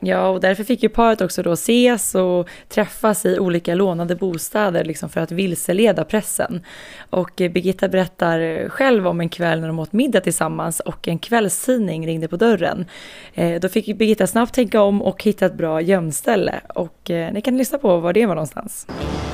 Ja, 0.05 0.29
och 0.29 0.41
därför 0.41 0.65
fick 0.65 0.83
ju 0.83 0.89
paret 0.89 1.21
också 1.21 1.43
då 1.43 1.53
ses 1.53 2.15
och 2.15 2.49
träffas 2.69 3.27
i 3.27 3.39
olika 3.39 3.75
lånade 3.75 4.17
bostäder 4.17 4.85
liksom 4.85 5.09
för 5.09 5.21
att 5.21 5.33
vilseleda 5.33 6.05
pressen. 6.05 6.65
Och 7.11 7.31
Birgitta 7.37 7.89
berättar 7.89 8.69
själv 8.69 9.07
om 9.07 9.21
en 9.21 9.29
kväll 9.29 9.61
när 9.61 9.67
de 9.67 9.79
åt 9.79 9.93
middag 9.93 10.21
tillsammans 10.21 10.81
och 10.81 11.09
en 11.09 11.19
kvällstidning 11.19 12.07
ringde 12.07 12.29
på 12.29 12.37
dörren. 12.37 12.87
Eh, 13.35 13.61
då 13.61 13.69
fick 13.69 13.99
Birgitta 13.99 14.27
snabbt 14.27 14.55
tänka 14.55 14.83
om 14.83 15.03
och 15.03 15.23
hitta 15.23 15.47
ett 15.47 15.55
bra 15.55 15.81
gömställe. 15.81 16.61
Och 16.75 17.11
eh, 17.11 17.33
ni 17.33 17.43
kan 17.43 17.59
lyssna 17.59 17.79
på 17.79 17.97
var 17.97 18.13
det 18.13 18.27
var 18.27 18.35
någonstans. 18.35 18.87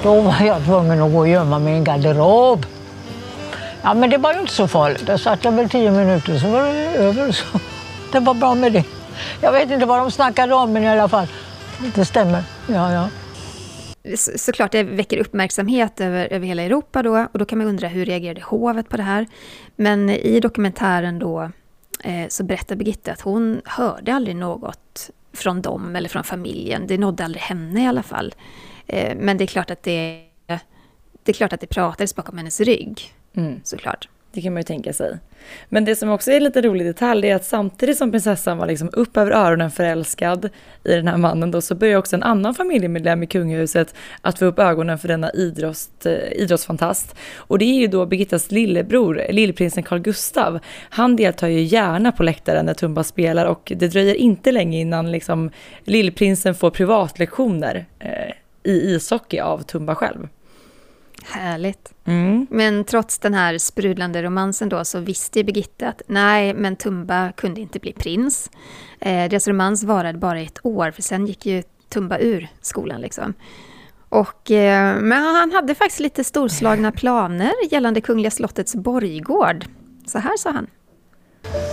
Då 0.03 0.21
var 0.21 0.47
jag 0.47 0.65
tvungen 0.65 1.03
att 1.03 1.13
gå 1.13 1.19
och 1.19 1.29
gömma 1.29 1.59
mig 1.59 1.73
i 1.73 1.77
en 1.77 1.85
garderob. 1.85 2.67
Ja, 3.83 3.95
men 3.95 4.11
det 4.11 4.19
var 4.19 4.35
ju 4.35 4.41
inte 4.41 4.53
så 4.53 4.69
farligt. 4.69 5.07
Där 5.07 5.17
satt 5.17 5.45
jag 5.45 5.53
väl 5.53 5.69
tio 5.69 5.91
minuter 5.91 6.39
så 6.39 6.49
var 6.49 6.63
det 6.63 6.97
över. 6.97 7.33
Så. 7.33 7.59
Det 8.13 8.21
var 8.21 8.35
bra 8.35 8.55
med 8.55 8.73
det. 8.73 8.98
Jag 9.41 9.53
vet 9.53 9.71
inte 9.71 9.87
vad 9.87 9.99
de 9.99 10.11
snackade 10.11 10.55
om, 10.55 10.73
men 10.73 10.83
i 10.83 10.89
alla 10.89 11.09
fall. 11.09 11.27
Det 11.95 12.05
stämmer. 12.05 12.43
Ja, 12.69 12.93
ja. 12.93 13.09
Så, 14.17 14.39
såklart 14.39 14.73
det 14.73 14.83
väcker 14.83 15.19
uppmärksamhet 15.19 16.01
över, 16.01 16.33
över 16.33 16.47
hela 16.47 16.63
Europa 16.63 17.03
då 17.03 17.27
och 17.33 17.39
då 17.39 17.45
kan 17.45 17.59
man 17.59 17.67
undra 17.67 17.89
hur 17.89 18.05
reagerade 18.05 18.41
hovet 18.41 18.89
på 18.89 18.97
det 18.97 19.03
här? 19.03 19.27
Men 19.77 20.11
i 20.11 20.41
dokumentären 20.41 21.19
då 21.19 21.51
eh, 22.05 22.29
så 22.29 22.45
berättar 22.45 22.77
Birgitta 22.77 23.13
att 23.13 23.21
hon 23.21 23.61
hörde 23.65 24.15
aldrig 24.15 24.37
något 24.37 25.11
från 25.33 25.63
dem 25.63 25.97
eller 25.97 26.09
från 26.09 26.25
familjen. 26.25 26.87
Det 26.87 26.99
nådde 26.99 27.25
aldrig 27.25 27.43
henne 27.43 27.83
i 27.83 27.87
alla 27.87 28.03
fall. 28.03 28.35
Eh, 28.87 29.17
men 29.17 29.37
det 29.37 29.45
är 29.45 29.47
klart 29.47 29.71
att 29.71 29.83
det, 29.83 30.23
det 31.23 31.33
är 31.33 31.35
klart 31.35 31.53
att 31.53 31.61
det 31.61 31.67
pratades 31.67 32.15
bakom 32.15 32.39
hennes 32.39 32.61
rygg. 32.61 33.15
Mm. 33.35 33.61
Såklart. 33.65 34.09
Det 34.39 34.43
kan 34.43 34.53
man 34.53 34.61
ju 34.61 34.65
tänka 34.65 34.93
sig. 34.93 35.19
Men 35.69 35.85
det 35.85 35.97
som 35.97 36.11
också 36.11 36.31
är 36.31 36.37
en 36.37 36.45
lite 36.45 36.63
rolig 36.63 36.87
detalj 36.87 37.29
är 37.29 37.37
att 37.37 37.45
samtidigt 37.45 37.99
som 37.99 38.11
prinsessan 38.11 38.59
var 38.59 38.67
liksom 38.67 38.91
upp 38.93 39.17
över 39.17 39.31
öronen 39.31 39.71
förälskad 39.71 40.49
i 40.85 40.95
den 40.95 41.09
här 41.09 41.17
mannen 41.17 41.51
då 41.51 41.61
så 41.61 41.75
börjar 41.75 41.99
också 41.99 42.17
en 42.17 42.23
annan 42.23 42.55
familjemedlem 42.55 43.23
i 43.23 43.27
kungahuset 43.27 43.95
att 44.21 44.39
få 44.39 44.45
upp 44.45 44.59
ögonen 44.59 44.99
för 44.99 45.09
denna 45.09 45.31
idrott, 45.31 46.07
eh, 46.07 46.33
idrottsfantast. 46.33 47.17
Och 47.37 47.59
det 47.59 47.65
är 47.65 47.81
ju 47.81 47.87
då 47.87 48.07
Birgittas 48.07 48.51
lillebror, 48.51 49.27
lillprinsen 49.31 49.83
Carl 49.83 49.99
Gustav. 49.99 50.59
Han 50.91 51.17
deltar 51.17 51.49
ju 51.49 51.61
gärna 51.61 52.13
på 52.13 52.23
läktaren 52.23 52.67
när 52.67 52.75
Tumba 52.75 53.05
spelar 53.05 53.47
och 53.47 53.73
det 53.77 53.89
dröjer 53.89 54.15
inte 54.15 54.53
länge 54.53 54.81
innan 54.81 55.13
liksom 55.13 55.51
lillprinsen 55.85 56.55
får 56.55 56.71
privatlektioner 56.71 57.87
eh, 57.99 58.33
i 58.63 58.95
ishockey 58.95 59.39
av 59.39 59.63
Tumba 59.63 59.95
själv. 59.95 60.29
Härligt. 61.31 61.93
Mm. 62.05 62.47
Men 62.51 62.85
trots 62.85 63.19
den 63.19 63.35
här 63.35 63.59
sprudlande 63.59 64.23
romansen 64.23 64.69
då 64.69 64.85
så 64.85 65.01
visste 65.01 65.39
ju 65.39 65.45
Birgitta 65.45 65.89
att 65.89 66.03
nej, 66.07 66.55
men 66.55 66.77
Tumba 66.77 67.33
kunde 67.33 67.61
inte 67.61 67.79
bli 67.79 67.93
prins. 67.93 68.51
Eh, 69.01 69.29
deras 69.29 69.49
romans 69.49 69.85
varade 69.85 70.19
bara 70.19 70.41
ett 70.41 70.59
år, 70.63 70.91
för 70.91 71.03
sen 71.03 71.27
gick 71.27 71.47
ju 71.47 71.63
Tumba 71.89 72.19
ur 72.19 72.49
skolan 72.61 73.01
liksom. 73.01 73.35
Och, 74.09 74.51
eh, 74.51 74.97
men 74.97 75.23
han 75.23 75.53
hade 75.53 75.75
faktiskt 75.75 76.01
lite 76.01 76.25
storslagna 76.25 76.93
planer 76.93 77.53
gällande 77.71 78.01
Kungliga 78.01 78.31
slottets 78.31 78.75
borggård. 78.75 79.65
Så 80.07 80.19
här 80.19 80.37
sa 80.37 80.51
han. 80.51 80.67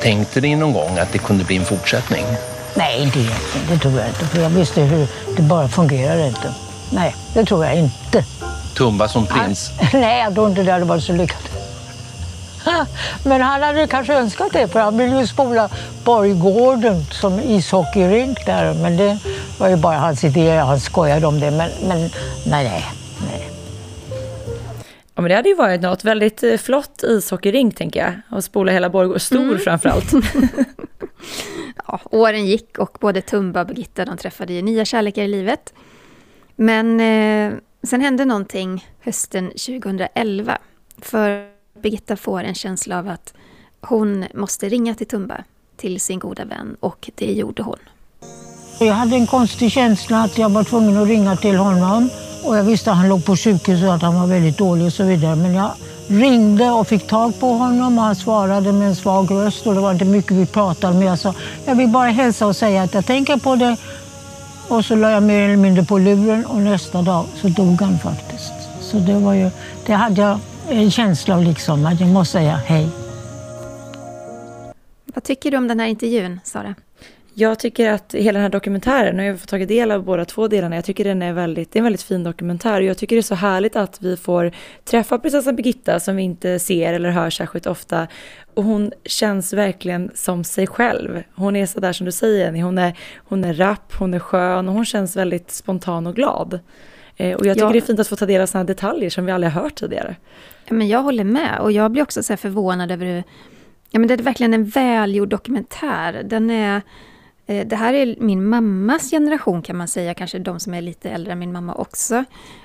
Tänkte 0.01 0.41
ni 0.41 0.55
någon 0.55 0.73
gång 0.73 0.97
att 0.97 1.13
det 1.13 1.17
kunde 1.17 1.43
bli 1.43 1.55
en 1.55 1.65
fortsättning? 1.65 2.25
Nej, 2.77 2.97
egentligen. 2.97 3.31
Det 3.69 3.77
tror 3.77 3.93
jag 3.93 4.07
inte. 4.07 4.25
För 4.25 4.41
jag 4.41 4.49
visste 4.49 4.81
hur 4.81 5.07
det 5.35 5.41
bara 5.41 5.67
fungerar 5.67 6.27
inte. 6.27 6.53
Nej, 6.93 7.15
det 7.33 7.45
tror 7.45 7.65
jag 7.65 7.75
inte. 7.77 8.23
Tumba 8.77 9.07
som 9.07 9.25
prins? 9.25 9.71
Nej, 9.93 10.19
jag 10.23 10.33
tror 10.33 10.49
inte 10.49 10.63
det 10.63 10.71
hade 10.71 10.85
varit 10.85 11.03
så 11.03 11.13
lyckat. 11.13 11.55
Men 13.25 13.41
han 13.41 13.61
hade 13.61 13.87
kanske 13.87 14.13
önskat 14.13 14.53
det, 14.53 14.67
för 14.67 14.79
han 14.79 14.97
ville 14.97 15.19
ju 15.19 15.27
spola 15.27 15.69
Borggården 16.05 17.03
som 17.11 17.39
ishockeyrink 17.39 18.45
där. 18.45 18.73
Men 18.73 18.97
det 18.97 19.17
var 19.59 19.69
ju 19.69 19.75
bara 19.75 19.97
hans 19.97 20.23
idé, 20.23 20.57
han 20.57 20.79
skojade 20.79 21.27
om 21.27 21.39
det. 21.39 21.51
Men, 21.51 21.69
men 21.87 21.99
nej, 21.99 22.09
nej. 22.63 22.85
nej. 23.31 23.49
Ja, 25.15 25.21
men 25.21 25.29
det 25.29 25.35
hade 25.35 25.49
ju 25.49 25.55
varit 25.55 25.81
något 25.81 26.03
väldigt 26.03 26.43
eh, 26.43 26.57
flott 26.57 27.03
ishockeyrink, 27.03 27.75
tänker 27.75 27.99
jag. 27.99 28.37
Och 28.37 28.43
spola 28.43 28.71
hela 28.71 28.89
Borggården, 28.89 29.19
stor 29.19 29.41
mm. 29.41 29.59
framförallt. 29.59 30.11
ja, 31.87 31.99
åren 32.03 32.45
gick 32.45 32.77
och 32.77 32.97
både 33.01 33.21
Tumba 33.21 33.61
och 33.61 33.67
Birgitta 33.67 34.05
de 34.05 34.17
träffade 34.17 34.53
ju 34.53 34.61
nya 34.61 34.85
kärlekar 34.85 35.23
i 35.23 35.27
livet. 35.27 35.73
Men 36.55 36.99
eh, 36.99 37.57
Sen 37.87 38.01
hände 38.01 38.25
någonting 38.25 38.85
hösten 38.99 39.49
2011. 39.49 40.57
För 41.01 41.45
Birgitta 41.81 42.17
får 42.17 42.43
en 42.43 42.55
känsla 42.55 42.99
av 42.99 43.07
att 43.07 43.33
hon 43.81 44.25
måste 44.33 44.69
ringa 44.69 44.95
till 44.95 45.07
Tumba, 45.07 45.43
till 45.77 45.99
sin 45.99 46.19
goda 46.19 46.45
vän. 46.45 46.75
Och 46.79 47.09
det 47.15 47.31
gjorde 47.31 47.63
hon. 47.63 47.77
Jag 48.79 48.93
hade 48.93 49.15
en 49.15 49.27
konstig 49.27 49.71
känsla 49.71 50.23
att 50.23 50.37
jag 50.37 50.49
var 50.49 50.63
tvungen 50.63 50.97
att 50.97 51.07
ringa 51.07 51.35
till 51.35 51.55
honom. 51.55 52.09
Och 52.43 52.57
jag 52.57 52.63
visste 52.63 52.91
att 52.91 52.97
han 52.97 53.09
låg 53.09 53.25
på 53.25 53.35
sjukhus 53.35 53.83
och 53.83 53.93
att 53.93 54.01
han 54.01 54.19
var 54.19 54.27
väldigt 54.27 54.57
dålig 54.57 54.85
och 54.85 54.93
så 54.93 55.03
vidare. 55.03 55.35
Men 55.35 55.53
jag 55.53 55.71
ringde 56.07 56.71
och 56.71 56.87
fick 56.87 57.07
tag 57.07 57.39
på 57.39 57.47
honom 57.47 57.97
och 57.97 58.03
han 58.03 58.15
svarade 58.15 58.71
med 58.71 58.87
en 58.87 58.95
svag 58.95 59.31
röst. 59.31 59.67
Och 59.67 59.75
det 59.75 59.81
var 59.81 59.91
inte 59.91 60.05
mycket 60.05 60.31
vi 60.31 60.45
pratade 60.45 60.93
med. 60.93 61.07
jag 61.07 61.19
sa 61.19 61.33
jag 61.65 61.75
vill 61.75 61.89
bara 61.89 62.09
hälsa 62.09 62.47
och 62.47 62.55
säga 62.55 62.83
att 62.83 62.93
jag 62.93 63.05
tänker 63.05 63.37
på 63.37 63.55
det 63.55 63.77
och 64.69 64.85
så 64.85 64.95
la 64.95 65.11
jag 65.11 65.23
mer 65.23 65.45
eller 65.45 65.57
mindre 65.57 65.83
på 65.83 65.97
luren 65.97 66.45
och 66.45 66.61
nästa 66.61 67.01
dag 67.01 67.25
så 67.35 67.47
dog 67.47 67.81
han 67.81 67.99
faktiskt. 67.99 68.53
Så 68.81 68.97
det 68.97 69.19
var 69.19 69.33
ju, 69.33 69.49
det 69.85 69.93
hade 69.93 70.21
jag 70.21 70.39
en 70.69 70.91
känsla 70.91 71.35
av 71.35 71.43
liksom 71.43 71.85
att 71.85 71.99
jag 71.99 72.09
måste 72.09 72.31
säga 72.31 72.61
hej. 72.65 72.89
Vad 75.05 75.23
tycker 75.23 75.51
du 75.51 75.57
om 75.57 75.67
den 75.67 75.79
här 75.79 75.87
intervjun, 75.87 76.39
Sara? 76.43 76.75
Jag 77.37 77.59
tycker 77.59 77.91
att 77.91 78.13
hela 78.13 78.37
den 78.37 78.41
här 78.41 78.49
dokumentären, 78.49 79.19
och 79.19 79.25
jag 79.25 79.33
har 79.33 79.37
fått 79.37 79.49
tagit 79.49 79.67
del 79.67 79.91
av 79.91 80.03
båda 80.03 80.25
två 80.25 80.47
delarna, 80.47 80.75
jag 80.75 80.85
tycker 80.85 81.03
den 81.03 81.21
är 81.21 81.33
väldigt, 81.33 81.71
det 81.71 81.77
är 81.77 81.79
en 81.79 81.83
väldigt 81.83 82.01
fin 82.01 82.23
dokumentär. 82.23 82.81
Och 82.81 82.83
jag 82.83 82.97
tycker 82.97 83.15
det 83.15 83.19
är 83.19 83.21
så 83.21 83.35
härligt 83.35 83.75
att 83.75 84.01
vi 84.01 84.17
får 84.17 84.51
träffa 84.83 85.19
prinsessan 85.19 85.55
Birgitta 85.55 85.99
som 85.99 86.15
vi 86.15 86.23
inte 86.23 86.59
ser 86.59 86.93
eller 86.93 87.09
hör 87.09 87.29
särskilt 87.29 87.67
ofta. 87.67 88.07
Och 88.53 88.63
hon 88.63 88.91
känns 89.05 89.53
verkligen 89.53 90.11
som 90.13 90.43
sig 90.43 90.67
själv. 90.67 91.23
Hon 91.35 91.55
är 91.55 91.65
så 91.65 91.79
där 91.79 91.93
som 91.93 92.05
du 92.05 92.11
säger, 92.11 92.61
hon 92.61 92.77
är, 92.77 92.97
hon 93.15 93.43
är 93.43 93.53
rapp, 93.53 93.93
hon 93.99 94.13
är 94.13 94.19
skön 94.19 94.67
och 94.69 94.73
hon 94.73 94.85
känns 94.85 95.15
väldigt 95.15 95.51
spontan 95.51 96.07
och 96.07 96.15
glad. 96.15 96.59
Eh, 97.17 97.35
och 97.35 97.45
jag 97.45 97.55
tycker 97.55 97.67
ja. 97.67 97.71
det 97.71 97.79
är 97.79 97.81
fint 97.81 97.99
att 97.99 98.07
få 98.07 98.15
ta 98.15 98.25
del 98.25 98.41
av 98.41 98.45
sådana 98.45 98.63
detaljer 98.63 99.09
som 99.09 99.25
vi 99.25 99.31
aldrig 99.31 99.51
har 99.51 99.61
hört 99.61 99.75
tidigare. 99.75 100.15
Men 100.69 100.87
jag 100.87 101.01
håller 101.01 101.23
med 101.23 101.59
och 101.59 101.71
jag 101.71 101.91
blir 101.91 102.03
också 102.03 102.23
så 102.23 102.37
förvånad 102.37 102.91
över 102.91 103.05
hur 103.05 103.23
Ja, 103.89 103.99
men 103.99 104.07
det 104.07 104.13
är 104.13 104.17
verkligen 104.17 104.53
en 104.53 104.65
välgjord 104.65 105.29
dokumentär. 105.29 106.23
Den 106.23 106.49
är 106.49 106.81
Eh, 107.45 107.67
det 107.67 107.75
här 107.75 107.93
är 107.93 108.15
min 108.19 108.45
mammas 108.45 109.09
generation 109.11 109.61
kan 109.61 109.77
man 109.77 109.87
säga, 109.87 110.13
kanske 110.13 110.39
de 110.39 110.59
som 110.59 110.73
är 110.73 110.81
lite 110.81 111.09
äldre 111.09 111.31
än 111.31 111.39
min 111.39 111.51
mamma 111.51 111.75
också. 111.75 112.23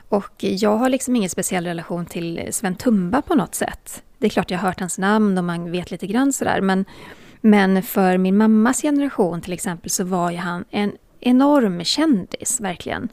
Och 0.09 0.35
jag 0.39 0.77
har 0.77 0.89
liksom 0.89 1.17
ingen 1.17 1.31
speciell 1.31 1.67
relation 1.67 2.07
till 2.07 2.49
Sven 2.51 2.75
Tumba 2.75 3.23
på 3.23 3.35
något 3.35 3.55
sätt. 3.55 4.03
Det 4.19 4.27
är 4.27 4.31
klart 4.31 4.51
jag 4.51 4.59
har 4.59 4.69
hört 4.69 4.81
hans 4.81 4.99
namn 4.99 5.39
och 5.39 5.45
man 5.45 5.71
vet 5.71 5.91
lite 5.91 6.07
grann 6.07 6.33
sådär, 6.33 6.61
men, 6.61 6.85
men 7.41 7.83
för 7.83 8.19
min 8.19 8.37
mammas 8.37 8.83
generation 8.83 9.41
till 9.41 9.53
exempel 9.53 9.91
så 9.91 10.05
var 10.05 10.31
ju 10.31 10.37
han 10.37 10.65
en 10.71 10.93
enorm 11.21 11.85
kändis, 11.85 12.61
verkligen. 12.61 13.09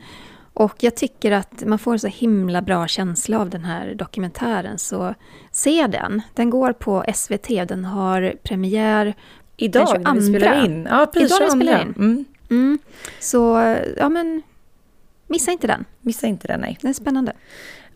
Och 0.53 0.75
jag 0.79 0.95
tycker 0.95 1.31
att 1.31 1.63
man 1.65 1.79
får 1.79 1.93
en 1.93 1.99
så 1.99 2.07
himla 2.07 2.61
bra 2.61 2.87
känsla 2.87 3.39
av 3.39 3.49
den 3.49 3.65
här 3.65 3.95
dokumentären, 3.95 4.77
så 4.77 5.15
se 5.51 5.87
den. 5.87 6.21
Den 6.33 6.49
går 6.49 6.73
på 6.73 7.05
SVT, 7.13 7.47
den 7.47 7.85
har 7.85 8.35
premiär 8.43 9.15
Idag 9.57 10.01
när 10.01 10.13
vi 10.13 10.21
spelar 10.21 10.65
in. 10.65 10.87
Ja, 10.89 11.05
precis. 11.13 11.31
Idag 11.31 11.39
när 11.39 11.55
vi 11.55 11.65
spelar 11.65 11.81
in. 11.81 11.93
Mm. 11.97 12.25
Mm. 12.49 12.79
Så, 13.19 13.75
ja 13.97 14.09
men, 14.09 14.41
missa 15.27 15.51
inte 15.51 15.67
den. 15.67 15.85
Missa 16.01 16.27
inte 16.27 16.47
den, 16.47 16.61
nej. 16.61 16.77
Den 16.81 16.89
är 16.89 16.93
spännande. 16.93 17.33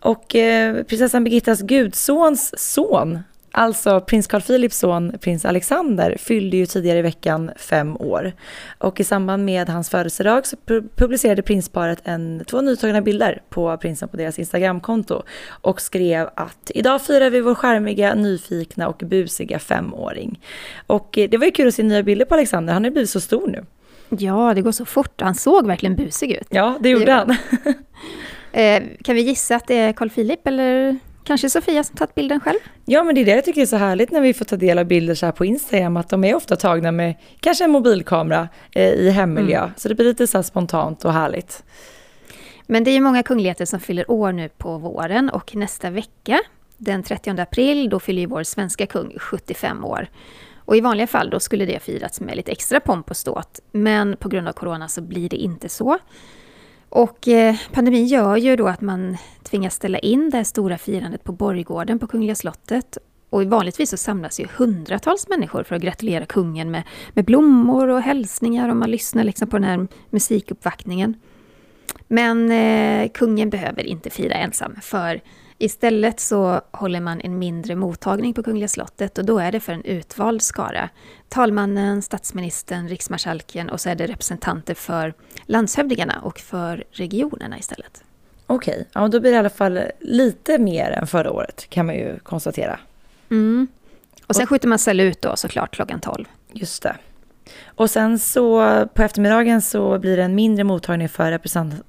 Och 0.02 0.36
eh, 0.36 0.84
prinsessan 0.84 1.24
Birgittas 1.24 1.62
gudsons 1.62 2.54
son 2.58 3.20
Alltså 3.54 4.02
prins 4.02 4.28
Carl 4.28 4.42
Philips 4.42 4.78
son, 4.78 5.18
prins 5.22 5.46
Alexander, 5.46 6.18
fyllde 6.20 6.58
ju 6.58 6.66
tidigare 6.66 7.00
i 7.00 7.02
veckan 7.02 7.52
fem 7.56 7.98
år. 7.98 8.34
Och 8.78 9.00
i 9.00 9.04
samband 9.04 9.46
med 9.46 9.70
hans 9.70 9.90
födelsedag 9.90 10.48
så 10.48 10.58
publicerade 10.96 11.42
prinsparet 11.42 12.02
en, 12.04 12.44
två 12.48 12.62
nytagna 12.62 13.02
bilder 13.02 13.42
på 13.50 13.78
prinsen 13.78 14.10
på 14.10 14.18
deras 14.18 14.40
Instagramkonto 14.40 15.24
och 15.50 15.82
skrev 15.82 16.30
att 16.36 16.72
idag 16.76 17.02
firar 17.02 17.30
vi 17.30 17.42
vår 17.42 17.56
skärmiga, 17.56 18.14
nyfikna 18.14 18.88
och 18.88 18.98
busiga 19.06 19.60
femåring. 19.60 20.40
Och 20.88 21.18
eh, 21.18 21.30
det 21.30 21.38
var 21.38 21.46
ju 21.46 21.52
kul 21.52 21.68
att 21.68 21.76
se 21.76 21.84
nya 21.84 22.04
bilder 22.04 22.26
på 22.26 22.34
Alexander, 22.34 22.74
han 22.74 22.84
har 22.84 22.92
blivit 22.92 23.10
så 23.10 23.20
stor 23.20 23.48
nu. 23.48 23.66
Ja, 24.10 24.54
det 24.54 24.62
går 24.62 24.72
så 24.72 24.86
fort. 24.86 25.22
Han 25.22 25.36
såg 25.36 25.68
verkligen 25.68 25.96
busig 25.96 26.32
ut. 26.32 26.48
Ja, 26.50 26.78
det 26.80 26.90
gjorde 26.90 27.12
han. 27.12 27.30
eh, 28.52 28.84
kan 29.04 29.16
vi 29.16 29.22
gissa 29.22 29.56
att 29.56 29.68
det 29.68 29.76
är 29.76 29.94
Carl 29.94 30.10
Philip 30.10 30.48
eller 30.48 31.00
Kanske 31.24 31.50
Sofia 31.50 31.84
som 31.84 31.98
tagit 31.98 32.16
bilden 32.16 32.40
själv? 32.40 32.60
Ja, 32.86 33.04
men 33.04 33.16
det 33.16 33.22
är 33.22 33.26
det 33.26 33.32
jag 33.32 33.46
tycker 33.46 33.62
är 33.62 33.66
så 33.66 33.76
härligt 33.76 34.12
när 34.12 34.22
vi 34.22 34.34
får 34.34 34.46
ta 34.46 34.56
del 34.56 34.80
av 34.80 34.86
bilder 34.86 35.16
så 35.16 35.26
här 35.26 35.34
på 35.34 35.46
Instagram, 35.46 35.98
att 35.98 36.10
de 36.10 36.24
är 36.24 36.36
ofta 36.36 36.56
tagna 36.56 36.92
med 36.92 37.16
kanske 37.40 37.64
en 37.64 37.72
mobilkamera 37.72 38.50
eh, 38.72 38.90
i 38.90 39.10
hemmiljö. 39.10 39.60
Mm. 39.60 39.72
Så 39.78 39.90
det 39.90 39.96
blir 39.96 40.06
lite 40.06 40.28
så 40.28 40.44
spontant 40.44 41.06
och 41.06 41.14
härligt. 41.14 41.64
Men 42.68 42.84
det 42.84 42.92
är 42.92 42.94
ju 42.94 43.02
många 43.02 43.24
kungligheter 43.24 43.66
som 43.66 43.80
fyller 43.80 44.12
år 44.12 44.32
nu 44.32 44.50
på 44.50 44.78
våren 44.78 45.30
och 45.30 45.56
nästa 45.56 45.90
vecka, 45.90 46.40
den 46.78 47.04
30 47.04 47.42
april, 47.42 47.90
då 47.90 48.00
fyller 48.00 48.22
ju 48.22 48.28
vår 48.28 48.44
svenska 48.44 48.86
kung 48.86 49.18
75 49.20 49.86
år. 49.86 50.08
Och 50.58 50.76
i 50.78 50.82
vanliga 50.82 51.08
fall 51.08 51.30
då 51.30 51.40
skulle 51.40 51.66
det 51.66 51.80
firats 51.80 52.22
med 52.22 52.36
lite 52.36 52.52
extra 52.52 52.80
pomp 52.80 53.10
och 53.10 53.18
ståt, 53.18 53.60
men 53.72 54.18
på 54.18 54.30
grund 54.30 54.48
av 54.48 54.54
corona 54.54 54.88
så 54.88 55.02
blir 55.02 55.30
det 55.30 55.38
inte 55.38 55.70
så. 55.70 55.98
Och 56.92 57.28
eh, 57.28 57.56
pandemin 57.74 58.06
gör 58.06 58.38
ju 58.38 58.56
då 58.56 58.68
att 58.68 58.82
man 58.82 59.18
tvingas 59.44 59.76
ställa 59.76 60.00
in 60.00 60.30
det 60.30 60.38
här 60.38 60.44
stora 60.44 60.78
firandet 60.78 61.24
på 61.24 61.32
Borggården 61.32 62.00
på 62.00 62.08
Kungliga 62.08 62.36
slottet. 62.36 62.98
Och 63.30 63.44
vanligtvis 63.44 63.90
så 63.90 63.98
samlas 63.98 64.40
ju 64.40 64.48
hundratals 64.58 65.28
människor 65.28 65.64
för 65.64 65.76
att 65.76 65.82
gratulera 65.82 66.26
kungen 66.26 66.72
med, 66.72 66.84
med 67.14 67.26
blommor 67.26 67.88
och 67.88 68.02
hälsningar 68.02 68.70
och 68.70 68.78
man 68.78 68.92
lyssnar 68.92 69.24
liksom 69.24 69.48
på 69.48 69.58
den 69.58 69.64
här 69.64 69.88
musikuppvaktningen. 70.10 71.16
Men 72.08 72.52
eh, 72.52 73.12
kungen 73.12 73.50
behöver 73.50 73.84
inte 73.84 74.10
fira 74.10 74.34
ensam, 74.34 74.76
för 74.82 75.22
Istället 75.62 76.20
så 76.20 76.62
håller 76.72 77.00
man 77.00 77.22
en 77.22 77.40
mindre 77.40 77.76
mottagning 77.76 78.34
på 78.34 78.44
Kungliga 78.44 78.68
slottet 78.68 79.18
och 79.18 79.26
då 79.26 79.40
är 79.40 79.52
det 79.52 79.60
för 79.60 79.74
en 79.74 79.86
utvald 79.86 80.42
skara. 80.42 80.90
Talmannen, 81.30 82.02
statsministern, 82.02 82.88
riksmarskalken 82.88 83.70
och 83.70 83.82
så 83.82 83.90
är 83.90 83.96
det 83.96 84.08
representanter 84.08 84.74
för 84.74 85.14
landshövdingarna 85.46 86.20
och 86.24 86.40
för 86.40 86.84
regionerna 86.92 87.60
istället. 87.60 88.04
Okej, 88.48 88.88
ja, 88.94 89.08
då 89.08 89.20
blir 89.20 89.32
det 89.32 89.36
i 89.36 89.40
alla 89.40 89.50
fall 89.50 89.80
lite 90.00 90.58
mer 90.58 90.92
än 90.92 91.08
förra 91.08 91.32
året 91.32 91.70
kan 91.70 91.86
man 91.86 91.96
ju 91.96 92.20
konstatera. 92.20 92.80
Mm. 93.30 93.68
Och 94.28 94.36
sen 94.36 94.48
skjuter 94.48 94.68
man 94.68 94.80
salut 94.80 95.22
då 95.22 95.36
såklart 95.36 95.76
klockan 95.76 96.00
12. 96.00 96.26
Just 96.54 96.84
det. 96.84 96.96
Och 97.66 97.90
sen 97.90 98.20
så 98.20 98.60
på 98.94 99.04
eftermiddagen 99.04 99.62
så 99.62 100.00
blir 100.00 100.18
det 100.18 100.24
en 100.24 100.36
mindre 100.36 100.64
mottagning 100.64 101.10
för 101.10 101.32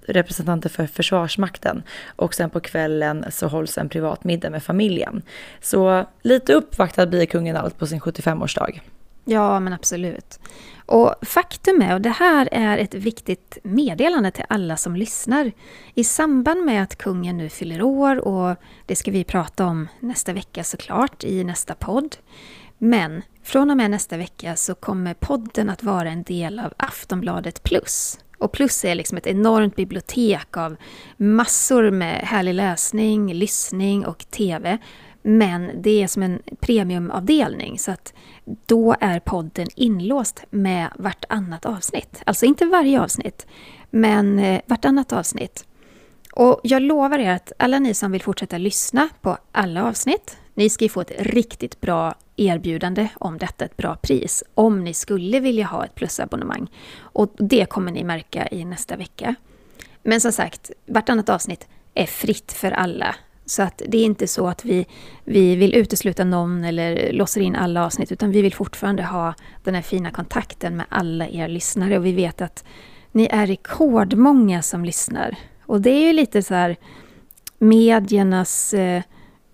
representanter 0.06 0.68
för 0.68 0.86
Försvarsmakten. 0.86 1.82
Och 2.16 2.34
sen 2.34 2.50
på 2.50 2.60
kvällen 2.60 3.24
så 3.30 3.46
hålls 3.46 3.78
en 3.78 3.88
privat 3.88 4.24
middag 4.24 4.50
med 4.50 4.62
familjen. 4.62 5.22
Så 5.60 6.06
lite 6.22 6.54
uppvaktad 6.54 7.06
blir 7.06 7.26
kungen 7.26 7.56
allt 7.56 7.78
på 7.78 7.86
sin 7.86 8.00
75-årsdag. 8.00 8.80
Ja, 9.24 9.60
men 9.60 9.72
absolut. 9.72 10.40
Och 10.86 11.14
faktum 11.22 11.82
är, 11.82 11.94
och 11.94 12.00
det 12.00 12.10
här 12.10 12.48
är 12.52 12.78
ett 12.78 12.94
viktigt 12.94 13.58
meddelande 13.62 14.30
till 14.30 14.44
alla 14.48 14.76
som 14.76 14.96
lyssnar. 14.96 15.52
I 15.94 16.04
samband 16.04 16.64
med 16.64 16.82
att 16.82 16.98
kungen 16.98 17.36
nu 17.36 17.48
fyller 17.48 17.82
år, 17.82 18.28
och 18.28 18.56
det 18.86 18.96
ska 18.96 19.10
vi 19.10 19.24
prata 19.24 19.66
om 19.66 19.88
nästa 20.00 20.32
vecka 20.32 20.64
såklart 20.64 21.24
i 21.24 21.44
nästa 21.44 21.74
podd. 21.74 22.16
Men 22.78 23.22
från 23.42 23.70
och 23.70 23.76
med 23.76 23.90
nästa 23.90 24.16
vecka 24.16 24.56
så 24.56 24.74
kommer 24.74 25.14
podden 25.14 25.70
att 25.70 25.82
vara 25.82 26.10
en 26.10 26.22
del 26.22 26.58
av 26.58 26.72
Aftonbladet 26.76 27.62
Plus. 27.62 28.18
Och 28.38 28.52
Plus 28.52 28.84
är 28.84 28.94
liksom 28.94 29.18
ett 29.18 29.26
enormt 29.26 29.76
bibliotek 29.76 30.56
av 30.56 30.76
massor 31.16 31.90
med 31.90 32.20
härlig 32.20 32.54
läsning, 32.54 33.34
lyssning 33.34 34.06
och 34.06 34.18
TV. 34.30 34.78
Men 35.22 35.82
det 35.82 36.02
är 36.02 36.06
som 36.06 36.22
en 36.22 36.42
premiumavdelning 36.60 37.78
så 37.78 37.90
att 37.90 38.14
då 38.66 38.96
är 39.00 39.20
podden 39.20 39.66
inlåst 39.76 40.44
med 40.50 40.88
vartannat 40.98 41.66
avsnitt. 41.66 42.22
Alltså 42.26 42.46
inte 42.46 42.64
varje 42.64 43.00
avsnitt, 43.00 43.46
men 43.90 44.38
eh, 44.38 44.60
vartannat 44.66 45.12
avsnitt. 45.12 45.64
Och 46.32 46.60
jag 46.62 46.82
lovar 46.82 47.18
er 47.18 47.30
att 47.30 47.52
alla 47.58 47.78
ni 47.78 47.94
som 47.94 48.12
vill 48.12 48.22
fortsätta 48.22 48.58
lyssna 48.58 49.08
på 49.20 49.38
alla 49.52 49.84
avsnitt, 49.84 50.38
ni 50.54 50.70
ska 50.70 50.84
ju 50.84 50.88
få 50.88 51.00
ett 51.00 51.12
riktigt 51.18 51.80
bra 51.80 52.14
erbjudande 52.36 53.08
om 53.14 53.38
detta, 53.38 53.64
ett 53.64 53.76
bra 53.76 53.96
pris, 53.96 54.44
om 54.54 54.84
ni 54.84 54.94
skulle 54.94 55.40
vilja 55.40 55.66
ha 55.66 55.84
ett 55.84 55.94
plusabonnemang. 55.94 56.70
Och 56.98 57.34
det 57.38 57.68
kommer 57.68 57.92
ni 57.92 58.04
märka 58.04 58.48
i 58.50 58.64
nästa 58.64 58.96
vecka. 58.96 59.34
Men 60.02 60.20
som 60.20 60.32
sagt, 60.32 60.70
vartannat 60.86 61.28
avsnitt 61.28 61.68
är 61.94 62.06
fritt 62.06 62.52
för 62.52 62.70
alla. 62.70 63.14
Så 63.46 63.62
att 63.62 63.82
det 63.88 63.98
är 63.98 64.04
inte 64.04 64.26
så 64.26 64.46
att 64.48 64.64
vi, 64.64 64.86
vi 65.24 65.56
vill 65.56 65.74
utesluta 65.74 66.24
någon 66.24 66.64
eller 66.64 67.12
låser 67.12 67.40
in 67.40 67.56
alla 67.56 67.86
avsnitt, 67.86 68.12
utan 68.12 68.30
vi 68.30 68.42
vill 68.42 68.54
fortfarande 68.54 69.02
ha 69.02 69.34
den 69.64 69.74
här 69.74 69.82
fina 69.82 70.10
kontakten 70.10 70.76
med 70.76 70.86
alla 70.88 71.28
er 71.28 71.48
lyssnare. 71.48 71.98
Och 71.98 72.06
vi 72.06 72.12
vet 72.12 72.40
att 72.40 72.64
ni 73.12 73.28
är 73.30 73.46
rekordmånga 73.46 74.62
som 74.62 74.84
lyssnar. 74.84 75.36
Och 75.66 75.80
det 75.80 75.90
är 75.90 76.06
ju 76.06 76.12
lite 76.12 76.42
så 76.42 76.54
här 76.54 76.76
mediernas 77.58 78.74
eh, 78.74 79.02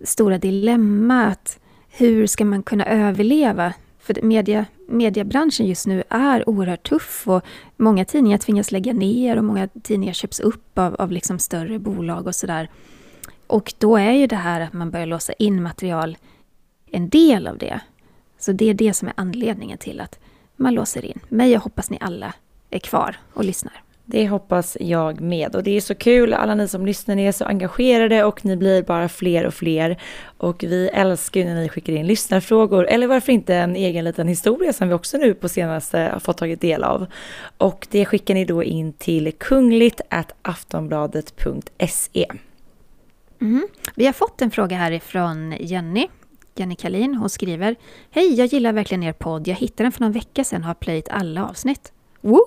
stora 0.05 0.38
dilemma. 0.38 1.24
att 1.26 1.59
hur 1.88 2.26
ska 2.26 2.44
man 2.44 2.62
kunna 2.62 2.86
överleva? 2.86 3.74
För 3.99 4.22
media, 4.22 4.66
mediebranschen 4.88 5.66
just 5.66 5.86
nu 5.86 6.03
är 6.09 6.49
oerhört 6.49 6.88
tuff 6.88 7.28
och 7.28 7.42
många 7.76 8.05
tidningar 8.05 8.38
tvingas 8.38 8.72
lägga 8.72 8.92
ner 8.92 9.36
och 9.36 9.44
många 9.44 9.68
tidningar 9.82 10.12
köps 10.12 10.40
upp 10.40 10.78
av, 10.78 10.94
av 10.94 11.12
liksom 11.12 11.38
större 11.38 11.78
bolag 11.78 12.26
och 12.26 12.34
sådär. 12.34 12.70
Och 13.46 13.74
då 13.78 13.96
är 13.96 14.12
ju 14.12 14.26
det 14.26 14.36
här 14.36 14.61
att 14.61 14.72
man 14.72 14.90
börjar 14.90 15.07
låsa 15.07 15.32
in 15.32 15.62
material 15.62 16.16
en 16.90 17.09
del 17.09 17.46
av 17.46 17.59
det. 17.59 17.80
Så 18.38 18.53
det 18.53 18.70
är 18.70 18.74
det 18.74 18.94
som 18.94 19.09
är 19.09 19.14
anledningen 19.16 19.78
till 19.78 20.01
att 20.01 20.18
man 20.57 20.74
låser 20.74 21.05
in. 21.05 21.20
Mig 21.28 21.51
jag 21.51 21.61
hoppas 21.61 21.90
ni 21.90 21.99
alla 22.01 22.34
är 22.70 22.78
kvar 22.78 23.16
och 23.32 23.44
lyssnar. 23.44 23.82
Det 24.11 24.28
hoppas 24.28 24.76
jag 24.80 25.20
med. 25.20 25.56
Och 25.56 25.62
det 25.62 25.76
är 25.76 25.80
så 25.80 25.94
kul, 25.94 26.34
alla 26.34 26.54
ni 26.54 26.68
som 26.68 26.86
lyssnar, 26.86 27.14
ni 27.14 27.24
är 27.24 27.32
så 27.32 27.44
engagerade 27.44 28.24
och 28.24 28.44
ni 28.44 28.56
blir 28.56 28.82
bara 28.82 29.09
fler 29.09 29.46
och 29.46 29.54
fler. 29.54 30.00
Och 30.36 30.64
vi 30.64 30.88
älskar 30.88 31.44
när 31.44 31.54
ni 31.54 31.68
skickar 31.68 31.92
in 31.92 32.06
lyssnarfrågor, 32.06 32.86
eller 32.86 33.06
varför 33.06 33.32
inte 33.32 33.54
en 33.54 33.76
egen 33.76 34.04
liten 34.04 34.28
historia 34.28 34.72
som 34.72 34.88
vi 34.88 34.94
också 34.94 35.18
nu 35.18 35.34
på 35.34 35.48
senaste 35.48 35.98
har 35.98 36.20
fått 36.20 36.36
tagit 36.36 36.61
del 36.61 36.84
av. 36.84 37.06
Och 37.59 37.86
det 37.90 38.04
skickar 38.04 38.34
ni 38.34 38.44
då 38.44 38.62
in 38.62 38.92
till 38.92 39.32
kungligt 39.38 40.00
aftonbladet.se. 40.42 42.26
Mm. 42.30 42.38
Mm-hmm. 43.40 43.68
Vi 43.94 44.06
har 44.06 44.12
fått 44.12 44.42
en 44.42 44.50
fråga 44.50 44.76
härifrån 44.76 45.54
Jenny. 45.61 46.09
Jenny 46.54 46.76
Kalin, 46.76 47.14
hon 47.14 47.30
skriver 47.30 47.76
Hej, 48.11 48.34
jag 48.34 48.46
gillar 48.46 48.72
verkligen 48.72 49.02
er 49.02 49.12
podd. 49.12 49.48
Jag 49.48 49.56
hittade 49.56 49.84
den 49.84 49.92
för 49.92 50.00
någon 50.00 50.12
vecka 50.12 50.44
sedan 50.44 50.61
och 50.61 50.66
har 50.66 50.74
plöjt 50.74 51.09
alla 51.09 51.48
avsnitt. 51.48 51.92
Woo! 52.20 52.44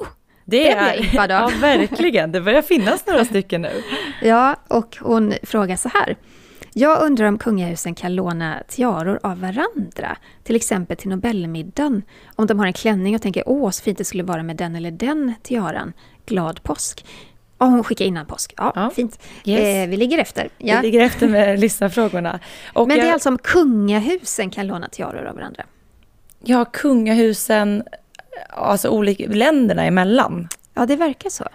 Det, 0.51 0.71
är, 0.71 1.09
ja, 1.13 1.51
verkligen. 1.61 2.31
Det 2.31 2.41
börjar 2.41 2.61
finnas 2.61 3.07
några 3.07 3.25
stycken 3.25 3.61
nu. 3.61 3.83
Ja, 4.21 4.55
och 4.67 4.97
hon 5.01 5.33
frågar 5.43 5.75
så 5.75 5.89
här. 5.89 6.15
Jag 6.73 7.01
undrar 7.01 7.25
om 7.25 7.37
kungahusen 7.37 7.95
kan 7.95 8.15
låna 8.15 8.63
tiaror 8.67 9.19
av 9.23 9.39
varandra, 9.41 10.17
till 10.43 10.55
exempel 10.55 10.97
till 10.97 11.09
Nobelmiddagen. 11.09 12.03
Om 12.35 12.47
de 12.47 12.59
har 12.59 12.65
en 12.65 12.73
klänning 12.73 13.15
och 13.15 13.21
tänker 13.21 13.43
åh, 13.45 13.69
så 13.69 13.83
fint 13.83 13.97
det 13.97 14.03
skulle 14.03 14.23
vara 14.23 14.43
med 14.43 14.55
den 14.55 14.75
eller 14.75 14.91
den 14.91 15.33
tiaran. 15.43 15.93
Glad 16.25 16.63
påsk. 16.63 17.05
Ja, 17.57 17.65
hon 17.65 17.83
skickar 17.83 18.05
innan 18.05 18.25
påsk. 18.25 18.53
Ja, 18.57 18.71
ja. 18.75 18.89
fint. 18.89 19.19
Yes. 19.45 19.59
Eh, 19.59 19.89
vi 19.89 19.97
ligger 19.97 20.17
efter. 20.17 20.49
Ja. 20.57 20.75
Vi 20.75 20.81
ligger 20.81 21.01
efter 21.01 21.27
med 21.27 21.59
lyssnarfrågorna. 21.59 22.39
Men 22.75 22.87
det 22.87 22.99
är 22.99 23.13
alltså 23.13 23.29
om 23.29 23.37
kungahusen 23.37 24.49
kan 24.49 24.67
låna 24.67 24.87
tiaror 24.89 25.25
av 25.25 25.35
varandra? 25.35 25.63
Ja, 26.43 26.65
kungahusen 26.65 27.83
alltså 28.49 28.89
olika 28.89 29.27
länderna 29.27 29.85
emellan. 29.85 30.47
Ja, 30.73 30.85
det 30.85 30.95
verkar 30.95 31.29
så. 31.29 31.45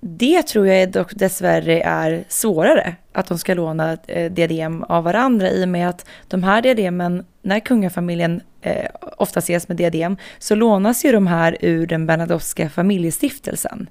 Det 0.00 0.42
tror 0.42 0.66
jag 0.66 0.90
dock 0.90 1.14
dessvärre 1.14 1.82
är 1.82 2.24
svårare, 2.28 2.96
att 3.12 3.26
de 3.26 3.38
ska 3.38 3.54
låna 3.54 3.96
eh, 4.06 4.32
diadem 4.32 4.82
av 4.82 5.04
varandra 5.04 5.50
i 5.50 5.64
och 5.64 5.68
med 5.68 5.88
att 5.88 6.06
de 6.28 6.42
här 6.42 6.62
diademen, 6.62 7.24
när 7.42 7.60
kungafamiljen 7.60 8.40
eh, 8.60 8.86
ofta 9.16 9.38
ses 9.38 9.68
med 9.68 9.76
diadem, 9.76 10.16
så 10.38 10.54
lånas 10.54 11.04
ju 11.04 11.12
de 11.12 11.26
här 11.26 11.56
ur 11.60 11.86
den 11.86 12.06
Bernadottska 12.06 12.70
familjestiftelsen. 12.70 13.88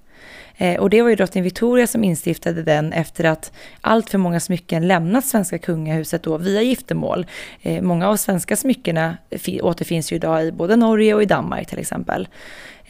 Eh, 0.62 0.80
och 0.80 0.89
det 0.89 1.01
var 1.01 1.09
ju 1.09 1.16
drottning 1.16 1.43
Victoria 1.43 1.88
som 1.88 2.03
instiftade 2.03 2.64
den 2.64 2.93
efter 2.93 3.24
att 3.24 3.51
allt 3.82 4.09
för 4.09 4.18
många 4.18 4.39
smycken 4.39 4.88
lämnat 4.88 5.26
svenska 5.26 5.57
kungahuset 5.57 6.24
då 6.24 6.38
via 6.38 6.62
giftermål. 6.62 7.26
Eh, 7.62 7.82
många 7.82 8.09
av 8.09 8.16
svenska 8.16 8.55
smyckena 8.55 9.18
återfinns 9.62 10.12
ju 10.12 10.16
idag 10.16 10.45
i 10.45 10.51
både 10.51 10.76
Norge 10.76 11.14
och 11.14 11.24
i 11.24 11.26
Danmark 11.26 11.68
till 11.68 11.80
exempel. 11.80 12.28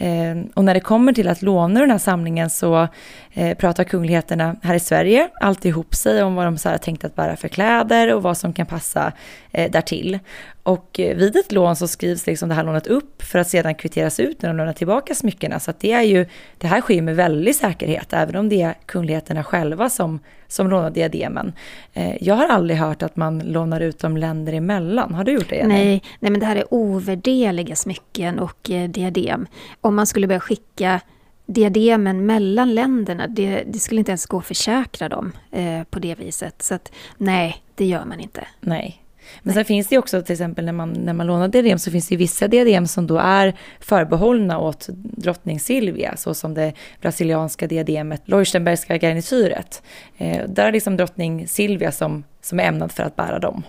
Ehm, 0.04 0.50
och 0.54 0.64
när 0.64 0.74
det 0.74 0.80
kommer 0.80 1.14
till 1.14 1.28
att 1.28 1.42
låna 1.42 1.80
den 1.80 1.92
här 1.92 1.98
samlingen 1.98 2.50
så 2.50 2.88
eh, 3.34 3.58
pratar 3.58 3.84
kungligheterna 3.84 4.56
här 4.64 4.76
i 4.76 4.80
Sverige 4.80 5.30
alltid 5.42 5.70
ihop 5.70 5.96
sig 5.96 6.24
om 6.24 6.36
vad 6.36 6.46
de 6.46 6.58
så 6.58 6.70
här 6.70 6.78
tänkt 6.78 7.06
att 7.06 7.16
bära 7.16 7.36
för 7.36 7.48
kläder 7.48 8.14
och 8.14 8.24
vad 8.24 8.38
som 8.38 8.54
kan 8.54 8.66
passa 8.66 9.12
eh, 9.52 9.72
därtill. 9.72 10.20
Och 10.64 11.00
eh, 11.00 11.18
vid 11.18 11.36
ett 11.36 11.52
lån 11.52 11.76
så 11.76 11.88
skrivs 11.88 12.26
liksom 12.26 12.50
det 12.50 12.56
här 12.56 12.64
lånet 12.64 12.88
upp 12.88 13.22
för 13.24 13.40
att 13.40 13.48
sedan 13.48 13.76
kvitteras 13.76 14.20
ut 14.20 14.42
när 14.42 14.50
de 14.50 14.58
lämnar 14.58 14.74
tillbaka 14.74 15.16
smyckena. 15.16 15.60
Så 15.60 15.72
att 15.72 15.80
det 15.80 15.92
är 15.92 16.02
ju, 16.02 16.26
det 16.58 16.68
här 16.68 16.82
sker 16.82 17.02
med 17.02 17.16
väldig 17.16 17.56
säkerhet, 17.56 18.14
även 18.14 18.36
om 18.36 18.50
det 18.50 18.62
är 18.62 18.74
kungligheterna 18.86 19.44
själva 19.44 19.90
som, 19.90 20.20
som 20.48 20.70
lånar 20.70 20.90
diademen. 20.90 21.54
Eh, 21.94 22.24
jag 22.24 22.36
har 22.36 22.48
aldrig 22.48 22.80
hört 22.80 23.04
att 23.04 23.16
man 23.16 23.40
lånar 23.40 23.80
ut 23.80 24.00
dem 24.00 24.18
länder 24.18 24.54
emellan. 24.54 25.14
Har 25.14 25.24
du 25.24 25.32
gjort 25.32 25.50
det? 25.50 25.56
Jenny? 25.56 25.74
Nej, 25.74 26.04
nej, 26.20 26.32
men 26.32 26.40
det 26.40 26.46
här 26.46 26.56
är 26.56 26.74
ovärderliga 26.74 27.76
smycken 27.76 28.40
och 28.40 28.70
eh, 28.70 28.90
diadem. 28.90 29.48
Om 29.92 29.96
man 29.96 30.08
skulle 30.08 30.28
börja 30.28 30.40
skicka 30.40 31.02
diademen 31.46 32.26
mellan 32.26 32.76
länderna, 32.76 33.28
det, 33.28 33.64
det, 33.68 33.80
skulle 33.80 34.00
inte 34.00 34.12
ens 34.12 34.26
gå 34.26 34.38
att 34.38 34.46
försäkra 34.46 35.10
dem 35.10 35.32
eh, 35.52 35.84
på 35.84 36.00
det 36.00 36.16
viset. 36.16 36.62
Så 36.62 36.74
att 36.74 36.92
nej, 37.18 37.64
det 37.76 37.86
gör 37.86 38.06
man 38.06 38.20
inte. 38.20 38.48
Nej. 38.60 39.04
Men 39.42 39.54
sen 39.54 39.66
finns 39.66 39.88
det 39.88 39.98
också 39.98 40.22
till 40.22 40.34
exempel 40.34 40.66
när 40.66 40.72
man, 40.72 40.90
när 40.94 41.14
man 41.14 41.28
lånar 41.28 41.48
diadem 41.48 41.80
så 41.80 41.92
finns 41.92 42.08
det 42.08 42.16
vissa 42.16 42.48
diadem 42.48 42.88
som 42.88 43.08
då 43.08 43.18
är 43.18 43.56
förbehållna 43.80 44.60
åt 44.60 44.90
drottning 44.94 45.60
Silvia, 45.60 46.18
så 46.18 46.34
som 46.34 46.54
det 46.54 46.74
brasilianska 47.02 47.68
diademet, 47.68 48.22
Leuchtenbergska 48.26 48.98
garnityret. 48.98 49.84
Eh, 50.18 50.48
där 50.48 50.66
är 50.66 50.72
liksom 50.72 50.98
drottning 50.98 51.48
Silvia 51.48 51.92
som, 51.92 52.24
som 52.42 52.60
är 52.60 52.64
ämnad 52.64 52.92
för 52.92 53.04
att 53.04 53.16
bära 53.16 53.40
dem. 53.40 53.64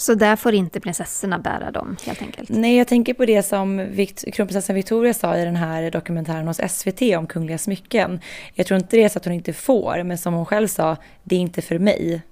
Så 0.00 0.14
där 0.14 0.36
får 0.36 0.54
inte 0.54 0.80
prinsessorna 0.80 1.38
bära 1.38 1.70
dem 1.70 1.96
helt 2.06 2.22
enkelt? 2.22 2.48
Nej, 2.48 2.76
jag 2.76 2.88
tänker 2.88 3.14
på 3.14 3.24
det 3.24 3.42
som 3.42 3.88
kronprinsessan 4.32 4.76
Victoria 4.76 5.14
sa 5.14 5.36
i 5.36 5.44
den 5.44 5.56
här 5.56 5.90
dokumentären 5.90 6.46
hos 6.46 6.60
SVT 6.68 7.02
om 7.02 7.26
kungliga 7.26 7.58
smycken. 7.58 8.20
Jag 8.54 8.66
tror 8.66 8.80
inte 8.80 8.96
det 8.96 9.02
är 9.04 9.08
så 9.08 9.18
att 9.18 9.24
hon 9.24 9.34
inte 9.34 9.52
får, 9.52 10.02
men 10.02 10.18
som 10.18 10.34
hon 10.34 10.46
själv 10.46 10.68
sa, 10.68 10.96
det 11.22 11.36
är 11.36 11.40
inte 11.40 11.62
för 11.62 11.78
mig 11.78 12.22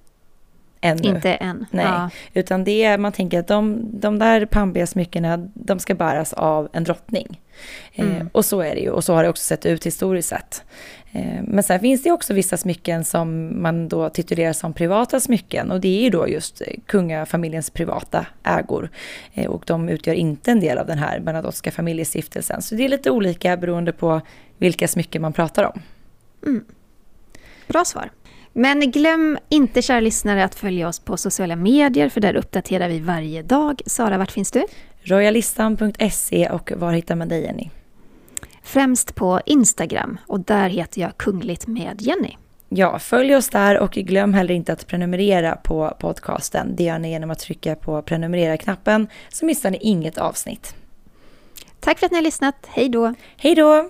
ännu. 0.81 1.09
Inte 1.09 1.33
än. 1.33 1.65
Nej, 1.71 1.85
Ja. 1.85 2.09
utan 2.33 2.63
det 2.63 2.83
är, 2.83 2.97
man 2.97 3.11
tänker 3.11 3.39
att 3.39 3.47
de, 3.47 3.79
de 3.99 4.19
där 4.19 4.45
pampiga 4.45 4.87
smyckena, 4.87 5.37
de 5.53 5.79
ska 5.79 5.95
bäras 5.95 6.33
av 6.33 6.69
en 6.73 6.83
drottning. 6.83 7.41
Eh, 7.93 8.05
Mm. 8.05 8.29
och 8.31 8.45
så 8.45 8.61
är 8.61 8.75
det 8.75 8.81
ju, 8.81 8.89
och 8.89 9.03
så 9.03 9.13
har 9.13 9.23
det 9.23 9.29
också 9.29 9.43
sett 9.43 9.65
ut 9.65 9.85
historiskt 9.85 10.29
sett. 10.29 10.63
Eh, 11.11 11.41
men 11.43 11.63
sen 11.63 11.79
finns 11.79 12.03
det 12.03 12.11
också 12.11 12.33
vissa 12.33 12.57
smycken 12.57 13.05
som 13.05 13.51
man 13.61 13.87
då 13.87 14.09
titulerar 14.09 14.53
som 14.53 14.73
privata 14.73 15.19
smycken 15.19 15.71
och 15.71 15.79
det 15.81 15.99
är 15.99 16.03
ju 16.03 16.09
då 16.09 16.27
just 16.27 16.61
eh, 16.61 16.67
kungafamiljens 16.85 17.69
privata 17.69 18.25
ägor. 18.43 18.89
Eh, 19.33 19.45
och 19.49 19.63
de 19.67 19.89
utgör 19.89 20.13
inte 20.13 20.51
en 20.51 20.59
del 20.59 20.77
av 20.77 20.87
den 20.87 20.97
här 20.97 21.19
Bernadottska 21.19 21.71
familjestiftelsen. 21.71 22.61
Så 22.61 22.75
det 22.75 22.85
är 22.85 22.89
lite 22.89 23.11
olika 23.11 23.57
beroende 23.57 23.91
på 23.91 24.21
vilka 24.57 24.87
smycken 24.87 25.21
man 25.21 25.33
pratar 25.33 25.63
om. 25.63 25.81
Bra 27.67 27.85
svar. 27.85 28.09
Men 28.59 28.91
glöm 28.91 29.37
inte, 29.49 29.81
kära 29.81 29.99
lyssnare, 29.99 30.43
att 30.43 30.55
följa 30.55 30.87
oss 30.87 30.99
på 30.99 31.17
sociala 31.17 31.55
medier, 31.55 32.09
för 32.09 32.21
där 32.21 32.35
uppdaterar 32.35 32.89
vi 32.89 32.99
varje 32.99 33.41
dag. 33.41 33.81
Sara, 33.85 34.17
vart 34.17 34.31
finns 34.31 34.51
du? 34.51 34.65
Royalistan.se 35.03 36.49
och 36.49 36.71
var 36.75 36.93
hittar 36.93 37.15
man 37.15 37.29
dig 37.29 37.43
Jenny? 37.43 37.69
Främst 38.63 39.15
på 39.15 39.41
Instagram, 39.45 40.17
och 40.27 40.39
där 40.39 40.69
heter 40.69 41.01
jag 41.01 41.17
Kungligt 41.17 41.67
med 41.67 42.01
Jenny. 42.01 42.37
Ja, 42.69 42.99
följ 42.99 43.35
oss 43.35 43.49
där 43.49 43.79
och 43.79 43.91
glöm 43.91 44.33
heller 44.33 44.53
inte 44.53 44.73
att 44.73 44.87
prenumerera 44.87 45.55
på 45.55 45.95
podcasten. 45.99 46.75
Det 46.75 46.83
gör 46.83 46.99
ni 46.99 47.11
genom 47.11 47.31
att 47.31 47.39
trycka 47.39 47.75
på 47.75 48.01
prenumerera-knappen 48.01 49.07
så 49.29 49.45
missar 49.45 49.71
ni 49.71 49.77
inget 49.81 50.17
avsnitt. 50.17 50.75
Tack 51.79 51.99
för 51.99 52.05
att 52.05 52.11
ni 52.11 52.17
har 52.17 52.23
lyssnat. 52.23 52.55
Hej 52.67 52.89
då! 52.89 53.13
Hej 53.37 53.55
då! 53.55 53.89